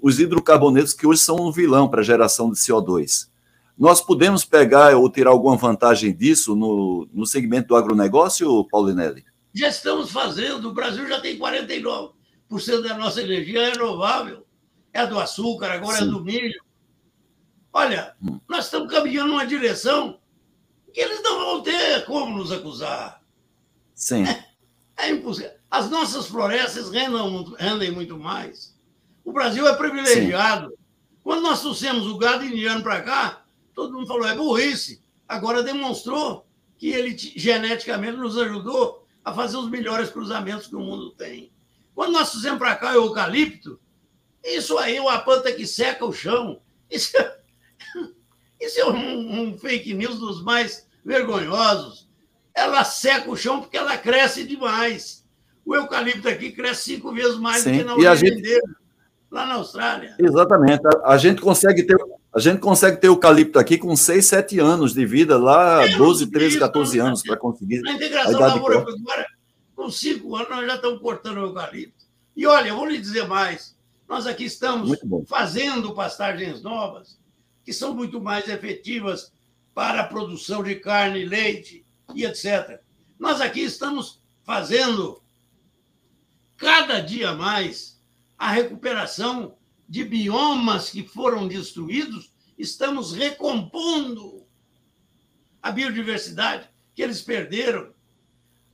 os 0.00 0.18
hidrocarbonetos 0.18 0.94
que 0.94 1.06
hoje 1.06 1.20
são 1.20 1.36
um 1.36 1.52
vilão 1.52 1.90
para 1.90 2.00
a 2.00 2.04
geração 2.04 2.50
de 2.50 2.56
CO2. 2.56 3.28
Nós 3.76 4.00
podemos 4.00 4.46
pegar 4.46 4.96
ou 4.96 5.10
tirar 5.10 5.28
alguma 5.28 5.58
vantagem 5.58 6.10
disso 6.10 6.56
no, 6.56 7.06
no 7.12 7.26
segmento 7.26 7.68
do 7.68 7.76
agronegócio, 7.76 8.64
Paulinelli? 8.70 9.26
Já 9.52 9.68
estamos 9.68 10.10
fazendo. 10.10 10.70
O 10.70 10.72
Brasil 10.72 11.06
já 11.06 11.20
tem 11.20 11.38
49% 11.38 12.12
da 12.82 12.96
nossa 12.96 13.20
energia 13.20 13.68
renovável. 13.68 14.46
É 14.90 15.06
do 15.06 15.20
açúcar, 15.20 15.70
agora 15.70 15.98
Sim. 15.98 16.04
é 16.04 16.06
do 16.06 16.24
milho. 16.24 16.64
Olha, 17.74 18.14
hum. 18.22 18.40
nós 18.48 18.64
estamos 18.64 18.90
caminhando 18.90 19.32
numa 19.32 19.44
direção 19.44 20.18
que 20.94 21.00
eles 21.00 21.20
não 21.22 21.40
vão 21.40 21.62
ter 21.62 22.04
como 22.06 22.38
nos 22.38 22.52
acusar. 22.52 23.20
Sim. 23.96 24.24
É, 24.24 24.44
é 24.96 25.10
impossível. 25.10 25.50
As 25.68 25.90
nossas 25.90 26.28
florestas 26.28 26.88
rendem, 26.88 27.20
rendem 27.58 27.90
muito 27.90 28.16
mais. 28.16 28.78
O 29.24 29.32
Brasil 29.32 29.66
é 29.66 29.74
privilegiado. 29.74 30.70
Sim. 30.70 30.76
Quando 31.24 31.42
nós 31.42 31.60
trouxemos 31.60 32.06
o 32.06 32.16
gado 32.16 32.44
indiano 32.44 32.80
para 32.80 33.02
cá, 33.02 33.44
todo 33.74 33.92
mundo 33.92 34.06
falou, 34.06 34.28
é 34.28 34.36
burrice. 34.36 35.02
Agora 35.26 35.64
demonstrou 35.64 36.46
que 36.78 36.90
ele 36.90 37.16
geneticamente 37.18 38.16
nos 38.16 38.38
ajudou 38.38 39.04
a 39.24 39.34
fazer 39.34 39.56
os 39.56 39.68
melhores 39.68 40.10
cruzamentos 40.10 40.68
que 40.68 40.76
o 40.76 40.80
mundo 40.80 41.10
tem. 41.10 41.50
Quando 41.92 42.12
nós 42.12 42.30
fizemos 42.30 42.58
para 42.58 42.76
cá 42.76 42.92
o 42.92 43.06
eucalipto, 43.06 43.80
isso 44.44 44.78
aí 44.78 44.96
é 44.96 45.00
uma 45.00 45.18
planta 45.18 45.52
que 45.52 45.66
seca 45.66 46.04
o 46.04 46.12
chão. 46.12 46.60
Isso, 46.88 47.16
é, 47.16 47.38
isso 48.60 48.78
é 48.78 48.86
um, 48.86 49.42
um 49.42 49.58
fake 49.58 49.92
news 49.92 50.20
dos 50.20 50.40
mais 50.40 50.83
vergonhosos. 51.04 52.08
Ela 52.54 52.84
seca 52.84 53.30
o 53.30 53.36
chão 53.36 53.60
porque 53.60 53.76
ela 53.76 53.96
cresce 53.96 54.44
demais. 54.44 55.24
O 55.66 55.74
eucalipto 55.74 56.28
aqui 56.28 56.52
cresce 56.52 56.94
cinco 56.94 57.12
vezes 57.12 57.38
mais 57.38 57.62
Sim. 57.62 57.82
do 57.82 57.96
que 57.96 58.04
na 58.04 58.14
gente... 58.14 58.40
dele, 58.40 58.62
lá 59.30 59.46
na 59.46 59.54
Austrália. 59.54 60.14
Exatamente. 60.18 60.82
A, 61.04 61.16
gente 61.16 61.40
consegue 61.40 61.82
ter 61.82 61.96
a 62.34 62.40
gente 62.40 62.58
consegue 62.58 62.96
ter 62.96 63.06
eucalipto 63.06 63.58
aqui 63.58 63.78
com 63.78 63.94
6, 63.94 64.26
7 64.26 64.58
anos 64.58 64.92
de 64.92 65.06
vida, 65.06 65.38
lá 65.38 65.86
12, 65.86 66.30
13, 66.30 66.58
14 66.58 66.98
anos 66.98 67.22
para 67.22 67.36
conseguir. 67.36 67.80
Na 67.82 67.92
integração 67.92 68.40
lavoura-pecuária, 68.40 69.26
com 69.76 69.90
5 69.90 70.36
anos, 70.36 70.48
nós 70.48 70.66
já 70.66 70.74
estamos 70.74 71.00
cortando 71.00 71.38
o 71.38 71.46
eucalipto. 71.46 72.04
E 72.36 72.46
olha, 72.46 72.74
vou 72.74 72.86
lhe 72.86 72.98
dizer 72.98 73.28
mais: 73.28 73.76
nós 74.08 74.26
aqui 74.26 74.44
estamos 74.44 74.98
fazendo 75.28 75.94
pastagens 75.94 76.60
novas, 76.62 77.18
que 77.64 77.72
são 77.72 77.94
muito 77.94 78.20
mais 78.20 78.48
efetivas 78.48 79.32
para 79.74 80.02
a 80.02 80.06
produção 80.06 80.62
de 80.62 80.76
carne, 80.76 81.24
leite 81.24 81.84
e 82.14 82.24
etc. 82.24 82.80
Nós 83.18 83.40
aqui 83.40 83.60
estamos 83.60 84.22
fazendo 84.44 85.22
cada 86.56 87.00
dia 87.00 87.32
mais 87.34 88.00
a 88.38 88.50
recuperação 88.50 89.56
de 89.88 90.04
biomas 90.04 90.90
que 90.90 91.02
foram 91.02 91.48
destruídos, 91.48 92.32
estamos 92.56 93.12
recompondo 93.12 94.46
a 95.62 95.70
biodiversidade 95.70 96.68
que 96.94 97.02
eles 97.02 97.20
perderam. 97.20 97.92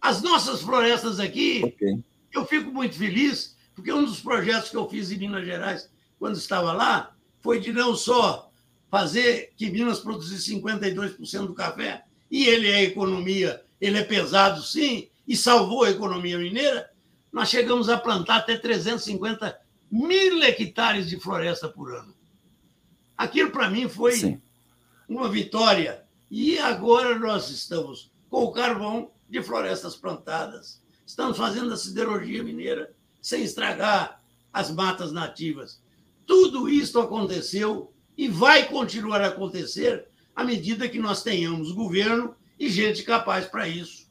As 0.00 0.22
nossas 0.22 0.60
florestas 0.60 1.20
aqui, 1.20 1.62
okay. 1.64 2.02
eu 2.32 2.46
fico 2.46 2.70
muito 2.70 2.96
feliz, 2.96 3.56
porque 3.74 3.92
um 3.92 4.04
dos 4.04 4.20
projetos 4.20 4.70
que 4.70 4.76
eu 4.76 4.88
fiz 4.88 5.10
em 5.10 5.18
Minas 5.18 5.44
Gerais, 5.44 5.90
quando 6.18 6.36
estava 6.36 6.72
lá, 6.72 7.14
foi 7.40 7.60
de 7.60 7.72
não 7.72 7.94
só 7.94 8.49
fazer 8.90 9.52
que 9.56 9.70
Minas 9.70 10.00
produzisse 10.00 10.54
52% 10.54 11.46
do 11.46 11.54
café, 11.54 12.04
e 12.30 12.44
ele 12.44 12.68
é 12.68 12.82
economia, 12.82 13.62
ele 13.80 13.98
é 13.98 14.04
pesado 14.04 14.62
sim, 14.62 15.08
e 15.26 15.36
salvou 15.36 15.84
a 15.84 15.90
economia 15.90 16.38
mineira, 16.38 16.90
nós 17.32 17.48
chegamos 17.48 17.88
a 17.88 17.96
plantar 17.96 18.38
até 18.38 18.56
350 18.56 19.60
mil 19.90 20.42
hectares 20.42 21.08
de 21.08 21.18
floresta 21.18 21.68
por 21.68 21.94
ano. 21.94 22.14
Aquilo, 23.16 23.50
para 23.50 23.68
mim, 23.68 23.88
foi 23.88 24.12
Sim. 24.12 24.40
uma 25.08 25.28
vitória. 25.28 26.04
E 26.30 26.58
agora 26.58 27.18
nós 27.18 27.50
estamos 27.50 28.10
com 28.28 28.44
o 28.44 28.52
carvão 28.52 29.10
de 29.28 29.42
florestas 29.42 29.94
plantadas. 29.94 30.80
Estamos 31.04 31.36
fazendo 31.36 31.72
a 31.72 31.76
siderurgia 31.76 32.42
mineira 32.42 32.92
sem 33.20 33.42
estragar 33.42 34.22
as 34.52 34.70
matas 34.70 35.12
nativas. 35.12 35.80
Tudo 36.26 36.68
isso 36.68 36.98
aconteceu 36.98 37.92
e 38.20 38.28
vai 38.28 38.64
continuar 38.64 39.22
a 39.22 39.28
acontecer 39.28 40.04
à 40.36 40.44
medida 40.44 40.86
que 40.86 40.98
nós 40.98 41.22
tenhamos 41.22 41.72
governo 41.72 42.34
e 42.58 42.68
gente 42.68 43.02
capaz 43.02 43.46
para 43.46 43.66
isso. 43.66 44.10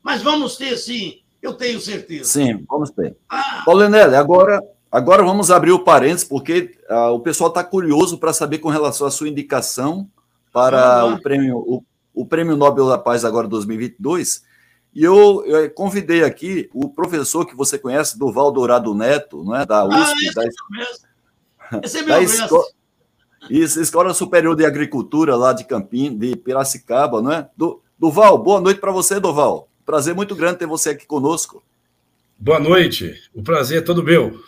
Mas 0.00 0.22
vamos 0.22 0.56
ter, 0.56 0.76
sim, 0.76 1.22
eu 1.42 1.54
tenho 1.54 1.80
certeza. 1.80 2.26
Sim, 2.26 2.64
vamos 2.68 2.92
ter. 2.92 3.16
Ah, 3.28 3.62
Paulinelli, 3.64 4.14
agora 4.14 4.62
Agora 4.90 5.22
vamos 5.22 5.50
abrir 5.50 5.72
o 5.72 5.84
parênteses, 5.84 6.24
porque 6.24 6.78
uh, 6.88 7.10
o 7.10 7.20
pessoal 7.20 7.50
está 7.50 7.62
curioso 7.62 8.16
para 8.16 8.32
saber 8.32 8.56
com 8.56 8.70
relação 8.70 9.06
à 9.06 9.10
sua 9.10 9.28
indicação 9.28 10.08
para 10.50 11.04
uhum. 11.04 11.12
o, 11.12 11.20
prêmio, 11.20 11.56
o, 11.58 11.84
o, 12.14 12.24
Prêmio 12.24 12.56
Nobel 12.56 12.88
da 12.88 12.96
Paz 12.96 13.22
agora 13.22 13.46
2022. 13.46 14.42
E 14.94 15.04
eu, 15.04 15.44
eu, 15.44 15.70
convidei 15.72 16.24
aqui 16.24 16.70
o 16.72 16.88
professor 16.88 17.44
que 17.44 17.54
você 17.54 17.78
conhece, 17.78 18.18
Duval 18.18 18.50
Dourado 18.50 18.94
Neto, 18.94 19.44
não 19.44 19.54
é? 19.54 19.66
da 19.66 19.84
USP. 19.84 19.98
Ah, 19.98 20.14
esse, 20.14 20.34
da, 20.34 20.44
é 20.44 21.80
esse 21.84 21.98
é 21.98 22.02
meu 22.02 22.22
esco... 22.22 22.77
Isso, 23.50 23.80
Escola 23.80 24.12
Superior 24.12 24.54
de 24.54 24.64
Agricultura 24.64 25.36
lá 25.36 25.52
de 25.52 25.64
Campinas, 25.64 26.18
de 26.18 26.36
Piracicaba, 26.36 27.22
não 27.22 27.32
é? 27.32 27.48
Du, 27.56 27.80
Duval, 27.98 28.38
boa 28.38 28.60
noite 28.60 28.80
para 28.80 28.92
você, 28.92 29.18
Duval. 29.18 29.68
Prazer 29.84 30.14
muito 30.14 30.36
grande 30.36 30.58
ter 30.58 30.66
você 30.66 30.90
aqui 30.90 31.06
conosco. 31.06 31.62
Boa 32.38 32.60
noite, 32.60 33.14
o 33.34 33.42
prazer 33.42 33.78
é 33.78 33.84
todo 33.84 34.02
meu. 34.04 34.38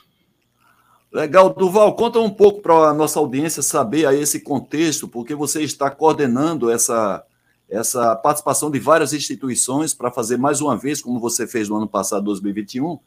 Legal, 1.13 1.53
Duval, 1.53 1.97
conta 1.97 2.21
um 2.21 2.31
pouco 2.31 2.61
para 2.61 2.75
a 2.91 2.95
nossa 2.95 3.19
audiência 3.19 3.63
saber 3.63 4.07
aí 4.07 4.21
esse 4.21 4.41
contexto, 4.41 5.09
porque 5.09 5.35
você 5.35 5.63
está 5.63 5.91
coordenando 5.91 6.71
essa, 6.71 7.25
essa 7.69 8.15
participação 8.15 8.71
de 8.71 8.79
várias 8.79 9.13
instituições 9.13 9.93
para 9.93 10.13
fazer 10.13 10.37
mais 10.37 10.61
uma 10.61 10.77
vez, 10.77 11.03
como 11.03 11.19
você 11.19 11.49
fez 11.49 11.69
no 11.69 11.77
ano 11.77 11.89
passado, 11.89 12.25
2021. 12.27 13.01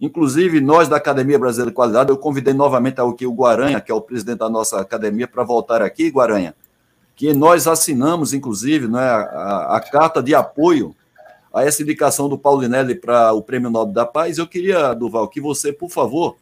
Inclusive, 0.00 0.60
nós 0.60 0.88
da 0.88 0.96
Academia 0.96 1.38
Brasileira 1.38 1.70
de 1.70 1.74
Qualidade, 1.74 2.10
eu 2.10 2.16
convidei 2.16 2.54
novamente 2.54 3.00
aqui 3.00 3.26
o 3.26 3.32
Guaranha, 3.32 3.80
que 3.80 3.90
é 3.90 3.94
o 3.94 4.00
presidente 4.00 4.38
da 4.38 4.48
nossa 4.48 4.80
academia, 4.80 5.26
para 5.26 5.42
voltar 5.42 5.82
aqui, 5.82 6.08
Guaranha, 6.08 6.54
que 7.16 7.34
nós 7.34 7.66
assinamos, 7.66 8.32
inclusive, 8.32 8.86
né, 8.86 9.00
a, 9.00 9.76
a 9.76 9.80
carta 9.80 10.22
de 10.22 10.34
apoio 10.34 10.94
a 11.52 11.64
essa 11.64 11.82
indicação 11.82 12.28
do 12.28 12.38
Paulinelli 12.38 12.94
para 12.94 13.32
o 13.32 13.42
Prêmio 13.42 13.70
Nobel 13.70 13.92
da 13.92 14.06
Paz. 14.06 14.38
Eu 14.38 14.46
queria, 14.46 14.94
Duval, 14.94 15.26
que 15.28 15.40
você, 15.40 15.72
por 15.72 15.90
favor, 15.90 16.36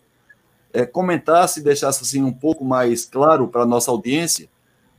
é, 0.73 0.85
comentasse 0.85 1.61
e 1.61 1.63
deixasse 1.63 2.03
assim 2.03 2.23
um 2.23 2.33
pouco 2.33 2.65
mais 2.65 3.07
claro 3.07 3.49
para 3.49 3.63
a 3.63 3.67
nossa 3.67 3.91
audiência 3.91 4.49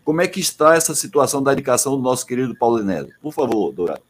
como 0.03 0.21
é 0.21 0.27
que 0.27 0.39
está 0.39 0.73
essa 0.73 0.95
situação 0.95 1.43
da 1.43 1.53
indicação 1.53 1.95
do 1.95 2.01
nosso 2.01 2.25
querido 2.25 2.55
Paulinelli. 2.55 3.13
Por 3.21 3.33
favor, 3.33 3.71
Dourado. 3.71 4.01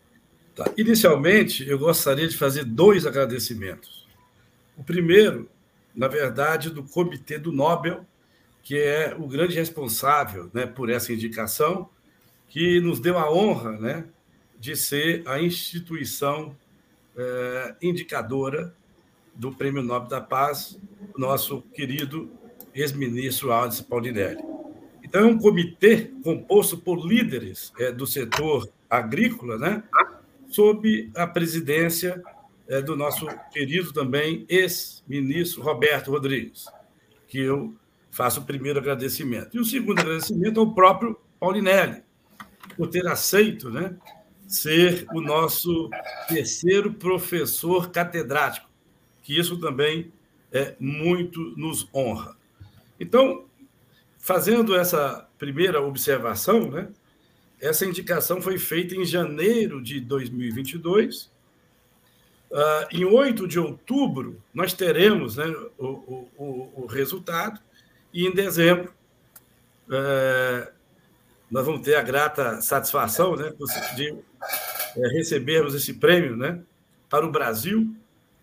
Tá. 0.55 0.65
Inicialmente, 0.77 1.67
eu 1.67 1.77
gostaria 1.77 2.27
de 2.27 2.37
fazer 2.37 2.63
dois 2.63 3.05
agradecimentos. 3.05 4.06
O 4.77 4.83
primeiro, 4.83 5.49
na 5.95 6.07
verdade, 6.07 6.69
do 6.69 6.83
Comitê 6.83 7.39
do 7.39 7.51
Nobel, 7.51 8.05
que 8.61 8.77
é 8.77 9.15
o 9.17 9.27
grande 9.27 9.55
responsável 9.55 10.51
né, 10.53 10.67
por 10.67 10.89
essa 10.89 11.11
indicação, 11.11 11.89
que 12.47 12.79
nos 12.79 12.99
deu 12.99 13.17
a 13.17 13.31
honra 13.31 13.71
né, 13.71 14.05
de 14.59 14.75
ser 14.75 15.23
a 15.25 15.41
instituição 15.41 16.55
é, 17.17 17.75
indicadora 17.81 18.73
do 19.33 19.51
Prêmio 19.51 19.81
Nobel 19.81 20.07
da 20.07 20.21
Paz, 20.21 20.79
nosso 21.17 21.61
querido 21.73 22.29
ex-ministro 22.73 23.51
Aldes 23.51 23.81
Paulinelli. 23.81 24.43
Então, 25.03 25.21
é 25.21 25.25
um 25.25 25.37
comitê 25.37 26.11
composto 26.23 26.77
por 26.77 27.03
líderes 27.03 27.73
é, 27.79 27.91
do 27.91 28.05
setor 28.05 28.69
agrícola, 28.89 29.57
né, 29.57 29.83
sob 30.49 31.09
a 31.15 31.25
presidência 31.25 32.21
é, 32.67 32.81
do 32.81 32.95
nosso 32.95 33.25
querido 33.51 33.93
também 33.93 34.45
ex-ministro 34.49 35.61
Roberto 35.61 36.11
Rodrigues, 36.11 36.65
que 37.27 37.39
eu 37.39 37.75
faço 38.11 38.41
o 38.41 38.45
primeiro 38.45 38.79
agradecimento. 38.79 39.55
E 39.55 39.59
o 39.59 39.65
segundo 39.65 39.99
agradecimento 39.99 40.59
ao 40.59 40.73
próprio 40.73 41.19
Paulinelli, 41.39 42.03
por 42.75 42.87
ter 42.87 43.07
aceito 43.07 43.69
né, 43.69 43.95
ser 44.47 45.05
o 45.13 45.21
nosso 45.21 45.89
terceiro 46.27 46.93
professor 46.93 47.91
catedrático, 47.91 48.69
que 49.21 49.37
isso 49.37 49.59
também 49.59 50.11
é, 50.51 50.75
muito 50.79 51.39
nos 51.57 51.87
honra. 51.93 52.35
Então, 52.99 53.45
fazendo 54.17 54.75
essa 54.75 55.29
primeira 55.37 55.81
observação, 55.81 56.71
né, 56.71 56.89
essa 57.59 57.85
indicação 57.85 58.41
foi 58.41 58.57
feita 58.57 58.95
em 58.95 59.05
janeiro 59.05 59.81
de 59.81 59.99
2022. 59.99 61.31
Uh, 62.49 62.87
em 62.91 63.03
8 63.03 63.45
de 63.47 63.59
outubro, 63.59 64.41
nós 64.53 64.73
teremos 64.73 65.35
né, 65.35 65.45
o, 65.77 66.27
o, 66.37 66.71
o 66.75 66.85
resultado, 66.85 67.59
e 68.13 68.25
em 68.25 68.33
dezembro, 68.33 68.93
uh, 69.89 70.71
nós 71.51 71.65
vamos 71.65 71.81
ter 71.81 71.95
a 71.95 72.01
grata 72.01 72.61
satisfação 72.61 73.35
né, 73.35 73.53
de 73.95 74.11
uh, 74.11 74.23
recebermos 75.13 75.75
esse 75.75 75.93
prêmio 75.95 76.37
né, 76.37 76.61
para 77.09 77.25
o 77.25 77.31
Brasil, 77.31 77.93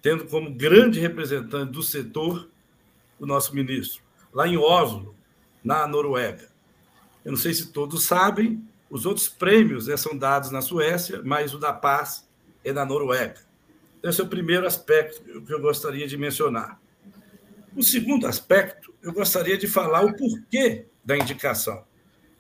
tendo 0.03 0.27
como 0.27 0.55
grande 0.55 1.01
representante 1.01 1.73
do 1.73 1.83
setor 1.83 2.49
o 3.19 3.25
nosso 3.25 3.55
ministro, 3.55 4.03
lá 4.33 4.47
em 4.47 4.59
Oslo, 4.59 5.15
na 5.63 5.87
Noruega. 5.87 6.49
Eu 7.25 7.33
não 7.33 7.39
sei 7.39 7.55
se 7.55 7.73
todos 7.73 8.05
sabem, 8.05 8.63
os 8.91 9.07
outros 9.07 9.29
prêmios 9.29 9.87
né, 9.87 9.97
são 9.97 10.17
dados 10.17 10.51
na 10.51 10.61
Suécia, 10.61 11.23
mas 11.25 11.55
o 11.55 11.59
da 11.59 11.73
paz 11.73 12.29
é 12.63 12.73
na 12.73 12.85
Noruega. 12.85 13.41
Esse 14.05 14.21
é 14.21 14.25
o 14.25 14.29
primeiro 14.29 14.67
aspecto 14.67 15.43
que 15.43 15.55
eu 15.55 15.63
gostaria 15.63 16.07
de 16.07 16.19
mencionar. 16.19 16.79
O 17.75 17.83
segundo 17.83 18.27
aspecto, 18.27 18.93
eu 19.03 19.15
gostaria 19.15 19.57
de 19.57 19.67
falar 19.67 20.05
o 20.05 20.15
porquê 20.15 20.85
da 21.03 21.17
indicação. 21.17 21.83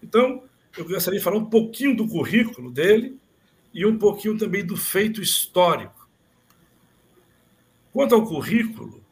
Então, 0.03 0.45
eu 0.77 0.87
gostaria 0.87 1.19
de 1.19 1.25
falar 1.25 1.39
um 1.39 1.47
pouquinho 1.47 1.97
do 1.97 2.07
currículo 2.07 2.71
dele 2.71 3.19
e 3.73 3.87
um 3.87 3.97
pouquinho 3.97 4.37
também 4.37 4.65
do 4.65 4.77
feito 4.77 5.23
histórico. 5.23 6.07
Quanto 7.95 8.15
ao 8.15 8.27
currículo, 8.27 9.03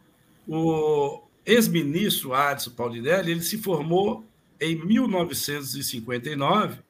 o 0.46 1.22
ex-ministro 1.46 2.34
Adson 2.34 2.72
Paulinelli 2.72 3.30
ele 3.30 3.42
se 3.42 3.56
formou 3.56 4.26
em 4.60 4.76
1959 4.76 6.80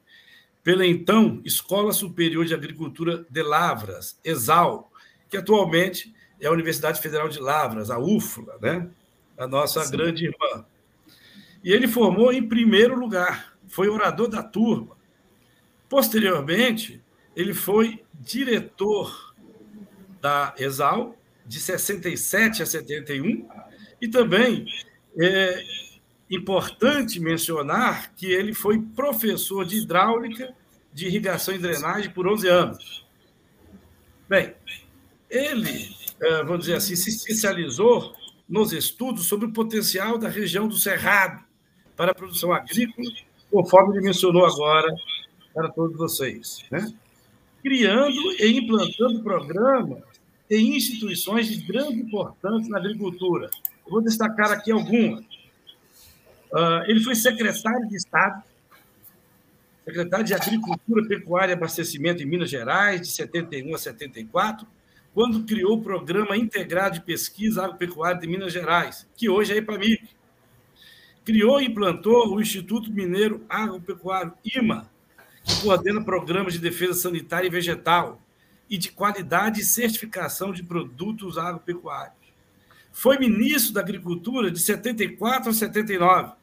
pela 0.61 0.85
então 0.85 1.41
Escola 1.45 1.93
Superior 1.93 2.45
de 2.45 2.53
Agricultura 2.53 3.25
de 3.29 3.41
Lavras, 3.41 4.19
ESAL, 4.25 4.91
que 5.33 5.37
atualmente 5.37 6.13
é 6.39 6.45
a 6.45 6.51
Universidade 6.51 7.01
Federal 7.01 7.27
de 7.27 7.39
Lavras, 7.39 7.89
a 7.89 7.97
UFLA, 7.97 8.55
né? 8.61 8.87
a 9.35 9.47
nossa 9.47 9.83
Sim. 9.83 9.91
grande 9.91 10.25
irmã. 10.25 10.63
E 11.63 11.73
ele 11.73 11.87
formou 11.87 12.31
em 12.31 12.47
primeiro 12.47 12.95
lugar, 12.95 13.57
foi 13.67 13.89
orador 13.89 14.27
da 14.27 14.43
turma. 14.43 14.95
Posteriormente, 15.89 17.01
ele 17.35 17.51
foi 17.51 18.03
diretor 18.13 19.33
da 20.21 20.53
ESAL, 20.59 21.17
de 21.47 21.59
67 21.59 22.61
a 22.61 22.65
71, 22.67 23.49
e 23.99 24.07
também 24.07 24.67
é 25.17 25.63
importante 26.29 27.19
mencionar 27.19 28.13
que 28.13 28.27
ele 28.27 28.53
foi 28.53 28.79
professor 28.79 29.65
de 29.65 29.77
hidráulica, 29.77 30.53
de 30.93 31.07
irrigação 31.07 31.55
e 31.55 31.57
drenagem 31.57 32.11
por 32.11 32.27
11 32.27 32.47
anos. 32.47 33.07
Bem, 34.29 34.53
ele, 35.33 35.89
é, 36.21 36.43
vamos 36.43 36.61
dizer 36.61 36.75
assim, 36.75 36.95
se 36.95 37.09
especializou 37.09 38.13
nos 38.47 38.71
estudos 38.71 39.25
sobre 39.25 39.47
o 39.47 39.53
potencial 39.53 40.17
da 40.17 40.29
região 40.29 40.67
do 40.67 40.75
Cerrado 40.75 41.43
para 41.97 42.11
a 42.11 42.15
produção 42.15 42.53
agrícola, 42.53 43.09
conforme 43.51 43.97
ele 43.97 44.05
mencionou 44.05 44.45
agora 44.45 44.93
para 45.53 45.69
todos 45.69 45.97
vocês. 45.97 46.63
Né? 46.69 46.93
Criando 47.63 48.33
e 48.39 48.59
implantando 48.59 49.23
programas 49.23 50.03
e 50.49 50.57
instituições 50.57 51.47
de 51.47 51.57
grande 51.63 52.01
importância 52.01 52.69
na 52.69 52.77
agricultura, 52.77 53.49
eu 53.85 53.91
vou 53.91 54.01
destacar 54.01 54.51
aqui 54.51 54.71
algumas. 54.71 55.21
Uh, 56.51 56.83
ele 56.85 56.99
foi 56.99 57.15
secretário 57.15 57.87
de 57.89 57.95
Estado, 57.95 58.43
secretário 59.83 60.25
de 60.25 60.33
Agricultura, 60.33 61.07
Pecuária 61.07 61.53
e 61.53 61.55
Abastecimento 61.55 62.21
em 62.21 62.25
Minas 62.25 62.49
Gerais, 62.49 63.01
de 63.01 63.07
71 63.07 63.73
a 63.73 63.77
74, 63.77 64.67
quando 65.13 65.43
criou 65.43 65.77
o 65.77 65.81
Programa 65.81 66.35
Integrado 66.35 66.95
de 66.95 67.05
Pesquisa 67.05 67.63
Agropecuária 67.63 68.19
de 68.19 68.27
Minas 68.27 68.51
Gerais, 68.51 69.07
que 69.15 69.29
hoje 69.29 69.53
é 69.53 69.57
IPAMIC. 69.57 70.09
Criou 71.23 71.61
e 71.61 71.65
implantou 71.65 72.33
o 72.33 72.41
Instituto 72.41 72.91
Mineiro 72.91 73.45
Agropecuário, 73.47 74.33
IMA, 74.55 74.89
que 75.43 75.61
coordena 75.61 76.03
programas 76.03 76.53
de 76.53 76.59
defesa 76.59 76.93
sanitária 76.95 77.47
e 77.47 77.51
vegetal 77.51 78.19
e 78.69 78.77
de 78.77 78.91
qualidade 78.91 79.61
e 79.61 79.63
certificação 79.63 80.51
de 80.51 80.63
produtos 80.63 81.37
agropecuários. 81.37 82.17
Foi 82.91 83.17
ministro 83.17 83.73
da 83.73 83.81
Agricultura 83.81 84.49
de 84.49 84.59
74 84.59 85.49
a 85.49 85.53
79. 85.53 86.33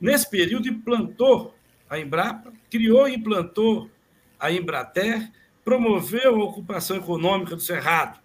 Nesse 0.00 0.28
período, 0.28 0.68
implantou 0.68 1.54
a 1.88 1.98
Embrapa, 1.98 2.52
criou 2.70 3.08
e 3.08 3.14
implantou 3.14 3.90
a 4.38 4.50
Embrater, 4.50 5.30
promoveu 5.66 6.36
a 6.36 6.44
ocupação 6.44 6.96
econômica 6.96 7.56
do 7.56 7.60
Cerrado. 7.60 8.20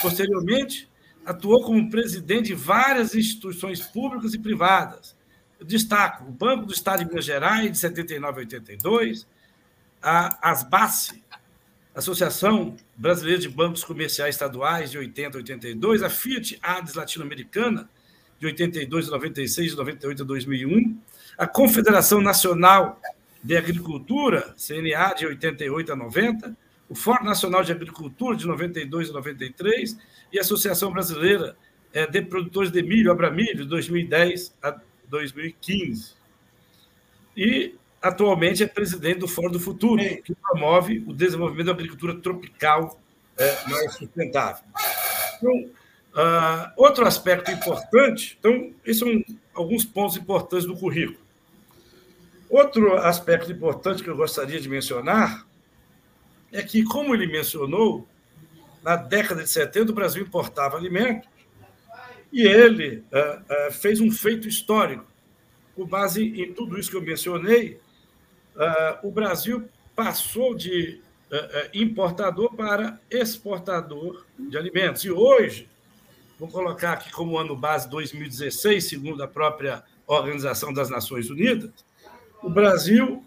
Posteriormente, 0.00 0.90
atuou 1.22 1.62
como 1.62 1.90
presidente 1.90 2.46
de 2.46 2.54
várias 2.54 3.14
instituições 3.14 3.82
públicas 3.82 4.32
e 4.32 4.38
privadas. 4.38 5.14
Eu 5.60 5.66
destaco 5.66 6.24
o 6.24 6.32
Banco 6.32 6.64
do 6.64 6.72
Estado 6.72 7.00
de 7.00 7.10
Minas 7.10 7.26
Gerais, 7.26 7.70
de 7.70 7.76
79 7.76 8.38
a 8.38 8.40
82, 8.40 9.26
a 10.00 10.50
Asbace, 10.50 11.22
Associação 11.94 12.74
Brasileira 12.96 13.42
de 13.42 13.50
Bancos 13.50 13.84
Comerciais 13.84 14.34
Estaduais, 14.34 14.90
de 14.90 14.96
80 14.96 15.36
a 15.36 15.40
82, 15.40 16.02
a 16.02 16.08
Fiat 16.08 16.58
Ades 16.62 16.94
Latino-Americana, 16.94 17.86
de 18.40 18.46
82 18.46 19.08
a 19.08 19.10
96, 19.10 19.72
de 19.72 19.76
98 19.76 20.22
a 20.22 20.24
2001, 20.24 20.98
a 21.36 21.46
Confederação 21.46 22.22
Nacional 22.22 22.98
de 23.44 23.58
Agricultura, 23.58 24.54
CNA, 24.56 25.14
de 25.14 25.26
88 25.26 25.92
a 25.92 25.96
90, 25.96 26.61
o 26.92 26.94
Fórum 26.94 27.24
Nacional 27.24 27.64
de 27.64 27.72
Agricultura, 27.72 28.36
de 28.36 28.46
92 28.46 29.08
a 29.08 29.12
93, 29.14 29.96
e 30.30 30.38
a 30.38 30.42
Associação 30.42 30.92
Brasileira 30.92 31.56
eh, 31.90 32.06
de 32.06 32.20
Produtores 32.20 32.70
de 32.70 32.82
Milho, 32.82 33.10
Abramilho, 33.10 33.62
de 33.62 33.64
2010 33.64 34.54
a 34.62 34.78
2015. 35.08 36.12
E 37.34 37.74
atualmente 38.02 38.62
é 38.62 38.66
presidente 38.66 39.20
do 39.20 39.28
Fórum 39.28 39.50
do 39.50 39.58
Futuro, 39.58 40.02
que 40.22 40.34
promove 40.34 41.02
o 41.06 41.14
desenvolvimento 41.14 41.66
da 41.66 41.72
agricultura 41.72 42.14
tropical 42.16 43.00
é, 43.38 43.68
mais 43.70 43.94
sustentável. 43.94 44.62
Então, 45.38 45.70
uh, 46.12 46.72
outro 46.76 47.06
aspecto 47.06 47.50
importante, 47.50 48.36
então, 48.38 48.70
esses 48.84 48.98
são 48.98 49.24
alguns 49.54 49.82
pontos 49.82 50.18
importantes 50.18 50.66
do 50.66 50.76
currículo. 50.76 51.18
Outro 52.50 52.98
aspecto 52.98 53.50
importante 53.50 54.02
que 54.02 54.10
eu 54.10 54.16
gostaria 54.16 54.60
de 54.60 54.68
mencionar 54.68 55.46
é 56.52 56.62
que, 56.62 56.84
como 56.84 57.14
ele 57.14 57.26
mencionou, 57.26 58.06
na 58.82 58.96
década 58.96 59.42
de 59.42 59.48
70 59.48 59.90
o 59.90 59.94
Brasil 59.94 60.22
importava 60.22 60.76
alimentos 60.76 61.28
e 62.32 62.42
ele 62.46 63.04
uh, 63.12 63.68
uh, 63.68 63.72
fez 63.72 64.00
um 64.00 64.10
feito 64.10 64.48
histórico. 64.48 65.04
Com 65.74 65.86
base 65.86 66.22
em 66.22 66.52
tudo 66.52 66.78
isso 66.78 66.90
que 66.90 66.96
eu 66.96 67.02
mencionei, 67.02 67.80
uh, 68.56 69.06
o 69.06 69.10
Brasil 69.10 69.68
passou 69.96 70.54
de 70.54 71.00
importador 71.72 72.54
para 72.54 73.00
exportador 73.10 74.26
de 74.38 74.58
alimentos. 74.58 75.02
E 75.02 75.10
hoje, 75.10 75.66
vou 76.38 76.46
colocar 76.46 76.92
aqui 76.92 77.10
como 77.10 77.38
ano 77.38 77.56
base 77.56 77.88
2016, 77.88 78.84
segundo 78.84 79.22
a 79.22 79.26
própria 79.26 79.82
Organização 80.06 80.74
das 80.74 80.90
Nações 80.90 81.30
Unidas, 81.30 81.70
o 82.42 82.50
Brasil 82.50 83.24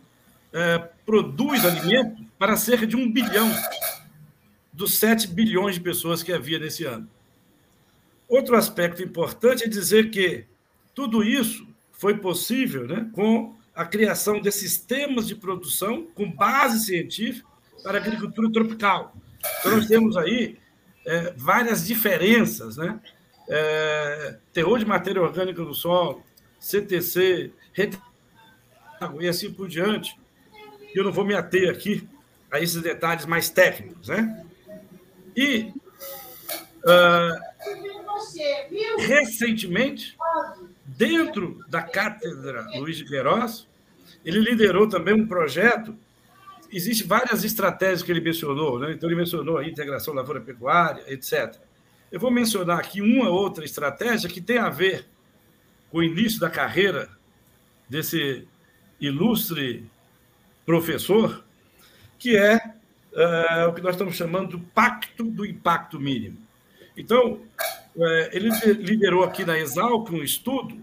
produz 1.03 1.65
alimentos 1.65 2.24
para 2.38 2.58
cerca 2.58 2.86
de 2.86 2.96
um 2.96 3.12
bilhão 3.12 3.50
dos 4.72 4.96
7 4.96 5.28
bilhões 5.28 5.76
de 5.76 5.82
pessoas 5.82 6.22
que 6.22 6.34
havia 6.34 6.60
nesse 6.60 6.84
ano. 6.84 7.10
Outro 8.28 8.56
aspecto 8.56 9.02
importante 9.02 9.64
é 9.64 9.68
dizer 9.68 10.10
que 10.10 10.46
tudo 10.94 11.24
isso 11.24 11.68
foi 11.92 12.18
possível 12.18 12.88
né, 12.88 13.10
com 13.14 13.56
a 13.74 13.86
criação 13.86 14.42
de 14.42 14.52
sistemas 14.52 15.28
de 15.28 15.36
produção 15.36 16.08
com 16.14 16.30
base 16.30 16.86
científica 16.86 17.48
para 17.84 18.00
a 18.00 18.02
agricultura 18.02 18.52
tropical. 18.52 19.16
Então, 19.60 19.78
nós 19.78 19.88
temos 19.88 20.18
aí 20.18 20.58
é, 21.06 21.34
várias 21.38 21.86
diferenças, 21.86 22.78
né? 22.78 23.00
É, 23.48 24.38
terror 24.52 24.80
de 24.80 24.86
matéria 24.86 25.22
orgânica 25.22 25.62
no 25.62 25.74
solo, 25.74 26.24
CTC, 26.60 27.52
e 29.20 29.28
assim 29.28 29.52
por 29.52 29.68
diante. 29.68 30.18
Eu 30.96 31.04
não 31.04 31.12
vou 31.12 31.24
me 31.24 31.36
ater 31.36 31.70
aqui 31.70 32.08
a 32.56 32.62
esses 32.62 32.82
detalhes 32.82 33.26
mais 33.26 33.49
técnicos, 33.49 34.08
né? 34.08 34.45
E 35.36 35.74
Uh, 36.86 37.34
recentemente, 38.99 40.16
dentro 40.86 41.66
da 41.68 41.82
cátedra 41.82 42.68
Luiz 42.76 42.97
de 42.97 43.06
Queiroz, 43.06 43.68
ele 44.24 44.39
liderou 44.39 44.88
também 44.88 45.14
um 45.16 45.26
projeto. 45.26 45.97
Existem 46.72 47.08
várias 47.08 47.43
estratégias 47.43 48.03
que 48.03 48.12
ele 48.12 48.22
mencionou, 48.22 48.80
né? 48.80 48.91
então 48.91 49.10
ele 49.10 49.16
mencionou 49.16 49.58
a 49.58 49.68
integração 49.68 50.14
lavoura-pecuária, 50.14 51.12
etc. 51.12 51.56
Eu 52.12 52.20
vou 52.20 52.30
mencionar 52.30 52.80
aqui 52.80 53.01
uma 53.01 53.30
outra 53.30 53.66
estratégia 53.66 54.30
que 54.30 54.41
tem 54.41 54.60
a 54.60 54.70
ver 54.70 55.08
com 55.89 55.99
o 55.99 56.03
início 56.03 56.39
da 56.39 56.49
carreira 56.49 57.10
desse 57.89 58.47
ilustre 58.99 59.89
professor, 60.66 61.45
que 62.26 62.36
é 62.36 62.55
uh, 62.55 63.69
o 63.69 63.73
que 63.73 63.84
nós 63.84 63.91
estamos 63.91 64.15
chamando 64.15 64.57
do 64.57 64.59
Pacto 64.59 65.26
do 65.26 65.45
Impacto 65.45 65.99
Mínimo. 65.99 66.39
Então, 66.97 67.34
uh, 67.95 68.03
ele 68.32 68.49
liderou 68.80 69.23
aqui 69.23 69.45
na 69.45 69.59
Exalc 69.59 70.09
um 70.09 70.23
estudo 70.23 70.76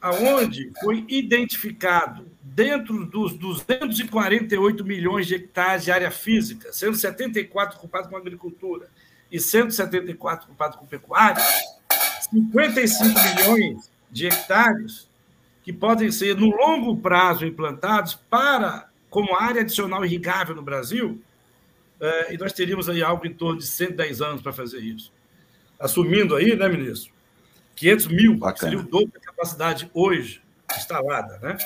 aonde 0.00 0.70
foi 0.80 1.04
identificado 1.08 2.28
dentro 2.40 3.04
dos 3.04 3.32
248 3.32 4.84
milhões 4.84 5.26
de 5.26 5.34
hectares 5.34 5.82
de 5.82 5.90
área 5.90 6.12
física, 6.12 6.72
sendo 6.72 6.94
74 6.94 7.78
ocupados 7.78 8.08
com 8.08 8.16
agricultura 8.16 8.86
e 9.32 9.40
174 9.40 10.46
ocupados 10.46 10.76
com 10.76 10.86
pecuária, 10.86 11.42
55 12.30 13.12
milhões 13.34 13.90
de 14.08 14.28
hectares 14.28 15.10
que 15.64 15.72
podem 15.72 16.12
ser, 16.12 16.36
no 16.36 16.54
longo 16.54 16.96
prazo, 16.96 17.44
implantados 17.44 18.14
para 18.30 18.88
como 19.10 19.36
área 19.36 19.62
adicional 19.62 20.04
irrigável 20.04 20.54
no 20.54 20.62
Brasil, 20.62 21.22
é, 22.00 22.34
e 22.34 22.38
nós 22.38 22.52
teríamos 22.52 22.88
aí 22.88 23.02
algo 23.02 23.26
em 23.26 23.32
torno 23.32 23.58
de 23.58 23.66
110 23.66 24.20
anos 24.20 24.42
para 24.42 24.52
fazer 24.52 24.80
isso. 24.80 25.12
Assumindo 25.78 26.34
aí, 26.34 26.54
né, 26.56 26.68
ministro? 26.68 27.12
500 27.74 28.06
mil, 28.08 28.36
Bacana. 28.36 28.70
seria 28.70 28.78
o 28.78 28.88
dobro 28.88 29.12
da 29.12 29.20
capacidade 29.20 29.90
hoje 29.92 30.42
instalada, 30.76 31.38
né? 31.38 31.56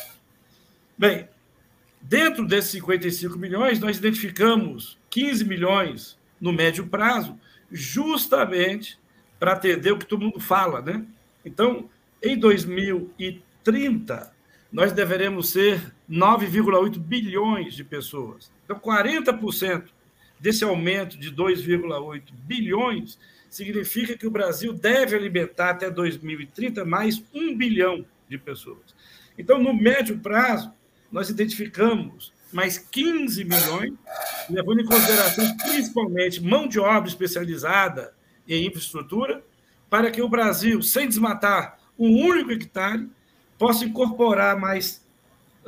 Bem, 0.99 1.29
dentro 2.01 2.47
desses 2.47 2.73
55 2.73 3.39
milhões, 3.39 3.81
nós 3.81 3.97
identificamos 3.99 4.99
15 5.09 5.45
milhões 5.45 6.19
no 6.41 6.53
médio 6.53 6.87
prazo, 6.87 7.39
justamente 7.71 8.99
para 9.39 9.53
atender 9.53 9.93
o 9.93 9.99
que 9.99 10.07
todo 10.07 10.25
mundo 10.25 10.41
fala, 10.41 10.81
né? 10.83 11.05
Então, 11.45 11.89
em 12.23 12.39
2030, 12.39 14.33
nós 14.71 14.93
deveremos 14.93 15.51
ser 15.51 15.95
9,8 16.11 16.99
bilhões 16.99 17.75
de 17.75 17.85
pessoas. 17.85 18.51
Então, 18.65 18.79
40% 18.79 19.85
desse 20.41 20.65
aumento 20.65 21.17
de 21.17 21.31
2,8 21.31 22.23
bilhões 22.33 23.19
significa 23.49 24.17
que 24.17 24.27
o 24.27 24.31
Brasil 24.31 24.73
deve 24.73 25.15
alimentar 25.15 25.71
até 25.71 25.91
2030 25.91 26.85
mais 26.85 27.23
um 27.33 27.57
bilhão 27.57 28.05
de 28.29 28.39
pessoas. 28.39 28.95
Então, 29.39 29.63
no 29.63 29.73
médio 29.73 30.19
prazo, 30.19 30.73
nós 31.11 31.29
identificamos 31.31 32.33
mais 32.53 32.79
15 32.79 33.45
milhões, 33.45 33.93
levando 34.49 34.81
em 34.81 34.85
consideração 34.85 35.57
principalmente 35.59 36.43
mão 36.43 36.67
de 36.67 36.81
obra 36.81 37.09
especializada 37.09 38.13
em 38.49 38.67
infraestrutura, 38.67 39.43
para 39.89 40.11
que 40.11 40.23
o 40.23 40.29
Brasil, 40.29 40.83
sem 40.83 41.09
desmatar 41.09 41.79
um 41.99 42.25
único 42.25 42.51
hectare, 42.51 43.09
possa 43.59 43.85
incorporar 43.85 44.59
mais 44.59 45.00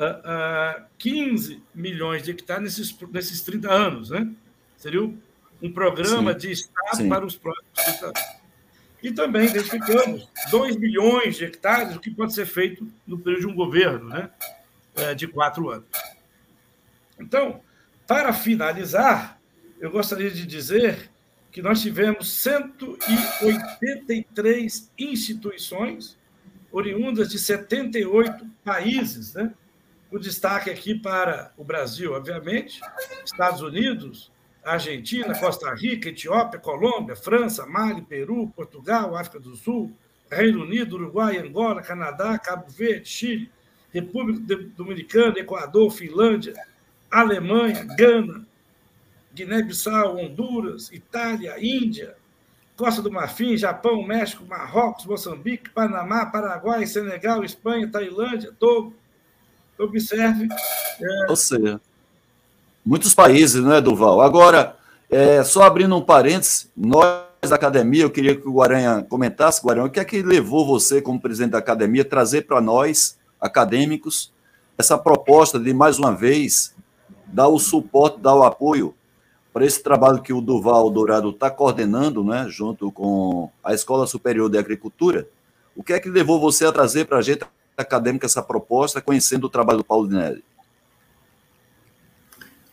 uh, 0.04 0.80
uh, 0.80 0.84
15 0.98 1.62
milhões 1.74 2.22
de 2.22 2.30
hectares 2.30 2.62
nesses, 2.62 2.96
nesses 3.10 3.42
30 3.42 3.70
anos. 3.70 4.10
Né? 4.10 4.30
Seria 4.76 5.02
um 5.02 5.72
programa 5.72 6.32
Sim. 6.32 6.38
de 6.38 6.52
Estado 6.52 6.96
Sim. 6.96 7.08
para 7.08 7.24
os 7.24 7.36
próximos 7.36 7.72
30 7.74 8.06
anos. 8.06 8.20
E 9.02 9.12
também 9.12 9.46
identificamos 9.46 10.28
2 10.50 10.76
milhões 10.76 11.36
de 11.36 11.44
hectares, 11.44 11.96
o 11.96 12.00
que 12.00 12.10
pode 12.10 12.34
ser 12.34 12.46
feito 12.46 12.86
no 13.06 13.18
período 13.18 13.40
de 13.40 13.46
um 13.48 13.54
governo 13.54 14.08
né? 14.08 14.30
É, 14.94 15.14
de 15.14 15.26
quatro 15.26 15.70
anos. 15.70 15.88
Então, 17.18 17.62
para 18.06 18.30
finalizar, 18.32 19.40
eu 19.80 19.90
gostaria 19.90 20.30
de 20.30 20.46
dizer 20.46 21.10
que 21.50 21.60
nós 21.60 21.82
tivemos 21.82 22.32
183 22.32 24.92
instituições 24.98 26.16
oriundas 26.70 27.28
de 27.28 27.38
78 27.38 28.46
países, 28.64 29.34
né? 29.34 29.52
O 30.12 30.18
destaque 30.18 30.68
aqui 30.68 30.94
para 30.94 31.54
o 31.56 31.64
Brasil, 31.64 32.12
obviamente, 32.12 32.82
Estados 33.24 33.62
Unidos, 33.62 34.30
Argentina, 34.62 35.36
Costa 35.38 35.74
Rica, 35.74 36.10
Etiópia, 36.10 36.60
Colômbia, 36.60 37.16
França, 37.16 37.64
Mali, 37.64 38.02
Peru, 38.02 38.52
Portugal, 38.54 39.16
África 39.16 39.40
do 39.40 39.56
Sul, 39.56 39.90
Reino 40.30 40.64
Unido, 40.64 40.96
Uruguai, 40.96 41.38
Angola, 41.38 41.80
Canadá, 41.80 42.38
Cabo 42.38 42.66
Verde, 42.68 43.08
Chile, 43.08 43.50
República 43.90 44.54
Dominicana, 44.76 45.38
Equador, 45.38 45.90
Finlândia, 45.90 46.52
Alemanha, 47.10 47.82
Gana, 47.96 48.46
Guiné-Bissau, 49.34 50.18
Honduras, 50.18 50.92
Itália, 50.92 51.56
Índia, 51.58 52.16
Costa 52.76 53.00
do 53.00 53.10
Marfim, 53.10 53.56
Japão, 53.56 54.02
México, 54.02 54.44
Marrocos, 54.44 55.06
Moçambique, 55.06 55.70
Panamá, 55.70 56.26
Paraguai, 56.26 56.86
Senegal, 56.86 57.42
Espanha, 57.42 57.90
Tailândia, 57.90 58.52
Togo. 58.58 58.94
Observe. 59.82 60.48
É... 61.00 61.30
Ou 61.30 61.36
seja, 61.36 61.80
muitos 62.84 63.14
países, 63.14 63.62
não 63.62 63.74
é, 63.74 63.80
Duval? 63.80 64.20
Agora, 64.20 64.76
é, 65.10 65.42
só 65.44 65.62
abrindo 65.62 65.96
um 65.96 66.02
parênteses, 66.02 66.68
nós 66.76 67.22
da 67.48 67.56
academia, 67.56 68.04
eu 68.04 68.10
queria 68.10 68.36
que 68.36 68.46
o 68.46 68.54
Guaranha 68.54 69.04
comentasse, 69.08 69.60
Guaranha, 69.64 69.86
o 69.86 69.90
que 69.90 69.98
é 69.98 70.04
que 70.04 70.22
levou 70.22 70.64
você, 70.64 71.02
como 71.02 71.20
presidente 71.20 71.52
da 71.52 71.58
academia, 71.58 72.04
trazer 72.04 72.42
para 72.42 72.60
nós, 72.60 73.18
acadêmicos, 73.40 74.32
essa 74.78 74.96
proposta 74.96 75.58
de, 75.58 75.74
mais 75.74 75.98
uma 75.98 76.14
vez, 76.14 76.72
dar 77.26 77.48
o 77.48 77.58
suporte, 77.58 78.20
dar 78.20 78.36
o 78.36 78.44
apoio 78.44 78.94
para 79.52 79.66
esse 79.66 79.82
trabalho 79.82 80.22
que 80.22 80.32
o 80.32 80.40
Duval 80.40 80.88
Dourado 80.88 81.30
está 81.30 81.50
coordenando, 81.50 82.22
né, 82.22 82.46
junto 82.48 82.92
com 82.92 83.50
a 83.62 83.74
Escola 83.74 84.06
Superior 84.06 84.48
de 84.48 84.56
Agricultura. 84.56 85.28
O 85.74 85.82
que 85.82 85.92
é 85.92 86.00
que 86.00 86.08
levou 86.08 86.40
você 86.40 86.64
a 86.64 86.72
trazer 86.72 87.06
para 87.06 87.18
a 87.18 87.22
gente 87.22 87.44
acadêmica 87.76 88.26
essa 88.26 88.42
proposta, 88.42 89.00
conhecendo 89.00 89.44
o 89.44 89.50
trabalho 89.50 89.78
do 89.78 89.84
Paulo 89.84 90.08
Dinelli? 90.08 90.44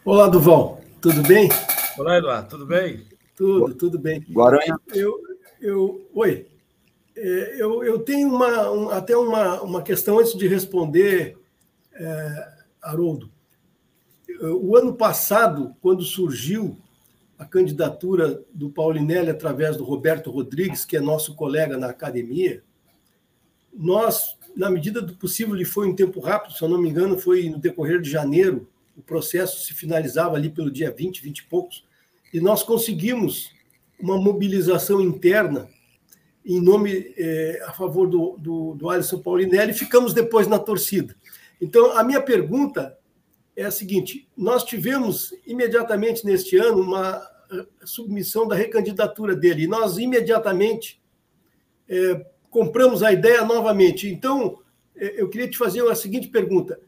Olá, 0.03 0.27
Duval, 0.27 0.81
tudo 1.01 1.21
bem? 1.23 1.49
Olá, 1.97 2.17
Eduardo, 2.17 2.49
tudo 2.49 2.65
bem? 2.65 3.05
Tudo, 3.35 3.73
tudo 3.75 3.99
bem. 3.99 4.25
Guaranha? 4.29 4.77
Eu, 4.93 5.19
eu, 5.61 6.09
oi. 6.13 6.47
É, 7.15 7.61
eu, 7.61 7.83
eu 7.83 7.99
tenho 7.99 8.27
uma, 8.29 8.71
um, 8.71 8.89
até 8.89 9.15
uma, 9.15 9.61
uma 9.61 9.81
questão 9.81 10.19
antes 10.19 10.33
de 10.37 10.47
responder, 10.47 11.37
é, 11.93 12.53
Haroldo 12.81 13.29
o 14.41 14.75
ano 14.77 14.93
passado, 14.93 15.75
quando 15.81 16.03
surgiu 16.03 16.77
a 17.37 17.45
candidatura 17.45 18.41
do 18.53 18.69
Paulinelli 18.69 19.29
através 19.29 19.77
do 19.77 19.83
Roberto 19.83 20.29
Rodrigues, 20.31 20.85
que 20.85 20.97
é 20.97 21.01
nosso 21.01 21.35
colega 21.35 21.77
na 21.77 21.87
academia, 21.87 22.63
nós, 23.73 24.37
na 24.55 24.69
medida 24.69 25.01
do 25.01 25.15
possível, 25.15 25.55
ele 25.55 25.65
foi 25.65 25.87
em 25.87 25.95
tempo 25.95 26.19
rápido, 26.19 26.53
se 26.53 26.61
eu 26.61 26.69
não 26.69 26.81
me 26.81 26.89
engano, 26.89 27.17
foi 27.17 27.49
no 27.49 27.59
decorrer 27.59 28.01
de 28.01 28.09
janeiro, 28.09 28.67
o 28.97 29.01
processo 29.01 29.65
se 29.65 29.73
finalizava 29.73 30.35
ali 30.35 30.49
pelo 30.49 30.69
dia 30.69 30.91
20, 30.91 31.21
20 31.21 31.37
e 31.39 31.43
poucos, 31.45 31.85
e 32.33 32.39
nós 32.39 32.63
conseguimos 32.63 33.51
uma 33.99 34.17
mobilização 34.17 35.01
interna 35.01 35.69
em 36.45 36.61
nome 36.61 37.13
é, 37.17 37.61
a 37.65 37.73
favor 37.73 38.07
do, 38.07 38.35
do, 38.37 38.73
do 38.75 38.89
Alisson 38.89 39.19
Paulinelli, 39.19 39.73
ficamos 39.73 40.13
depois 40.13 40.47
na 40.47 40.57
torcida. 40.57 41.15
Então, 41.61 41.97
a 41.97 42.03
minha 42.03 42.21
pergunta 42.21 42.97
é 43.55 43.65
a 43.65 43.71
seguinte: 43.71 44.27
nós 44.35 44.63
tivemos 44.63 45.33
imediatamente 45.45 46.25
neste 46.25 46.57
ano 46.57 46.81
uma 46.81 47.21
eh, 47.51 47.65
submissão 47.83 48.47
da 48.47 48.55
recandidatura 48.55 49.35
dele. 49.35 49.63
E 49.63 49.67
nós 49.67 49.97
imediatamente 49.97 51.01
é, 51.87 52.25
compramos 52.49 53.03
a 53.03 53.11
ideia 53.11 53.43
novamente. 53.43 54.07
Então, 54.07 54.59
é, 54.95 55.21
eu 55.21 55.29
queria 55.29 55.49
te 55.49 55.57
fazer 55.57 55.87
a 55.87 55.95
seguinte 55.95 56.27
pergunta: 56.27 56.79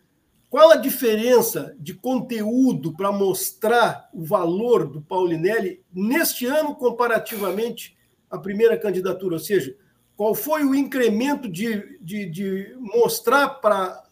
qual 0.49 0.72
a 0.72 0.76
diferença 0.76 1.76
de 1.80 1.93
conteúdo 1.93 2.93
para 2.93 3.12
mostrar 3.12 4.09
o 4.14 4.24
valor 4.24 4.88
do 4.88 5.01
Paulinelli 5.01 5.82
neste 5.93 6.45
ano 6.45 6.76
comparativamente 6.76 7.97
à 8.30 8.38
primeira 8.38 8.78
candidatura? 8.78 9.36
Ou 9.36 9.39
seja, 9.39 9.76
qual 10.16 10.36
foi 10.36 10.64
o 10.64 10.76
incremento 10.76 11.49
de, 11.49 11.97
de, 12.01 12.26
de 12.26 12.76
mostrar 12.80 13.49
para 13.62 14.03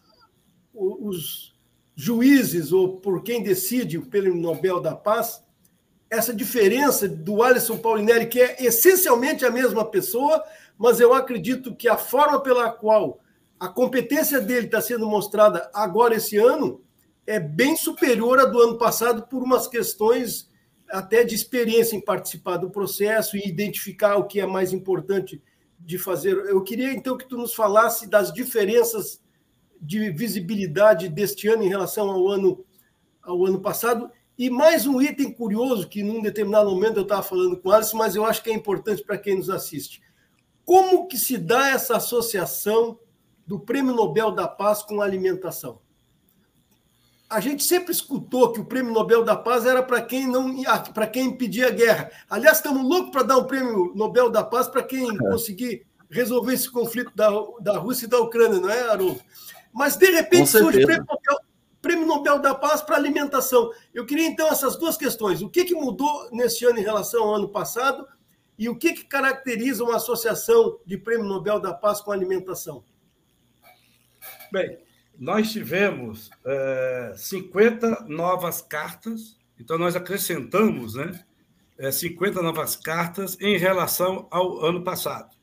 os 0.72 1.54
juízes 1.94 2.72
ou 2.72 2.96
por 2.96 3.22
quem 3.22 3.42
decide 3.42 3.98
o 3.98 4.06
Prêmio 4.06 4.34
Nobel 4.34 4.80
da 4.80 4.94
Paz, 4.96 5.44
essa 6.10 6.34
diferença 6.34 7.08
do 7.08 7.42
Alisson 7.42 7.78
Paulinelli, 7.78 8.26
que 8.26 8.40
é 8.40 8.56
essencialmente 8.64 9.46
a 9.46 9.50
mesma 9.50 9.84
pessoa, 9.84 10.42
mas 10.76 10.98
eu 10.98 11.14
acredito 11.14 11.74
que 11.74 11.88
a 11.88 11.96
forma 11.96 12.40
pela 12.42 12.70
qual 12.70 13.20
a 13.60 13.68
competência 13.68 14.40
dele 14.40 14.66
está 14.66 14.80
sendo 14.80 15.06
mostrada 15.06 15.70
agora 15.72 16.16
esse 16.16 16.36
ano 16.36 16.82
é 17.26 17.38
bem 17.38 17.76
superior 17.76 18.40
à 18.40 18.44
do 18.44 18.60
ano 18.60 18.76
passado 18.76 19.22
por 19.28 19.42
umas 19.42 19.68
questões 19.68 20.50
até 20.90 21.22
de 21.22 21.34
experiência 21.36 21.94
em 21.94 22.00
participar 22.00 22.56
do 22.56 22.70
processo 22.70 23.36
e 23.36 23.46
identificar 23.46 24.16
o 24.16 24.26
que 24.26 24.40
é 24.40 24.46
mais 24.46 24.72
importante 24.72 25.40
de 25.78 25.96
fazer. 25.96 26.32
Eu 26.46 26.60
queria 26.62 26.92
então 26.92 27.16
que 27.16 27.28
tu 27.28 27.36
nos 27.36 27.54
falasse 27.54 28.08
das 28.08 28.32
diferenças 28.32 29.22
de 29.80 30.10
visibilidade 30.10 31.08
deste 31.08 31.46
ano 31.46 31.62
em 31.62 31.68
relação 31.68 32.10
ao 32.10 32.28
ano 32.28 32.64
ao 33.22 33.46
ano 33.46 33.60
passado 33.60 34.10
e 34.40 34.48
mais 34.48 34.86
um 34.86 35.02
item 35.02 35.30
curioso 35.30 35.86
que 35.86 36.02
num 36.02 36.22
determinado 36.22 36.70
momento 36.70 36.96
eu 36.96 37.02
estava 37.02 37.22
falando 37.22 37.58
com 37.58 37.70
Alice, 37.70 37.94
mas 37.94 38.16
eu 38.16 38.24
acho 38.24 38.42
que 38.42 38.48
é 38.48 38.54
importante 38.54 39.04
para 39.04 39.18
quem 39.18 39.36
nos 39.36 39.50
assiste. 39.50 40.00
Como 40.64 41.06
que 41.06 41.18
se 41.18 41.36
dá 41.36 41.68
essa 41.68 41.98
associação 41.98 42.98
do 43.46 43.60
Prêmio 43.60 43.94
Nobel 43.94 44.30
da 44.30 44.48
Paz 44.48 44.82
com 44.82 45.02
a 45.02 45.04
alimentação? 45.04 45.78
A 47.28 47.38
gente 47.38 47.62
sempre 47.62 47.92
escutou 47.92 48.50
que 48.50 48.60
o 48.60 48.64
Prêmio 48.64 48.94
Nobel 48.94 49.22
da 49.22 49.36
Paz 49.36 49.66
era 49.66 49.82
para 49.82 50.00
quem 50.00 50.26
não 50.26 50.56
para 50.94 51.06
quem 51.06 51.26
impedia 51.26 51.66
a 51.66 51.70
guerra. 51.70 52.10
Aliás, 52.30 52.56
estamos 52.56 52.82
loucos 52.82 53.10
para 53.10 53.24
dar 53.24 53.36
um 53.36 53.44
Prêmio 53.44 53.92
Nobel 53.94 54.30
da 54.30 54.42
Paz 54.42 54.68
para 54.68 54.82
quem 54.82 55.06
é. 55.06 55.18
conseguir 55.18 55.86
resolver 56.08 56.54
esse 56.54 56.70
conflito 56.70 57.12
da, 57.14 57.28
da 57.60 57.76
Rússia 57.76 58.06
e 58.06 58.08
da 58.08 58.18
Ucrânia, 58.18 58.58
não 58.58 58.70
é, 58.70 58.88
Haroldo? 58.88 59.20
Mas, 59.70 59.96
de 59.96 60.10
repente, 60.10 60.48
surge 60.48 60.82
o 60.82 60.86
Prêmio 60.86 61.04
Nobel, 61.06 61.38
Prêmio 61.80 62.06
Nobel 62.06 62.38
da 62.38 62.54
Paz 62.54 62.82
para 62.82 62.96
alimentação. 62.96 63.70
Eu 63.94 64.04
queria, 64.04 64.26
então, 64.26 64.48
essas 64.48 64.76
duas 64.76 64.96
questões. 64.96 65.42
O 65.42 65.48
que, 65.48 65.64
que 65.64 65.74
mudou 65.74 66.28
nesse 66.30 66.64
ano 66.64 66.78
em 66.78 66.82
relação 66.82 67.24
ao 67.24 67.34
ano 67.36 67.48
passado 67.48 68.06
e 68.58 68.68
o 68.68 68.76
que, 68.76 68.92
que 68.92 69.04
caracteriza 69.04 69.82
uma 69.82 69.96
associação 69.96 70.78
de 70.84 70.98
Prêmio 70.98 71.26
Nobel 71.26 71.58
da 71.58 71.72
Paz 71.72 72.00
com 72.00 72.12
alimentação? 72.12 72.84
Bem, 74.52 74.78
nós 75.18 75.50
tivemos 75.50 76.30
é, 76.44 77.14
50 77.16 78.06
novas 78.08 78.60
cartas, 78.60 79.38
então 79.58 79.78
nós 79.78 79.96
acrescentamos 79.96 80.94
né, 80.94 81.24
é, 81.78 81.90
50 81.90 82.42
novas 82.42 82.76
cartas 82.76 83.38
em 83.40 83.56
relação 83.56 84.28
ao 84.30 84.64
ano 84.64 84.84
passado. 84.84 85.34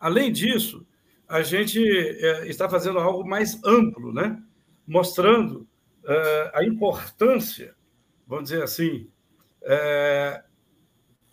Além 0.00 0.32
disso, 0.32 0.84
a 1.28 1.42
gente 1.42 1.80
é, 1.80 2.48
está 2.48 2.68
fazendo 2.68 2.98
algo 2.98 3.24
mais 3.28 3.62
amplo, 3.64 4.12
né? 4.12 4.42
Mostrando 4.86 5.68
uh, 6.04 6.50
a 6.54 6.64
importância, 6.64 7.74
vamos 8.26 8.50
dizer 8.50 8.62
assim, 8.62 9.08
uh, 9.62 10.42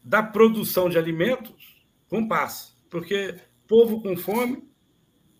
da 0.04 0.24
produção 0.24 0.90
de 0.90 0.98
alimentos 0.98 1.86
com 2.08 2.28
paz, 2.28 2.76
porque 2.90 3.36
povo 3.68 4.02
com 4.02 4.18
fome 4.18 4.68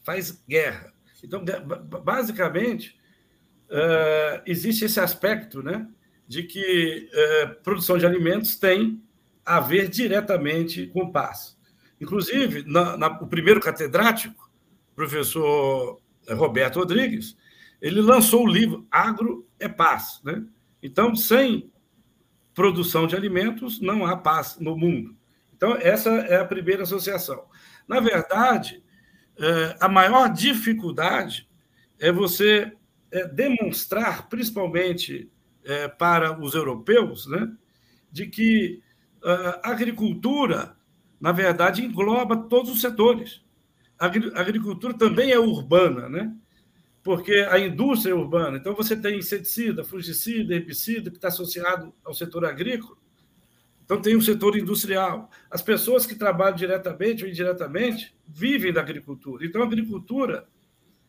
faz 0.02 0.44
guerra. 0.48 0.94
Então, 1.24 1.44
basicamente, 2.04 2.98
uh, 3.70 4.42
existe 4.46 4.86
esse 4.86 5.00
aspecto, 5.00 5.62
né, 5.62 5.88
de 6.28 6.44
que 6.44 7.10
produção 7.64 7.98
de 7.98 8.06
alimentos 8.06 8.56
tem 8.56 9.02
a 9.44 9.60
ver 9.60 9.90
diretamente 9.90 10.86
com 10.88 11.12
paz. 11.12 11.58
Inclusive, 12.00 12.64
na, 12.68 12.96
na, 12.96 13.08
o 13.08 13.26
primeiro 13.26 13.60
catedrático, 13.60 14.50
professor 14.96 16.00
Roberto 16.30 16.78
Rodrigues, 16.78 17.36
ele 17.82 18.02
lançou 18.02 18.44
o 18.44 18.52
livro 18.52 18.88
Agro 18.92 19.48
é 19.60 19.68
Paz. 19.68 20.22
Né? 20.24 20.44
Então, 20.82 21.16
sem 21.16 21.72
produção 22.54 23.08
de 23.08 23.16
alimentos, 23.16 23.80
não 23.80 24.06
há 24.06 24.18
paz 24.18 24.58
no 24.60 24.78
mundo. 24.78 25.16
Então, 25.56 25.76
essa 25.76 26.10
é 26.10 26.40
a 26.40 26.46
primeira 26.46 26.84
associação. 26.84 27.46
Na 27.88 28.00
verdade, 28.00 28.84
é, 29.38 29.78
a 29.80 29.88
maior 29.88 30.32
dificuldade 30.32 31.50
é 32.00 32.12
você 32.12 32.72
é, 33.12 33.28
demonstrar, 33.28 34.28
principalmente 34.28 35.32
é, 35.64 35.88
para 35.88 36.40
os 36.40 36.54
europeus, 36.54 37.28
né, 37.28 37.50
de 38.12 38.28
que 38.28 38.82
a 39.22 39.72
agricultura, 39.72 40.78
na 41.20 41.34
verdade, 41.34 41.84
engloba 41.84 42.38
todos 42.38 42.72
os 42.72 42.80
setores. 42.80 43.42
A 44.00 44.06
agricultura 44.06 44.94
também 44.94 45.32
é 45.32 45.38
urbana, 45.38 46.08
né? 46.08 46.34
Porque 47.04 47.34
a 47.50 47.58
indústria 47.58 48.12
é 48.12 48.16
urbana, 48.16 48.58
então 48.58 48.76
você 48.76 48.96
tem 48.96 49.20
inseticida, 49.20 49.84
fungicida, 49.84 50.54
herbicida, 50.54 51.10
que 51.10 51.18
está 51.18 51.30
associado 51.30 51.94
ao 52.04 52.14
setor 52.14 52.46
agrícola. 52.46 52.98
Então 53.84 54.02
tem 54.02 54.16
o 54.16 54.22
setor 54.22 54.58
industrial. 54.58 55.32
As 55.50 55.62
pessoas 55.62 56.06
que 56.06 56.14
trabalham 56.14 56.56
diretamente 56.56 57.24
ou 57.24 57.30
indiretamente 57.30 58.16
vivem 58.28 58.72
da 58.72 58.82
agricultura. 58.82 59.46
Então 59.46 59.62
a 59.62 59.66
agricultura 59.66 60.48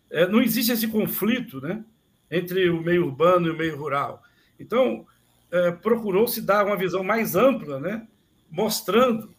é, 0.09 0.27
não 0.27 0.41
existe 0.41 0.73
esse 0.73 0.89
conflito, 0.89 1.61
né, 1.61 1.85
entre 2.31 2.71
o 2.71 2.81
meio 2.81 3.07
urbano 3.07 3.49
e 3.49 3.51
o 3.51 3.57
meio 3.57 3.77
rural. 3.77 4.23
Então 4.59 5.07
é, 5.51 5.73
procurou-se 5.73 6.41
dar 6.41 6.65
uma 6.65 6.77
visão 6.77 7.03
mais 7.03 7.35
ampla, 7.35 7.79
né, 7.81 8.07
mostrando 8.51 9.35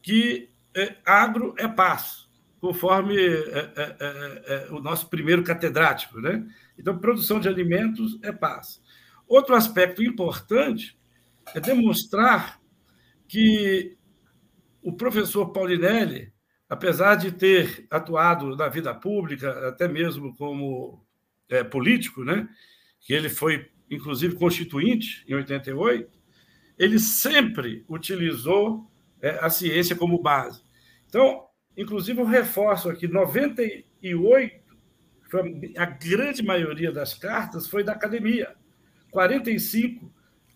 que 0.00 0.48
é, 0.74 0.96
agro 1.04 1.54
é 1.58 1.66
paz 1.68 2.25
conforme 2.60 3.16
é 3.16 3.28
é, 3.28 3.72
é, 3.76 3.96
é, 4.00 4.66
é, 4.68 4.72
o 4.72 4.80
nosso 4.80 5.08
primeiro 5.08 5.42
catedrático. 5.42 6.20
Né? 6.20 6.46
Então, 6.78 6.98
produção 6.98 7.38
de 7.38 7.48
alimentos 7.48 8.18
é 8.22 8.32
paz. 8.32 8.82
Outro 9.26 9.54
aspecto 9.54 10.02
importante 10.02 10.98
é 11.54 11.60
demonstrar 11.60 12.60
que 13.28 13.96
o 14.82 14.92
professor 14.92 15.52
Paulinelli, 15.52 16.32
apesar 16.68 17.16
de 17.16 17.32
ter 17.32 17.86
atuado 17.90 18.56
na 18.56 18.68
vida 18.68 18.94
pública, 18.94 19.68
até 19.68 19.88
mesmo 19.88 20.34
como 20.36 21.04
é, 21.48 21.62
político, 21.64 22.24
né? 22.24 22.48
que 23.00 23.12
ele 23.12 23.28
foi, 23.28 23.70
inclusive, 23.90 24.36
constituinte 24.36 25.24
em 25.28 25.34
88, 25.34 26.16
ele 26.78 26.98
sempre 26.98 27.84
utilizou 27.88 28.90
a 29.40 29.48
ciência 29.48 29.96
como 29.96 30.20
base. 30.22 30.62
Então, 31.08 31.45
Inclusive, 31.76 32.20
eu 32.20 32.24
reforço 32.24 32.88
aqui: 32.88 33.06
98, 33.06 34.60
a 35.76 35.84
grande 35.84 36.42
maioria 36.42 36.90
das 36.90 37.14
cartas 37.14 37.68
foi 37.68 37.84
da 37.84 37.92
academia, 37.92 38.54
45 39.10 40.12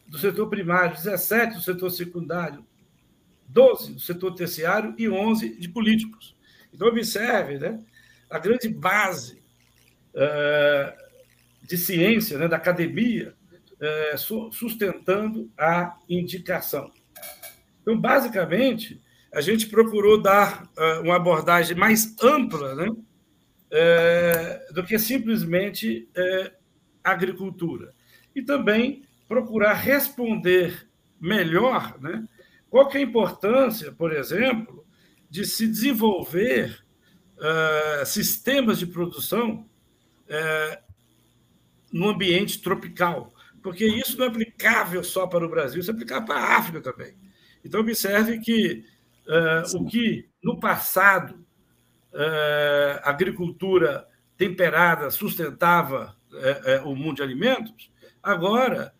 do 0.07 0.19
setor 0.19 0.49
primário, 0.49 0.97
17 0.97 1.55
do 1.55 1.61
setor 1.61 1.91
secundário, 1.91 2.65
12 3.49 3.95
do 3.95 4.01
setor 4.01 4.35
terciário 4.35 4.95
e 4.97 5.09
11 5.09 5.57
de 5.57 5.69
políticos. 5.69 6.37
Então, 6.73 6.89
observe 6.89 7.59
né, 7.59 7.79
a 8.29 8.39
grande 8.39 8.69
base 8.69 9.43
uh, 10.15 11.67
de 11.67 11.77
ciência 11.77 12.39
né, 12.39 12.49
da 12.49 12.57
academia 12.57 13.35
uh, 13.75 14.53
sustentando 14.53 15.51
a 15.59 15.97
indicação. 16.09 16.91
Então, 17.83 17.99
basicamente, 17.99 19.01
a 19.33 19.41
gente 19.41 19.67
procurou 19.69 20.21
dar 20.21 20.65
uh, 20.77 21.03
uma 21.03 21.17
abordagem 21.17 21.77
mais 21.77 22.17
ampla 22.23 22.75
né, 22.75 22.89
uh, 22.89 24.75
do 24.75 24.85
que 24.85 24.99
simplesmente 24.99 26.09
uh, 26.17 26.51
agricultura. 27.03 27.95
E 28.35 28.43
também 28.43 29.05
procurar 29.29 29.75
responder 29.75 30.89
melhor 31.21 31.97
né, 32.01 32.25
qual 32.69 32.89
que 32.89 32.99
é 32.99 33.01
a 33.01 33.05
importância, 33.05 33.93
por 33.93 34.13
exemplo, 34.13 34.85
de 35.29 35.45
se 35.45 35.67
desenvolver 35.67 36.85
sistemas 38.05 38.79
de 38.79 38.87
produção 38.87 39.67
no 41.91 42.11
ambiente 42.11 42.61
tropical, 42.61 43.33
porque 43.63 43.87
isso 43.87 44.19
não 44.19 44.27
é 44.27 44.29
aplicável 44.29 45.03
só 45.03 45.27
para 45.27 45.47
o 45.47 45.49
Brasil, 45.49 45.81
isso 45.81 45.91
é 45.91 45.95
aplicável 45.95 46.27
para 46.27 46.39
a 46.39 46.59
África 46.59 46.81
também. 46.83 47.15
Então, 47.65 47.81
observe 47.81 48.39
que 48.41 48.85
Uh, 49.27 49.77
o 49.77 49.87
que 49.87 50.29
no 50.43 50.59
passado 50.59 51.35
uh, 52.13 53.01
a 53.03 53.11
agricultura 53.11 54.07
temperada 54.37 55.11
sustentava 55.11 56.17
uh, 56.33 56.89
o 56.89 56.97
mundo 56.97 57.17
de 57.17 57.23
alimentos, 57.23 57.91
agora 58.23 58.93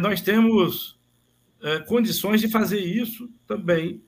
nós 0.00 0.22
temos 0.22 0.98
condições 1.86 2.40
de 2.40 2.48
fazer 2.48 2.78
isso 2.78 3.28
também 3.46 4.02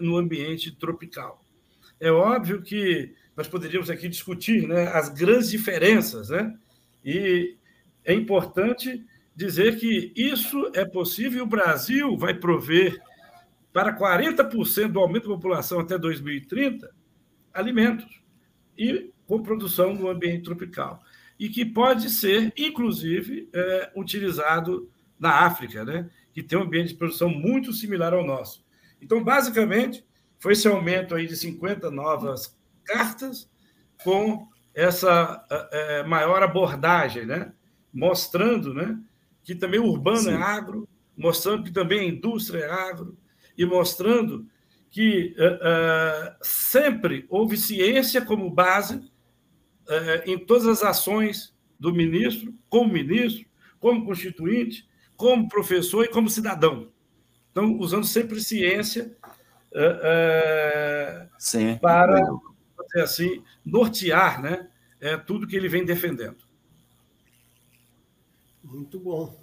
no 0.00 0.16
ambiente 0.16 0.74
tropical. 0.74 1.44
É 2.00 2.10
óbvio 2.10 2.62
que 2.62 3.14
nós 3.36 3.46
poderíamos 3.46 3.90
aqui 3.90 4.08
discutir 4.08 4.66
né, 4.66 4.88
as 4.88 5.10
grandes 5.10 5.50
diferenças, 5.50 6.30
né? 6.30 6.56
e 7.04 7.54
é 8.02 8.14
importante 8.14 9.04
dizer 9.36 9.78
que 9.78 10.10
isso 10.16 10.70
é 10.74 10.84
possível 10.84 11.40
e 11.40 11.42
o 11.42 11.46
Brasil 11.46 12.16
vai 12.16 12.34
prover 12.34 12.98
para 13.72 13.96
40% 13.96 14.88
do 14.88 15.00
aumento 15.00 15.28
da 15.28 15.34
população 15.34 15.80
até 15.80 15.96
2030 15.96 16.90
alimentos 17.52 18.20
e 18.76 19.12
com 19.26 19.42
produção 19.42 19.94
no 19.94 20.08
ambiente 20.08 20.44
tropical. 20.44 21.00
E 21.38 21.48
que 21.48 21.64
pode 21.64 22.10
ser, 22.10 22.52
inclusive, 22.56 23.48
é, 23.52 23.92
utilizado 23.96 24.90
na 25.18 25.46
África, 25.46 25.84
né? 25.84 26.10
que 26.32 26.42
tem 26.42 26.58
um 26.58 26.62
ambiente 26.62 26.88
de 26.88 26.94
produção 26.94 27.28
muito 27.28 27.72
similar 27.72 28.12
ao 28.14 28.26
nosso. 28.26 28.64
Então, 29.00 29.22
basicamente, 29.22 30.04
foi 30.38 30.52
esse 30.52 30.66
aumento 30.66 31.14
aí 31.14 31.26
de 31.26 31.36
50 31.36 31.90
novas 31.90 32.58
cartas 32.84 33.48
com 34.02 34.48
essa 34.74 35.44
é, 35.50 36.00
é, 36.00 36.02
maior 36.02 36.42
abordagem, 36.42 37.26
né? 37.26 37.52
mostrando 37.92 38.72
né? 38.72 38.98
que 39.42 39.54
também 39.54 39.80
o 39.80 39.86
urbano 39.86 40.18
é 40.18 40.22
Sim. 40.22 40.30
é 40.30 40.42
agro, 40.42 40.88
mostrando 41.16 41.64
que 41.64 41.72
também 41.72 42.00
a 42.00 42.04
indústria 42.04 42.60
é 42.60 42.70
agro, 42.70 43.16
e 43.56 43.64
mostrando 43.64 44.46
que 44.90 45.36
uh, 45.38 45.54
uh, 45.54 46.36
sempre 46.42 47.26
houve 47.28 47.56
ciência 47.56 48.20
como 48.24 48.50
base 48.50 48.96
uh, 48.96 50.22
em 50.26 50.38
todas 50.38 50.66
as 50.66 50.82
ações 50.82 51.54
do 51.78 51.92
ministro, 51.94 52.52
como 52.68 52.92
ministro, 52.92 53.46
como 53.78 54.04
constituinte, 54.04 54.88
como 55.16 55.48
professor 55.48 56.04
e 56.04 56.08
como 56.08 56.28
cidadão. 56.28 56.90
Então, 57.50 57.78
usando 57.78 58.04
sempre 58.04 58.40
ciência 58.40 59.16
Sim, 61.38 61.78
para 61.78 62.20
assim, 62.96 63.42
nortear 63.64 64.42
né, 64.42 64.68
é, 65.00 65.16
tudo 65.16 65.46
que 65.46 65.56
ele 65.56 65.68
vem 65.68 65.84
defendendo. 65.84 66.44
Muito 68.62 68.98
bom. 68.98 69.39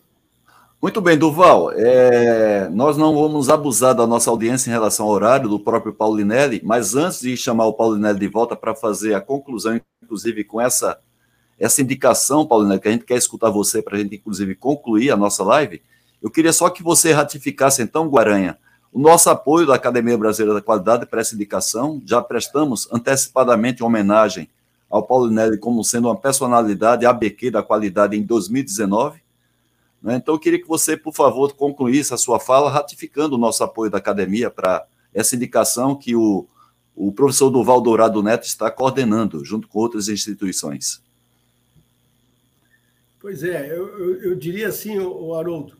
Muito 0.80 1.01
bem, 1.01 1.17
Duval. 1.17 1.71
É, 1.71 2.69
nós 2.69 2.97
não 2.97 3.15
vamos 3.15 3.49
abusar 3.49 3.95
da 3.95 4.05
nossa 4.05 4.30
audiência 4.30 4.69
em 4.69 4.73
relação 4.73 5.07
ao 5.07 5.11
horário 5.11 5.49
do 5.49 5.59
próprio 5.59 5.91
Paulinelli, 5.91 6.61
mas 6.63 6.95
antes 6.95 7.19
de 7.19 7.36
chamar 7.36 7.65
o 7.65 7.73
Paulinelli 7.73 8.19
de 8.19 8.28
volta 8.28 8.55
para 8.55 8.75
fazer 8.75 9.15
a 9.15 9.21
conclusão, 9.21 9.82
inclusive 10.03 10.43
com 10.43 10.61
essa, 10.61 10.99
essa 11.59 11.82
indicação, 11.82 12.45
Paulinelli, 12.45 12.80
que 12.80 12.88
a 12.88 12.91
gente 12.91 13.05
quer 13.05 13.17
escutar 13.17 13.49
você 13.49 13.82
para 13.82 13.97
a 13.97 13.99
gente, 13.99 14.17
inclusive, 14.17 14.53
concluir 14.53 15.09
a 15.09 15.17
nossa 15.17 15.43
live, 15.43 15.82
eu 16.21 16.30
queria 16.30 16.53
só 16.53 16.69
que 16.69 16.84
você 16.84 17.11
ratificasse, 17.11 17.82
então, 17.82 18.07
Guaranha, 18.07 18.55
o 18.93 18.99
nosso 18.99 19.32
apoio 19.32 19.65
da 19.65 19.73
Academia 19.73 20.17
Brasileira 20.17 20.53
da 20.53 20.61
Qualidade 20.61 21.07
para 21.07 21.21
essa 21.21 21.34
indicação. 21.34 22.01
Já 22.05 22.21
prestamos 22.21 22.88
antecipadamente 22.93 23.84
homenagem 23.84 24.47
ao 24.88 25.01
Paulinelli 25.01 25.57
como 25.57 25.84
sendo 25.84 26.07
uma 26.07 26.15
personalidade 26.15 27.03
ABQ 27.03 27.49
da 27.49 27.63
qualidade 27.63 28.15
em 28.15 28.21
2019 28.21 29.19
né? 29.19 29.26
Então, 30.04 30.36
eu 30.36 30.39
queria 30.39 30.62
que 30.62 30.68
você, 30.68 30.95
por 30.95 31.14
favor, 31.14 31.54
concluísse 31.56 32.14
a 32.14 32.18
sua 32.18 32.39
fala 32.39 32.70
ratificando 32.70 33.36
o 33.36 33.39
nosso 33.39 33.64
apoio 33.64 33.91
da 33.91 33.98
academia 33.98 34.50
para 34.50 34.86
essa 35.14 35.36
indicação 35.36 35.95
que 35.95 36.16
o, 36.16 36.48
o 36.95 37.12
professor 37.12 37.50
Duval 37.50 37.82
Dourado 37.82 38.22
Neto 38.24 38.45
está 38.45 38.70
coordenando, 38.70 39.43
junto 39.43 39.68
com 39.68 39.80
outras 39.80 40.08
instituições. 40.08 41.02
Pois 43.20 43.43
é, 43.43 43.72
eu, 43.72 43.88
eu, 44.00 44.22
eu 44.22 44.36
diria 44.36 44.70
assim, 44.70 44.98
o 45.00 45.34
Haroldo, 45.34 45.76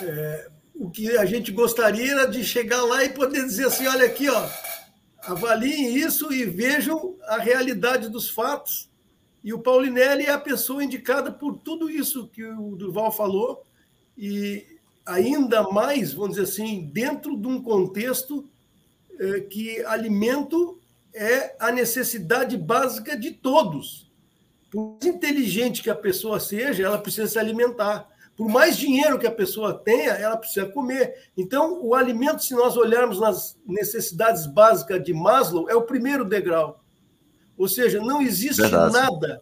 é, 0.00 0.50
o 0.74 0.90
que 0.90 1.16
a 1.16 1.24
gente 1.24 1.52
gostaria 1.52 2.10
era 2.10 2.26
de 2.26 2.42
chegar 2.42 2.82
lá 2.82 3.04
e 3.04 3.10
poder 3.10 3.44
dizer 3.44 3.66
assim, 3.66 3.86
olha 3.86 4.06
aqui, 4.06 4.28
ó, 4.28 4.48
avaliem 5.22 5.94
isso 5.96 6.32
e 6.32 6.44
vejam 6.44 7.14
a 7.28 7.36
realidade 7.36 8.08
dos 8.08 8.28
fatos 8.28 8.90
e 9.42 9.52
o 9.52 9.58
Paulinelli 9.58 10.24
é 10.24 10.30
a 10.30 10.38
pessoa 10.38 10.84
indicada 10.84 11.32
por 11.32 11.58
tudo 11.58 11.90
isso 11.90 12.28
que 12.28 12.44
o 12.44 12.76
Duval 12.76 13.10
falou, 13.10 13.64
e 14.16 14.64
ainda 15.04 15.64
mais, 15.64 16.12
vamos 16.12 16.36
dizer 16.36 16.42
assim, 16.42 16.88
dentro 16.92 17.36
de 17.36 17.48
um 17.48 17.60
contexto 17.60 18.48
é, 19.18 19.40
que 19.40 19.84
alimento 19.84 20.78
é 21.14 21.54
a 21.58 21.70
necessidade 21.72 22.56
básica 22.56 23.16
de 23.16 23.32
todos. 23.32 24.10
Por 24.70 24.92
mais 24.92 25.04
inteligente 25.04 25.82
que 25.82 25.90
a 25.90 25.94
pessoa 25.94 26.40
seja, 26.40 26.84
ela 26.84 26.98
precisa 26.98 27.26
se 27.26 27.38
alimentar. 27.38 28.08
Por 28.34 28.48
mais 28.48 28.76
dinheiro 28.78 29.18
que 29.18 29.26
a 29.26 29.32
pessoa 29.32 29.74
tenha, 29.74 30.12
ela 30.12 30.36
precisa 30.36 30.66
comer. 30.66 31.30
Então, 31.36 31.82
o 31.82 31.94
alimento, 31.94 32.42
se 32.42 32.54
nós 32.54 32.76
olharmos 32.76 33.20
nas 33.20 33.58
necessidades 33.66 34.46
básicas 34.46 35.02
de 35.04 35.12
Maslow, 35.12 35.68
é 35.68 35.74
o 35.74 35.82
primeiro 35.82 36.24
degrau. 36.24 36.81
Ou 37.62 37.68
seja, 37.68 38.00
não 38.00 38.20
existe 38.20 38.60
Verdade. 38.60 38.92
nada, 38.92 39.40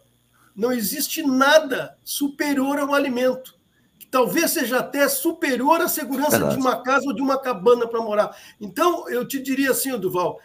não 0.55 0.71
existe 0.71 1.23
nada 1.23 1.97
superior 2.05 2.79
ao 2.79 2.93
alimento. 2.93 3.59
Que 3.99 4.07
talvez 4.07 4.51
seja 4.51 4.81
até 4.81 5.09
superior 5.09 5.81
à 5.81 5.89
segurança 5.89 6.33
Verdade. 6.33 6.57
de 6.57 6.61
uma 6.61 6.83
casa 6.83 7.07
ou 7.07 7.15
de 7.15 7.23
uma 7.23 7.39
cabana 7.39 7.89
para 7.89 8.03
morar. 8.03 8.37
Então, 8.61 9.09
eu 9.09 9.27
te 9.27 9.41
diria 9.41 9.71
assim, 9.71 9.99
Duval, 9.99 10.39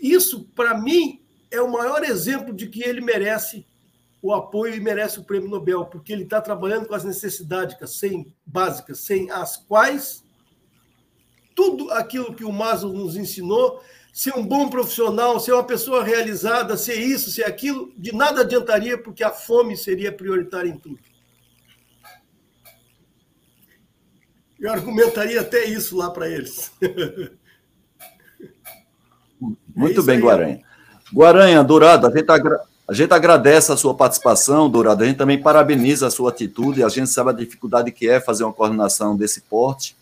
isso, 0.00 0.44
para 0.56 0.80
mim, 0.80 1.20
é 1.50 1.60
o 1.60 1.70
maior 1.70 2.02
exemplo 2.02 2.54
de 2.54 2.66
que 2.66 2.82
ele 2.82 3.02
merece 3.02 3.66
o 4.22 4.32
apoio 4.32 4.74
e 4.74 4.80
merece 4.80 5.20
o 5.20 5.24
prêmio 5.24 5.50
Nobel, 5.50 5.84
porque 5.84 6.14
ele 6.14 6.22
está 6.22 6.40
trabalhando 6.40 6.86
com 6.86 6.94
as 6.94 7.04
necessidades 7.04 7.76
sem, 7.90 8.34
básicas, 8.46 9.00
sem 9.00 9.30
as 9.30 9.54
quais 9.54 10.24
tudo 11.54 11.90
aquilo 11.90 12.34
que 12.34 12.44
o 12.44 12.52
Maslow 12.52 12.94
nos 12.94 13.18
ensinou 13.18 13.82
ser 14.12 14.34
um 14.34 14.44
bom 14.44 14.68
profissional, 14.68 15.38
ser 15.38 15.52
uma 15.52 15.64
pessoa 15.64 16.02
realizada, 16.02 16.76
ser 16.76 16.96
isso, 16.96 17.30
ser 17.30 17.44
aquilo, 17.44 17.92
de 17.96 18.12
nada 18.14 18.40
adiantaria, 18.40 18.98
porque 18.98 19.22
a 19.22 19.30
fome 19.30 19.76
seria 19.76 20.10
prioritária 20.10 20.68
em 20.68 20.76
tudo. 20.76 20.98
Eu 24.58 24.72
argumentaria 24.72 25.40
até 25.40 25.64
isso 25.66 25.96
lá 25.96 26.10
para 26.10 26.28
eles. 26.28 26.72
Muito 29.74 30.00
é 30.00 30.04
bem, 30.04 30.16
aí, 30.16 30.22
Guaranha. 30.22 30.60
Guaranha, 31.12 31.62
Dourado, 31.62 32.08
a 32.08 32.10
gente, 32.10 32.28
agra... 32.28 32.60
a 32.88 32.92
gente 32.92 33.14
agradece 33.14 33.70
a 33.70 33.76
sua 33.76 33.94
participação, 33.94 34.68
Dourado. 34.68 35.04
A 35.04 35.06
gente 35.06 35.16
também 35.16 35.40
parabeniza 35.40 36.08
a 36.08 36.10
sua 36.10 36.30
atitude. 36.30 36.82
A 36.82 36.88
gente 36.88 37.08
sabe 37.08 37.30
a 37.30 37.34
dificuldade 37.34 37.92
que 37.92 38.08
é 38.08 38.20
fazer 38.20 38.42
uma 38.42 38.52
coordenação 38.52 39.16
desse 39.16 39.42
porte. 39.42 39.96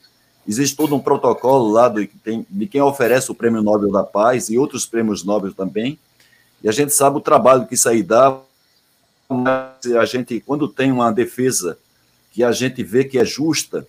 Existe 0.49 0.77
todo 0.77 0.95
um 0.95 1.01
protocolo 1.01 1.71
lá 1.73 1.89
de, 1.89 2.09
de 2.49 2.67
quem 2.67 2.81
oferece 2.81 3.31
o 3.31 3.35
Prêmio 3.35 3.63
Nobel 3.63 3.91
da 3.91 4.05
Paz 4.05 4.49
e 4.49 4.57
outros 4.57 4.87
prêmios 4.87 5.25
Nobel 5.25 5.53
também. 5.53 5.99
E 6.63 6.69
a 6.69 6.73
gente 6.73 6.95
sabe 6.95 7.17
o 7.17 7.21
trabalho 7.21 7.67
que 7.67 7.75
isso 7.75 7.89
aí 7.89 8.03
dá. 8.03 8.39
A 9.29 10.05
gente, 10.05 10.41
quando 10.41 10.69
tem 10.69 10.93
uma 10.93 11.11
defesa 11.11 11.77
que 12.33 12.45
a 12.45 12.53
gente 12.53 12.83
vê 12.85 13.05
que 13.05 13.19
é 13.19 13.25
justa, 13.25 13.87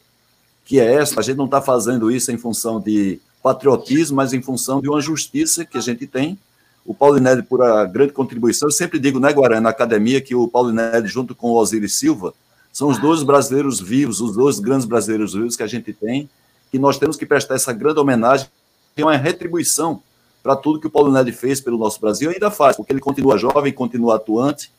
que 0.66 0.80
é 0.80 0.96
essa, 0.96 1.20
a 1.20 1.24
gente 1.24 1.38
não 1.38 1.46
está 1.46 1.62
fazendo 1.62 2.10
isso 2.10 2.32
em 2.32 2.38
função 2.38 2.80
de 2.80 3.20
patriotismo, 3.44 4.18
mas 4.18 4.34
em 4.34 4.42
função 4.42 4.82
de 4.82 4.90
uma 4.90 5.00
justiça 5.00 5.64
que 5.64 5.78
a 5.78 5.82
gente 5.82 6.08
tem. 6.08 6.38
O 6.86 6.94
Paulinelli, 6.94 7.44
por 7.44 7.62
a 7.62 7.86
grande 7.86 8.14
contribuição, 8.14 8.68
eu 8.68 8.72
sempre 8.72 9.00
digo, 9.00 9.20
né, 9.20 9.32
Guarani, 9.32 9.62
na 9.62 9.70
academia, 9.70 10.22
que 10.22 10.34
o 10.34 10.48
Paulinelli, 10.48 11.08
junto 11.08 11.36
com 11.36 11.52
o 11.52 11.56
Osiris 11.56 11.96
Silva, 11.96 12.34
são 12.72 12.90
os 12.90 12.98
dois 12.98 13.24
brasileiros 13.24 13.80
vivos, 13.80 14.22
os 14.22 14.36
dois 14.36 14.60
grandes 14.60 14.86
brasileiros 14.86 15.34
vivos 15.34 15.56
que 15.56 15.64
a 15.64 15.68
gente 15.68 15.92
tem, 15.94 16.30
que 16.72 16.80
nós 16.80 16.98
temos 16.98 17.16
que 17.16 17.26
prestar 17.26 17.56
essa 17.56 17.74
grande 17.74 18.00
homenagem, 18.00 18.48
tem 18.96 19.06
uma 19.06 19.16
retribuição 19.16 20.02
para 20.42 20.56
tudo 20.56 20.80
que 20.80 20.88
o 20.88 20.90
Paulo 20.90 21.12
Nelly 21.12 21.32
fez 21.32 21.60
pelo 21.60 21.78
nosso 21.78 22.00
Brasil, 22.00 22.32
e 22.32 22.36
ainda 22.36 22.50
faz, 22.50 22.76
porque 22.76 22.92
ele 22.92 23.00
continua 23.00 23.38
jovem, 23.38 23.74
continua 23.74 24.16
atuante, 24.16 24.72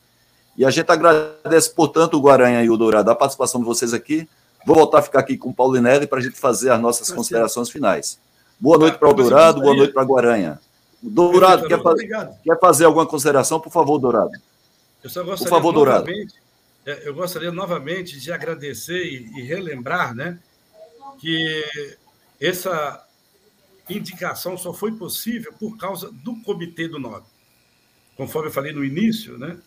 e 0.57 0.65
a 0.65 0.71
gente 0.71 0.91
agradece, 0.91 1.71
portanto, 1.73 2.15
o 2.15 2.21
Guaranha 2.21 2.63
e 2.65 2.71
o 2.71 2.77
Dourado, 2.77 3.11
a 3.11 3.15
participação 3.15 3.61
de 3.61 3.67
vocês 3.67 3.95
aqui. 3.95 4.29
Vou 4.67 4.75
voltar 4.75 4.99
a 4.99 5.03
ficar 5.03 5.21
aqui 5.21 5.37
com 5.37 5.51
o 5.51 5.55
Paulo 5.55 5.81
Nelly 5.81 6.07
para 6.09 6.19
a 6.19 6.23
gente 6.23 6.37
fazer 6.37 6.71
as 6.71 6.81
nossas 6.81 7.11
considerações 7.13 7.71
finais. 7.71 8.19
Boa 8.59 8.77
noite 8.77 8.99
para 8.99 9.09
o 9.09 9.13
Dourado, 9.13 9.61
boa 9.61 9.77
noite 9.77 9.93
para 9.93 10.03
a 10.03 10.05
Guaranha. 10.05 10.61
Dourado, 11.01 11.69
quer, 11.69 11.79
quer, 12.43 12.59
fazer 12.59 12.87
alguma 12.87 13.07
consideração? 13.07 13.61
Por 13.61 13.71
favor, 13.71 14.01
Dourado. 14.01 14.33
Eu 15.05 15.09
só 15.09 15.23
gostaria 15.23 15.49
Por 15.49 15.57
favor, 15.57 15.73
Dourado. 15.73 16.11
É, 16.85 17.09
eu 17.09 17.15
gostaria 17.15 17.53
novamente 17.53 18.19
de 18.19 18.33
agradecer 18.33 19.05
e, 19.05 19.39
e 19.39 19.43
relembrar, 19.43 20.13
né, 20.13 20.39
que 21.19 21.65
essa 22.41 23.07
indicação 23.89 24.57
só 24.57 24.73
foi 24.73 24.93
possível 24.93 25.53
por 25.55 25.77
causa 25.77 26.11
do 26.11 26.41
Comitê 26.43 26.89
do 26.89 26.99
Nobel. 26.99 27.27
Conforme 28.17 28.49
eu 28.49 28.53
falei 28.53 28.73
no 28.73 28.85
início, 28.85 29.39
né, 29.39 29.59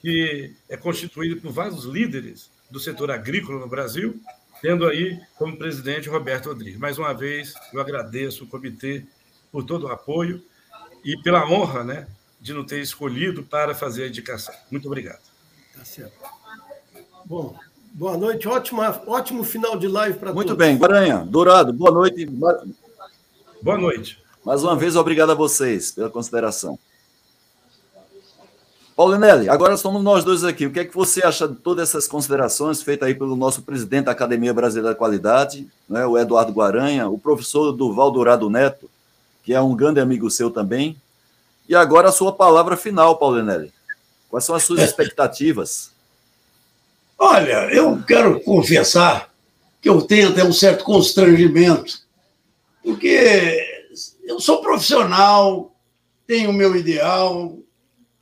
que 0.00 0.54
é 0.68 0.76
constituído 0.76 1.40
por 1.40 1.52
vários 1.52 1.84
líderes 1.84 2.50
do 2.70 2.80
setor 2.80 3.10
agrícola 3.10 3.60
no 3.60 3.68
Brasil, 3.68 4.20
tendo 4.60 4.86
aí 4.86 5.20
como 5.36 5.56
presidente 5.56 6.08
Roberto 6.08 6.46
Rodrigues. 6.46 6.78
Mais 6.78 6.98
uma 6.98 7.12
vez, 7.12 7.54
eu 7.72 7.80
agradeço 7.80 8.44
o 8.44 8.46
comitê 8.46 9.04
por 9.50 9.64
todo 9.64 9.86
o 9.86 9.92
apoio 9.92 10.44
e 11.04 11.16
pela 11.18 11.48
honra 11.48 11.84
né, 11.84 12.08
de 12.40 12.52
não 12.52 12.64
ter 12.64 12.80
escolhido 12.80 13.42
para 13.42 13.74
fazer 13.74 14.04
a 14.04 14.08
indicação. 14.08 14.54
Muito 14.70 14.86
obrigado. 14.86 15.22
Tá 15.74 15.84
certo. 15.84 16.16
Bom, 17.24 17.56
Boa 17.94 18.16
noite, 18.16 18.48
ótima, 18.48 19.02
ótimo 19.06 19.44
final 19.44 19.76
de 19.76 19.86
live 19.86 20.18
para 20.18 20.30
todos. 20.30 20.46
Muito 20.46 20.56
bem, 20.56 20.78
Guaranha, 20.78 21.26
Dourado, 21.28 21.74
boa 21.74 21.90
noite. 21.90 22.24
Boa 23.60 23.76
noite. 23.78 24.18
Mais 24.42 24.64
uma 24.64 24.74
vez, 24.74 24.96
obrigado 24.96 25.32
a 25.32 25.34
vocês 25.34 25.92
pela 25.92 26.08
consideração. 26.08 26.78
Paulinelli, 28.96 29.46
agora 29.46 29.76
somos 29.76 30.02
nós 30.02 30.24
dois 30.24 30.42
aqui. 30.42 30.64
O 30.64 30.72
que 30.72 30.80
é 30.80 30.84
que 30.86 30.94
você 30.94 31.22
acha 31.22 31.46
de 31.46 31.56
todas 31.56 31.90
essas 31.90 32.08
considerações 32.08 32.82
feitas 32.82 33.08
aí 33.08 33.14
pelo 33.14 33.36
nosso 33.36 33.60
presidente 33.60 34.06
da 34.06 34.12
Academia 34.12 34.54
Brasileira 34.54 34.90
da 34.90 34.98
Qualidade, 34.98 35.70
né, 35.86 36.06
o 36.06 36.16
Eduardo 36.16 36.50
Guaranha, 36.50 37.10
o 37.10 37.18
professor 37.18 37.72
Duval 37.72 38.10
Dourado 38.10 38.48
Neto, 38.48 38.88
que 39.44 39.52
é 39.52 39.60
um 39.60 39.76
grande 39.76 40.00
amigo 40.00 40.30
seu 40.30 40.50
também. 40.50 40.96
E 41.68 41.74
agora 41.74 42.08
a 42.08 42.12
sua 42.12 42.32
palavra 42.32 42.74
final, 42.74 43.18
Paulinelli. 43.18 43.70
Quais 44.30 44.46
são 44.46 44.54
as 44.54 44.62
suas 44.62 44.80
expectativas? 44.82 45.91
Olha, 47.24 47.72
eu 47.72 48.02
quero 48.02 48.40
confessar 48.40 49.32
que 49.80 49.88
eu 49.88 50.02
tenho 50.02 50.30
até 50.30 50.42
um 50.42 50.52
certo 50.52 50.82
constrangimento, 50.82 52.00
porque 52.82 53.88
eu 54.24 54.40
sou 54.40 54.60
profissional, 54.60 55.72
tenho 56.26 56.50
o 56.50 56.52
meu 56.52 56.74
ideal, 56.74 57.56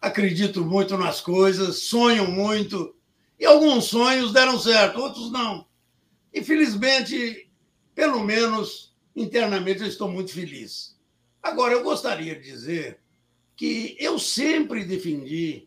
acredito 0.02 0.62
muito 0.62 0.98
nas 0.98 1.18
coisas, 1.18 1.78
sonho 1.78 2.30
muito, 2.30 2.94
e 3.38 3.46
alguns 3.46 3.86
sonhos 3.86 4.34
deram 4.34 4.58
certo, 4.58 5.00
outros 5.00 5.32
não. 5.32 5.66
Infelizmente, 6.34 7.50
pelo 7.94 8.22
menos 8.22 8.94
internamente, 9.16 9.80
eu 9.80 9.88
estou 9.88 10.10
muito 10.10 10.30
feliz. 10.30 10.94
Agora, 11.42 11.72
eu 11.72 11.82
gostaria 11.82 12.36
de 12.36 12.42
dizer 12.42 13.00
que 13.56 13.96
eu 13.98 14.18
sempre 14.18 14.84
defendi 14.84 15.66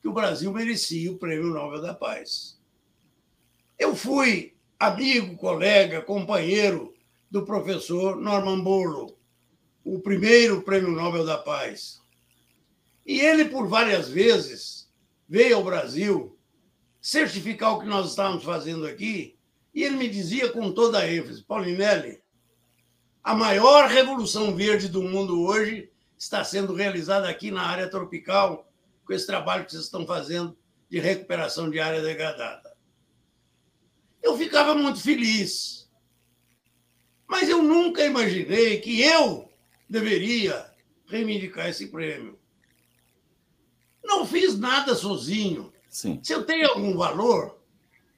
que 0.00 0.08
o 0.08 0.12
Brasil 0.12 0.52
merecia 0.52 1.12
o 1.12 1.16
Prêmio 1.16 1.46
Nobel 1.46 1.80
da 1.80 1.94
Paz. 1.94 2.60
Eu 3.82 3.96
fui 3.96 4.54
amigo, 4.78 5.36
colega, 5.36 6.02
companheiro 6.02 6.94
do 7.28 7.44
professor 7.44 8.14
Norman 8.14 8.60
Borlaug, 8.60 9.12
o 9.82 9.98
primeiro 9.98 10.62
Prêmio 10.62 10.92
Nobel 10.92 11.26
da 11.26 11.36
Paz. 11.36 12.00
E 13.04 13.18
ele, 13.18 13.46
por 13.46 13.66
várias 13.66 14.08
vezes, 14.08 14.88
veio 15.28 15.56
ao 15.56 15.64
Brasil 15.64 16.38
certificar 17.00 17.72
o 17.72 17.80
que 17.80 17.86
nós 17.86 18.10
estávamos 18.10 18.44
fazendo 18.44 18.86
aqui, 18.86 19.36
e 19.74 19.82
ele 19.82 19.96
me 19.96 20.08
dizia 20.08 20.48
com 20.50 20.70
toda 20.70 21.00
a 21.00 21.12
ênfase: 21.12 21.42
Paulinelli, 21.42 22.22
a 23.20 23.34
maior 23.34 23.88
revolução 23.88 24.54
verde 24.54 24.86
do 24.86 25.02
mundo 25.02 25.42
hoje 25.42 25.90
está 26.16 26.44
sendo 26.44 26.72
realizada 26.72 27.28
aqui 27.28 27.50
na 27.50 27.62
área 27.62 27.90
tropical, 27.90 28.70
com 29.04 29.12
esse 29.12 29.26
trabalho 29.26 29.64
que 29.64 29.72
vocês 29.72 29.86
estão 29.86 30.06
fazendo 30.06 30.56
de 30.88 31.00
recuperação 31.00 31.68
de 31.68 31.80
área 31.80 32.00
degradada. 32.00 32.61
Eu 34.22 34.36
ficava 34.36 34.74
muito 34.74 35.00
feliz, 35.00 35.90
mas 37.26 37.48
eu 37.48 37.62
nunca 37.62 38.04
imaginei 38.04 38.80
que 38.80 39.02
eu 39.02 39.50
deveria 39.88 40.70
reivindicar 41.06 41.68
esse 41.68 41.88
prêmio. 41.88 42.38
Não 44.02 44.26
fiz 44.26 44.58
nada 44.58 44.94
sozinho. 44.94 45.72
Sim. 45.88 46.20
Se 46.22 46.32
eu 46.32 46.44
tenho 46.44 46.68
algum 46.68 46.96
valor, 46.96 47.62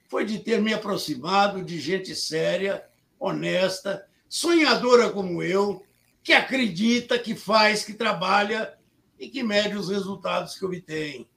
foi 0.07 0.25
de 0.25 0.39
ter 0.39 0.61
me 0.61 0.73
aproximado 0.73 1.63
de 1.63 1.79
gente 1.79 2.15
séria, 2.15 2.87
honesta, 3.19 4.07
sonhadora 4.29 5.09
como 5.09 5.41
eu, 5.41 5.85
que 6.23 6.33
acredita, 6.33 7.19
que 7.19 7.35
faz, 7.35 7.83
que 7.83 7.93
trabalha 7.93 8.77
e 9.19 9.29
que 9.29 9.43
mede 9.43 9.75
os 9.75 9.89
resultados 9.89 10.55
que 10.57 10.65
obtém. 10.65 11.27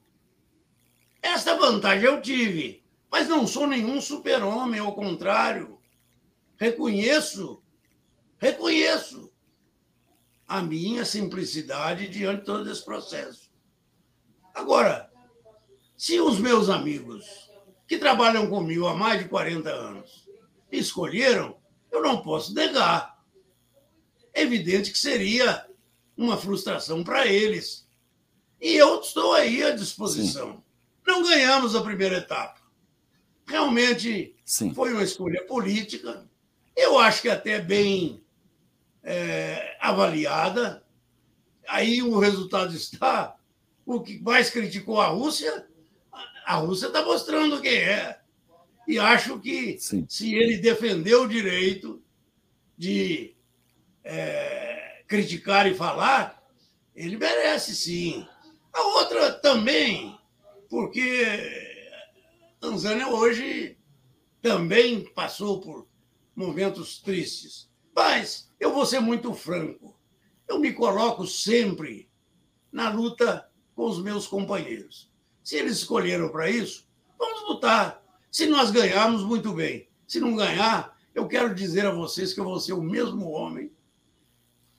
Esta 1.21 1.57
vantagem 1.57 2.07
eu 2.07 2.21
tive, 2.21 2.83
mas 3.11 3.29
não 3.29 3.47
sou 3.47 3.67
nenhum 3.67 4.01
super-homem, 4.01 4.81
ao 4.81 4.95
contrário. 4.95 5.79
Reconheço, 6.57 7.63
reconheço 8.39 9.33
a 10.47 10.63
minha 10.63 11.05
simplicidade 11.05 12.09
diante 12.09 12.41
de 12.41 12.47
todo 12.47 12.71
esse 12.71 12.85
processo. 12.85 13.51
Agora, 14.55 15.11
se 15.97 16.21
os 16.21 16.39
meus 16.39 16.69
amigos 16.69 17.51
que 17.87 17.99
trabalham 17.99 18.49
comigo 18.49 18.87
há 18.87 18.95
mais 18.95 19.23
de 19.23 19.29
40 19.29 19.71
anos 19.71 20.29
escolheram, 20.71 21.57
eu 21.91 22.03
não 22.03 22.23
posso 22.23 22.55
negar. 22.55 23.19
É 24.33 24.43
evidente 24.43 24.93
que 24.93 24.99
seria 24.99 25.67
uma 26.17 26.37
frustração 26.37 27.03
para 27.03 27.27
eles. 27.27 27.89
E 28.61 28.75
eu 28.75 29.01
estou 29.01 29.33
aí 29.35 29.63
à 29.63 29.75
disposição. 29.75 30.53
Sim. 30.53 30.63
Não 31.07 31.23
ganhamos 31.23 31.75
a 31.75 31.83
primeira 31.83 32.19
etapa. 32.19 32.58
Realmente 33.49 34.37
Sim. 34.45 34.75
foi 34.75 34.93
uma 34.93 35.03
escolha 35.03 35.43
política. 35.45 36.29
Eu 36.77 36.99
acho 36.99 37.23
que 37.23 37.31
até 37.31 37.59
bem 37.61 38.23
é, 39.03 39.77
avaliada. 39.81 40.85
Aí 41.67 42.03
o 42.03 42.19
resultado 42.19 42.75
está. 42.75 43.35
O 43.87 44.01
que 44.01 44.21
mais 44.21 44.51
criticou 44.51 45.01
a 45.01 45.07
Rússia, 45.07 45.67
a 46.45 46.57
Rússia 46.57 46.89
está 46.89 47.03
mostrando 47.03 47.61
quem 47.63 47.77
é. 47.77 48.21
E 48.87 48.99
acho 48.99 49.39
que 49.41 49.79
Sim. 49.79 50.05
se 50.09 50.35
ele 50.35 50.59
defendeu 50.59 51.23
o 51.23 51.29
direito 51.29 52.03
de 52.77 53.35
é, 54.05 55.03
criticar 55.07 55.67
e 55.67 55.75
falar, 55.75 56.43
ele 56.95 57.17
merece 57.17 57.75
sim. 57.75 58.27
A 58.73 58.83
outra 58.83 59.33
também, 59.33 60.19
porque 60.69 61.68
Tanzânia 62.61 63.09
hoje 63.09 63.79
também 64.43 65.05
passou 65.15 65.61
por 65.61 65.87
momentos 66.35 67.01
tristes. 67.01 67.71
Mas 67.95 68.51
eu 68.59 68.73
vou 68.73 68.87
ser 68.87 69.01
muito 69.01 69.35
franco. 69.35 69.99
Eu 70.47 70.59
me 70.59 70.73
coloco 70.73 71.27
sempre 71.27 72.09
na 72.71 72.91
luta 72.91 73.49
com 73.75 73.87
os 73.87 74.03
meus 74.03 74.27
companheiros. 74.27 75.11
Se 75.43 75.57
eles 75.57 75.79
escolheram 75.79 76.29
para 76.29 76.51
isso, 76.51 76.87
vamos 77.19 77.43
lutar. 77.49 78.03
Se 78.31 78.47
nós 78.47 78.71
ganharmos, 78.71 79.23
muito 79.23 79.53
bem. 79.53 79.89
Se 80.07 80.21
não 80.21 80.37
ganhar, 80.37 80.97
eu 81.15 81.27
quero 81.27 81.55
dizer 81.55 81.87
a 81.87 81.91
vocês 81.91 82.33
que 82.33 82.41
eu 82.41 82.45
vou 82.45 82.61
ser 82.61 82.73
o 82.73 82.83
mesmo 82.83 83.31
homem, 83.31 83.73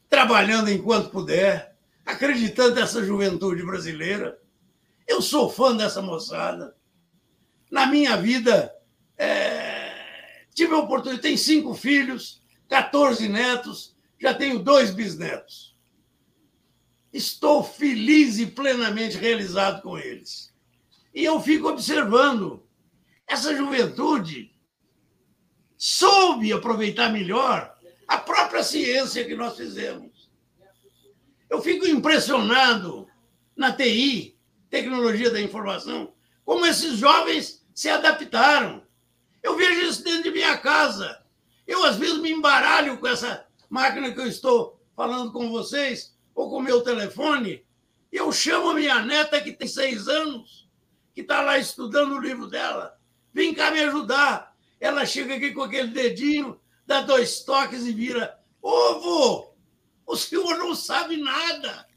trabalhando 0.07 0.71
enquanto 0.71 1.11
puder, 1.11 1.77
acreditando 2.05 2.75
nessa 2.75 3.03
juventude 3.03 3.65
brasileira. 3.65 4.39
Eu 5.07 5.21
sou 5.21 5.49
fã 5.49 5.75
dessa 5.75 6.01
moçada. 6.01 6.75
Na 7.69 7.85
minha 7.85 8.17
vida, 8.17 8.73
é... 9.17 10.45
tive 10.53 10.73
a 10.73 10.79
oportunidade, 10.79 11.21
tenho 11.21 11.37
cinco 11.37 11.73
filhos, 11.73 12.41
14 12.67 13.27
netos, 13.27 13.95
já 14.19 14.33
tenho 14.33 14.59
dois 14.59 14.91
bisnetos. 14.91 15.75
Estou 17.11 17.63
feliz 17.63 18.37
e 18.37 18.45
plenamente 18.45 19.17
realizado 19.17 19.81
com 19.81 19.97
eles. 19.97 20.53
E 21.13 21.23
eu 21.23 21.41
fico 21.41 21.67
observando 21.69 22.63
essa 23.27 23.55
juventude 23.55 24.55
soube 25.77 26.51
aproveitar 26.51 27.11
melhor 27.11 27.73
a 28.07 28.17
própria 28.17 28.63
ciência 28.63 29.23
que 29.23 29.35
nós 29.35 29.55
fizemos. 29.55 30.29
Eu 31.49 31.61
fico 31.61 31.87
impressionado 31.87 33.07
na 33.55 33.71
TI, 33.71 34.37
tecnologia 34.69 35.31
da 35.31 35.41
informação, 35.41 36.13
como 36.43 36.65
esses 36.65 36.97
jovens 36.97 37.58
se 37.79 37.87
adaptaram. 37.87 38.83
Eu 39.41 39.55
vejo 39.55 39.79
isso 39.87 40.03
dentro 40.03 40.23
de 40.23 40.31
minha 40.31 40.57
casa. 40.57 41.23
Eu, 41.65 41.85
às 41.85 41.95
vezes, 41.95 42.17
me 42.17 42.29
embaralho 42.29 42.97
com 42.97 43.07
essa 43.07 43.45
máquina 43.69 44.11
que 44.11 44.19
eu 44.19 44.27
estou 44.27 44.83
falando 44.97 45.31
com 45.31 45.49
vocês, 45.49 46.13
ou 46.35 46.49
com 46.49 46.59
meu 46.59 46.81
telefone, 46.81 47.65
eu 48.11 48.33
chamo 48.33 48.71
a 48.71 48.73
minha 48.73 49.01
neta, 49.05 49.39
que 49.39 49.53
tem 49.53 49.65
seis 49.65 50.09
anos, 50.09 50.67
que 51.15 51.21
está 51.21 51.39
lá 51.39 51.57
estudando 51.57 52.15
o 52.15 52.19
livro 52.19 52.47
dela. 52.47 52.99
Vem 53.33 53.53
cá 53.53 53.71
me 53.71 53.79
ajudar. 53.79 54.53
Ela 54.77 55.05
chega 55.05 55.35
aqui 55.35 55.53
com 55.53 55.63
aquele 55.63 55.87
dedinho, 55.87 56.59
dá 56.85 56.99
dois 56.99 57.45
toques 57.45 57.85
e 57.85 57.93
vira: 57.93 58.37
Ovo, 58.61 59.55
o 60.05 60.17
senhor 60.17 60.57
não 60.57 60.75
sabe 60.75 61.15
nada. 61.15 61.87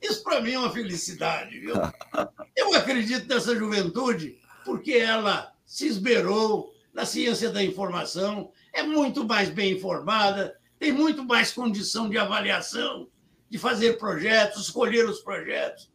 Isso 0.00 0.22
para 0.22 0.40
mim 0.40 0.52
é 0.52 0.58
uma 0.58 0.72
felicidade, 0.72 1.58
viu? 1.58 1.74
Eu 2.56 2.74
acredito 2.74 3.28
nessa 3.28 3.54
juventude 3.54 4.38
porque 4.64 4.92
ela 4.92 5.52
se 5.64 5.86
esmerou, 5.86 6.74
na 6.92 7.06
ciência 7.06 7.50
da 7.50 7.62
informação, 7.62 8.50
é 8.72 8.82
muito 8.82 9.24
mais 9.24 9.48
bem 9.48 9.72
informada, 9.72 10.58
tem 10.78 10.92
muito 10.92 11.24
mais 11.24 11.52
condição 11.52 12.08
de 12.08 12.18
avaliação, 12.18 13.08
de 13.48 13.58
fazer 13.58 13.98
projetos, 13.98 14.62
escolher 14.62 15.08
os 15.08 15.20
projetos, 15.20 15.90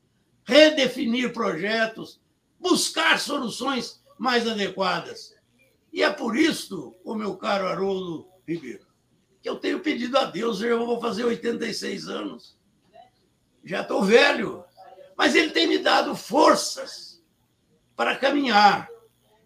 redefinir 0.46 1.34
projetos, 1.34 2.22
buscar 2.60 3.20
soluções 3.20 4.02
mais 4.18 4.48
adequadas. 4.48 5.34
E 5.92 6.04
é 6.04 6.10
por 6.12 6.38
isso, 6.38 6.94
o 7.04 7.16
meu 7.16 7.36
caro 7.36 7.68
Haroldo 7.68 8.28
Ribeiro, 8.48 8.86
que 9.42 9.50
eu 9.50 9.56
tenho 9.56 9.80
pedido 9.80 10.18
a 10.18 10.26
Deus, 10.26 10.62
eu 10.62 10.86
vou 10.86 11.00
fazer 11.00 11.24
86 11.24 12.08
anos. 12.08 12.55
Já 13.66 13.82
estou 13.82 14.04
velho, 14.04 14.64
mas 15.18 15.36
ele 15.36 15.50
tem 15.50 15.68
me 15.68 15.80
dado 15.80 16.16
forças 16.16 17.22
para 17.96 18.16
caminhar 18.16 18.88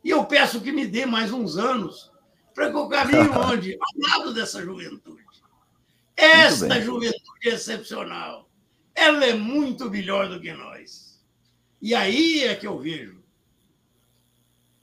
e 0.04 0.10
eu 0.10 0.26
peço 0.26 0.62
que 0.62 0.72
me 0.72 0.86
dê 0.86 1.06
mais 1.06 1.32
uns 1.32 1.58
anos 1.58 2.12
para 2.54 2.70
que 2.70 2.76
eu 2.76 2.88
caminhe 2.90 3.30
onde? 3.32 3.78
Ao 3.80 4.10
lado 4.10 4.34
dessa 4.34 4.62
juventude. 4.62 5.24
Esta 6.16 6.82
juventude 6.82 7.50
é 7.50 7.54
excepcional. 7.54 8.50
Ela 8.94 9.26
é 9.26 9.34
muito 9.34 9.90
melhor 9.90 10.28
do 10.28 10.42
que 10.42 10.52
nós. 10.52 11.24
E 11.82 11.96
aí 11.96 12.44
é 12.44 12.56
que 12.56 12.68
eu 12.68 12.78
vejo. 12.78 13.24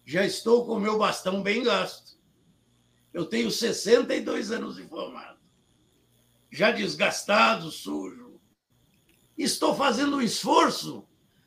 Já 0.05 0.25
estou 0.25 0.65
com 0.65 0.77
o 0.77 0.81
meu 0.81 0.99
bastão 0.99 1.43
bem 1.43 1.63
gasto. 1.63 2.17
Eu 3.13 3.27
tenho 3.27 3.51
62 3.51 4.51
anos 4.51 4.77
de 4.77 4.85
formado. 4.85 5.39
Já 6.51 6.71
desgastado, 6.71 7.71
sujo. 7.71 8.26
Estou 9.37 9.75
fazendo 9.75 10.17
um 10.17 10.23
esforço 10.23 11.07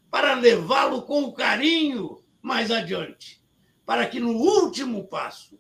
para 0.10 0.34
levá-lo 0.34 1.04
com 1.04 1.32
carinho 1.32 2.24
mais 2.42 2.72
adiante 2.72 3.40
para 3.90 4.06
que 4.06 4.20
no 4.20 4.34
último 4.34 5.08
passo 5.08 5.60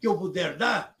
que 0.00 0.06
eu 0.06 0.16
puder 0.16 0.56
dar, 0.56 0.98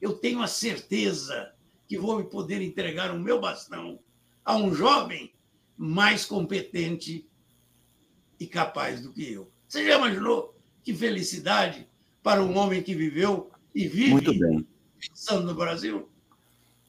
eu 0.00 0.12
tenho 0.12 0.40
a 0.40 0.46
certeza 0.46 1.52
que 1.88 1.98
vou 1.98 2.24
poder 2.26 2.62
entregar 2.62 3.10
o 3.10 3.18
meu 3.18 3.40
bastão 3.40 3.98
a 4.44 4.54
um 4.54 4.72
jovem 4.72 5.34
mais 5.76 6.24
competente 6.24 7.28
e 8.38 8.46
capaz 8.46 9.00
do 9.00 9.12
que 9.12 9.32
eu. 9.32 9.50
Você 9.66 9.84
já 9.84 9.96
imaginou 9.96 10.56
que 10.84 10.94
felicidade 10.94 11.88
para 12.22 12.40
um 12.40 12.56
homem 12.56 12.84
que 12.84 12.94
viveu 12.94 13.50
e 13.74 13.88
vive 13.88 14.12
muito 14.12 14.38
bem. 14.38 14.64
pensando 15.00 15.44
no 15.44 15.56
Brasil. 15.56 16.08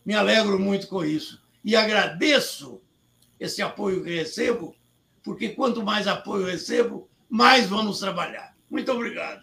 Me 0.06 0.14
alegro 0.14 0.60
muito 0.60 0.88
com 0.88 1.04
isso. 1.04 1.42
E 1.64 1.76
agradeço 1.76 2.80
esse 3.44 3.62
apoio 3.62 4.02
que 4.02 4.10
recebo, 4.10 4.74
porque 5.22 5.50
quanto 5.50 5.84
mais 5.84 6.08
apoio 6.08 6.46
recebo, 6.46 7.10
mais 7.30 7.68
vamos 7.68 8.00
trabalhar. 8.00 8.56
Muito 8.70 8.90
obrigado. 8.90 9.42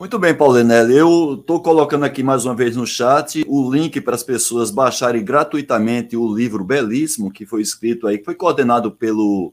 Muito 0.00 0.18
bem, 0.18 0.34
Paulinelli. 0.34 0.96
Eu 0.96 1.34
estou 1.34 1.62
colocando 1.62 2.04
aqui 2.04 2.22
mais 2.22 2.46
uma 2.46 2.54
vez 2.54 2.74
no 2.74 2.86
chat 2.86 3.44
o 3.46 3.70
link 3.70 4.00
para 4.00 4.14
as 4.14 4.22
pessoas 4.22 4.70
baixarem 4.70 5.22
gratuitamente 5.22 6.16
o 6.16 6.34
livro 6.34 6.64
belíssimo 6.64 7.30
que 7.30 7.44
foi 7.44 7.60
escrito 7.60 8.06
aí, 8.06 8.16
que 8.16 8.24
foi 8.24 8.34
coordenado 8.34 8.90
pelo 8.90 9.52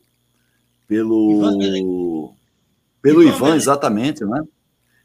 pelo 0.87 1.31
Ivan, 1.31 2.35
pelo 3.01 3.23
Ivan, 3.23 3.35
Ivan 3.35 3.55
exatamente, 3.55 4.23
né? 4.23 4.41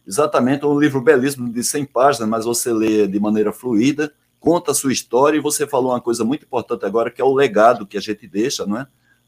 Exatamente, 0.06 0.64
um 0.64 0.78
livro 0.78 1.00
belíssimo 1.00 1.52
de 1.52 1.62
100 1.62 1.86
páginas, 1.86 2.28
mas 2.28 2.44
você 2.44 2.72
lê 2.72 3.08
de 3.08 3.18
maneira 3.18 3.52
fluida, 3.52 4.12
conta 4.46 4.70
a 4.70 4.74
sua 4.74 4.92
história 4.92 5.36
e 5.36 5.40
você 5.40 5.66
falou 5.66 5.90
uma 5.90 6.00
coisa 6.00 6.24
muito 6.24 6.44
importante 6.44 6.86
agora, 6.86 7.10
que 7.10 7.20
é 7.20 7.24
o 7.24 7.34
legado 7.34 7.84
que 7.84 7.96
a 7.96 8.00
gente 8.00 8.28
deixa, 8.28 8.64
não 8.64 8.78
é? 8.78 8.86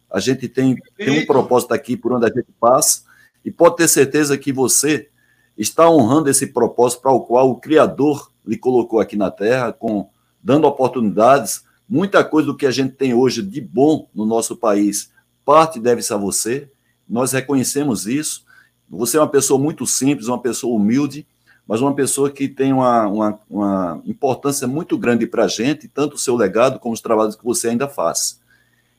A 0.09 0.21
gente 0.21 0.49
tem, 0.49 0.77
tem 0.97 1.19
um 1.19 1.27
propósito 1.27 1.75
aqui 1.75 1.97
por 1.97 2.13
onde 2.13 2.25
a 2.25 2.29
gente 2.29 2.47
passa 2.61 3.03
e 3.45 3.51
pode 3.51 3.75
ter 3.75 3.89
certeza 3.89 4.39
que 4.39 4.53
você 4.53 5.09
está 5.57 5.91
honrando 5.91 6.31
esse 6.31 6.47
propósito 6.47 7.03
para 7.03 7.11
o 7.11 7.23
qual 7.23 7.51
o 7.51 7.57
Criador 7.57 8.31
lhe 8.47 8.57
colocou 8.57 9.01
aqui 9.01 9.17
na 9.17 9.29
Terra, 9.29 9.73
com 9.73 10.09
dando 10.41 10.69
oportunidades. 10.69 11.65
Muita 11.89 12.23
coisa 12.23 12.47
do 12.47 12.57
que 12.57 12.65
a 12.65 12.71
gente 12.71 12.95
tem 12.95 13.13
hoje 13.13 13.43
de 13.43 13.61
bom 13.61 14.09
no 14.15 14.25
nosso 14.25 14.57
país, 14.57 15.11
parte 15.45 15.81
deve-se 15.81 16.15
a 16.15 16.17
você. 16.17 16.71
Nós 17.09 17.33
reconhecemos 17.33 18.07
isso. 18.07 18.45
Você 18.89 19.17
é 19.17 19.21
uma 19.21 19.29
pessoa 19.29 19.59
muito 19.59 19.85
simples, 19.85 20.29
uma 20.29 20.41
pessoa 20.41 20.77
humilde, 20.77 21.27
mas 21.69 21.83
uma 21.83 21.95
pessoa 21.95 22.31
que 22.31 22.49
tem 22.49 22.73
uma, 22.73 23.07
uma, 23.07 23.41
uma 23.51 24.03
importância 24.07 24.67
muito 24.67 24.97
grande 24.97 25.27
para 25.27 25.45
a 25.45 25.49
gente, 25.49 25.87
tanto 25.87 26.15
o 26.15 26.19
seu 26.19 26.35
legado 26.35 26.79
como 26.79 26.95
os 26.95 27.01
trabalhos 27.03 27.37
que 27.37 27.45
você 27.45 27.69
ainda 27.69 27.87
faz. 27.87 28.41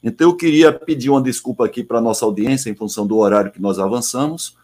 Então, 0.03 0.29
eu 0.29 0.35
queria 0.35 0.71
pedir 0.71 1.09
uma 1.09 1.21
desculpa 1.21 1.65
aqui 1.65 1.83
para 1.83 1.97
a 1.97 2.01
nossa 2.01 2.23
audiência, 2.23 2.69
em 2.69 2.75
função 2.75 3.07
do 3.07 3.17
horário 3.17 3.51
que 3.51 3.59
nós 3.59 3.79
avançamos, 3.79 4.55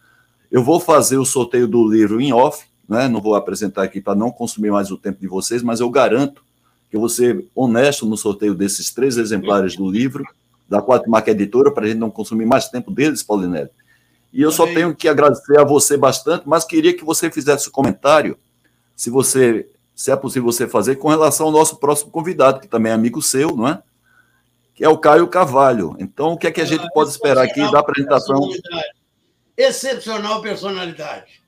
eu 0.52 0.64
vou 0.64 0.80
fazer 0.80 1.18
o 1.18 1.26
sorteio 1.26 1.68
do 1.68 1.86
livro 1.92 2.22
em 2.22 2.32
off, 2.32 2.66
né? 2.88 3.08
não 3.08 3.20
vou 3.20 3.34
apresentar 3.34 3.82
aqui 3.82 4.00
para 4.00 4.14
não 4.14 4.30
consumir 4.30 4.70
mais 4.70 4.92
o 4.92 4.98
tempo 4.98 5.20
de 5.20 5.28
vocês, 5.28 5.64
mas 5.64 5.80
eu 5.80 5.90
garanto 5.90 6.44
que 6.90 6.96
eu 6.96 7.00
vou 7.00 7.10
ser 7.10 7.44
honesto 7.56 8.06
no 8.06 8.16
sorteio 8.16 8.54
desses 8.54 8.94
três 8.94 9.18
exemplares 9.18 9.76
do 9.76 9.90
livro, 9.90 10.24
da 10.70 10.80
Quatro 10.80 11.10
Marca 11.10 11.32
Editora, 11.32 11.72
para 11.72 11.86
a 11.86 11.88
gente 11.88 11.98
não 11.98 12.12
consumir 12.12 12.46
mais 12.46 12.70
tempo 12.70 12.92
deles, 12.92 13.24
Paulinelli. 13.24 13.70
E 14.36 14.42
eu 14.42 14.52
só 14.52 14.66
tenho 14.66 14.94
que 14.94 15.08
agradecer 15.08 15.58
a 15.58 15.64
você 15.64 15.96
bastante, 15.96 16.44
mas 16.46 16.66
queria 16.66 16.94
que 16.94 17.06
você 17.06 17.32
fizesse 17.32 17.70
um 17.70 17.72
comentário, 17.72 18.38
se 18.94 19.10
você, 19.10 19.66
se 19.96 20.12
é 20.12 20.16
possível 20.18 20.52
você 20.52 20.68
fazer, 20.68 20.98
com 20.98 21.08
relação 21.08 21.46
ao 21.46 21.54
nosso 21.54 21.78
próximo 21.78 22.12
convidado, 22.12 22.60
que 22.60 22.68
também 22.68 22.92
é 22.92 22.96
amigo 22.96 23.22
seu, 23.22 23.56
não 23.56 23.66
é? 23.66 23.82
Que 24.74 24.84
é 24.84 24.90
o 24.90 24.98
Caio 24.98 25.30
Cavalho. 25.30 25.96
Então, 26.00 26.34
o 26.34 26.38
que 26.38 26.48
é 26.48 26.52
que 26.52 26.60
a 26.60 26.66
gente 26.66 26.84
ah, 26.84 26.90
pode 26.94 27.12
esperar 27.12 27.46
aqui 27.46 27.62
da 27.72 27.80
apresentação? 27.80 28.42
excepcional 29.56 30.42
personalidade. 30.42 31.42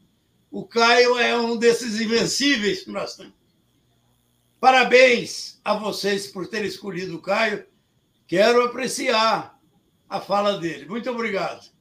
O 0.49 0.65
Caio 0.65 1.19
é 1.19 1.37
um 1.37 1.57
desses 1.57 1.99
invencíveis 1.99 2.85
que 2.85 2.89
nós 2.89 3.17
temos. 3.17 3.33
Parabéns 4.61 5.59
a 5.61 5.75
vocês 5.75 6.27
por 6.27 6.47
terem 6.47 6.69
escolhido 6.69 7.17
o 7.17 7.21
Caio. 7.21 7.65
Quero 8.25 8.63
apreciar 8.63 9.59
a 10.07 10.21
fala 10.21 10.57
dele. 10.57 10.85
Muito 10.85 11.11
obrigado. 11.11 11.75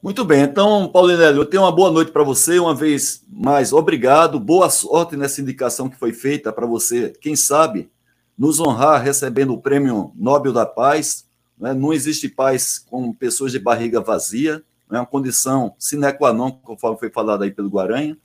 Muito 0.00 0.24
bem, 0.24 0.42
então, 0.42 0.88
Paulinelli, 0.88 1.38
eu 1.38 1.44
tenho 1.44 1.64
uma 1.64 1.72
boa 1.72 1.90
noite 1.90 2.12
para 2.12 2.22
você, 2.22 2.56
uma 2.60 2.72
vez 2.72 3.24
mais, 3.28 3.72
obrigado, 3.72 4.38
boa 4.38 4.70
sorte 4.70 5.16
nessa 5.16 5.40
indicação 5.40 5.88
que 5.88 5.98
foi 5.98 6.12
feita 6.12 6.52
para 6.52 6.64
você, 6.66 7.12
quem 7.20 7.34
sabe, 7.34 7.90
nos 8.38 8.60
honrar 8.60 9.02
recebendo 9.02 9.52
o 9.52 9.60
Prêmio 9.60 10.12
Nobel 10.14 10.52
da 10.52 10.64
Paz. 10.64 11.26
Né? 11.58 11.74
Não 11.74 11.92
existe 11.92 12.28
paz 12.28 12.78
com 12.78 13.12
pessoas 13.12 13.50
de 13.50 13.58
barriga 13.58 14.00
vazia, 14.00 14.62
é 14.88 14.94
uma 14.94 15.04
condição 15.04 15.74
sine 15.76 16.12
qua 16.12 16.32
non, 16.32 16.52
conforme 16.52 16.96
foi 16.96 17.10
falado 17.10 17.42
aí 17.42 17.50
pelo 17.50 17.68
Guaranha. 17.68 18.16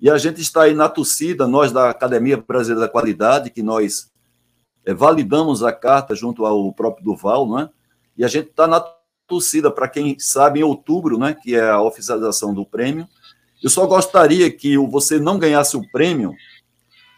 E 0.00 0.08
a 0.08 0.16
gente 0.16 0.40
está 0.40 0.62
aí 0.62 0.74
na 0.74 0.88
torcida, 0.88 1.44
nós 1.48 1.72
da 1.72 1.90
Academia 1.90 2.36
Brasileira 2.36 2.86
da 2.86 2.88
Qualidade, 2.88 3.50
que 3.50 3.64
nós 3.64 4.12
é, 4.86 4.94
validamos 4.94 5.64
a 5.64 5.72
carta 5.72 6.14
junto 6.14 6.46
ao 6.46 6.72
próprio 6.72 7.04
Duval, 7.04 7.48
não 7.48 7.58
é? 7.58 7.68
E 8.16 8.24
a 8.24 8.28
gente 8.28 8.50
está 8.50 8.68
na 8.68 8.80
torcida 9.30 9.70
para 9.70 9.88
quem 9.88 10.18
sabe 10.18 10.60
em 10.60 10.64
outubro, 10.64 11.16
né, 11.16 11.34
que 11.40 11.54
é 11.54 11.70
a 11.70 11.80
oficialização 11.80 12.52
do 12.52 12.66
prêmio. 12.66 13.08
Eu 13.62 13.70
só 13.70 13.86
gostaria 13.86 14.50
que 14.50 14.76
você 14.76 15.18
não 15.18 15.38
ganhasse 15.38 15.76
o 15.76 15.90
prêmio 15.90 16.34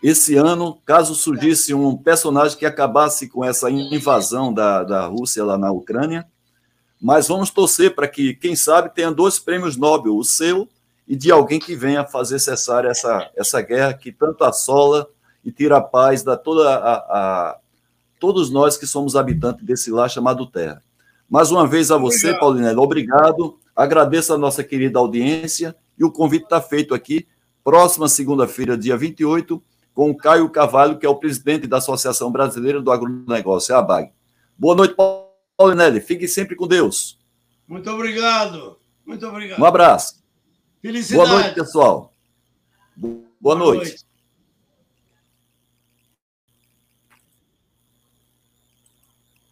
esse 0.03 0.37
ano, 0.37 0.79
caso 0.85 1.15
surgisse 1.15 1.73
um 1.73 1.97
personagem 1.97 2.59
que 2.59 2.67
acabasse 2.67 3.29
com 3.29 3.45
essa 3.45 3.71
invasão 3.71 4.53
da, 4.53 4.85
da 4.85 5.07
Rússia 5.07 5.45
lá 5.45 5.57
na 5.57 5.73
Ucrânia 5.73 6.27
mas 7.03 7.27
vamos 7.27 7.51
torcer 7.51 7.97
para 7.97 8.07
que, 8.07 8.33
quem 8.33 8.55
sabe, 8.55 8.95
tenha 8.95 9.11
dois 9.11 9.37
prêmios 9.37 9.77
Nobel, 9.77 10.17
o 10.17 10.23
seu 10.23 10.69
e 11.09 11.17
de 11.17 11.33
alguém 11.33 11.59
que 11.59 11.75
venha 11.75 12.05
fazer 12.05 12.39
cessar 12.39 12.85
essa, 12.85 13.29
essa 13.35 13.61
guerra 13.61 13.93
que 13.93 14.13
tanto 14.13 14.45
assola 14.45 15.09
e 15.45 15.51
tira 15.51 15.79
a 15.79 15.81
paz 15.81 16.23
da 16.23 16.37
toda 16.37 16.73
a, 16.73 16.95
a 16.95 17.59
todos 18.21 18.51
nós 18.51 18.77
que 18.77 18.87
somos 18.87 19.17
habitantes 19.17 19.67
desse 19.67 19.91
lar 19.91 20.09
chamado 20.09 20.47
Terra. 20.47 20.81
Mais 21.33 21.51
uma 21.51 21.67
vez 21.67 21.91
a 21.91 21.97
você, 21.97 22.27
obrigado. 22.27 22.41
Paulinelli, 22.41 22.77
obrigado. 22.77 23.59
Agradeço 23.75 24.35
a 24.35 24.39
nossa 24.39 24.63
querida 24.63 24.99
audiência 24.99 25.75
e 25.99 26.05
o 26.05 26.13
convite 26.13 26.45
está 26.45 26.61
feito 26.61 26.93
aqui, 26.93 27.27
próxima 27.65 28.07
segunda-feira, 28.07 28.77
dia 28.77 28.99
28, 28.99 29.63
com 29.95 30.11
o 30.11 30.15
Caio 30.15 30.51
Cavalho, 30.51 30.99
que 30.99 31.07
é 31.07 31.09
o 31.09 31.17
presidente 31.17 31.67
da 31.67 31.79
Associação 31.79 32.31
Brasileira 32.31 32.83
do 32.83 32.93
Agronegócio, 32.93 33.75
a 33.75 33.79
ABAG. 33.79 34.13
Boa 34.59 34.77
noite. 34.77 34.95
Paulinelli, 35.57 36.03
fique 36.03 36.29
sempre 36.29 36.55
com 36.55 36.69
Deus. 36.69 37.19
Muito 37.67 37.91
obrigado. 37.91 38.77
Muito 39.07 39.27
obrigado. 39.27 39.59
Um 39.59 39.65
abraço. 39.65 40.23
Felicidade. 40.83 41.31
Boa 41.31 41.41
noite, 41.41 41.55
pessoal. 41.55 42.13
Boa, 42.95 43.23
Boa 43.41 43.55
noite. 43.57 43.89
noite. 43.89 44.05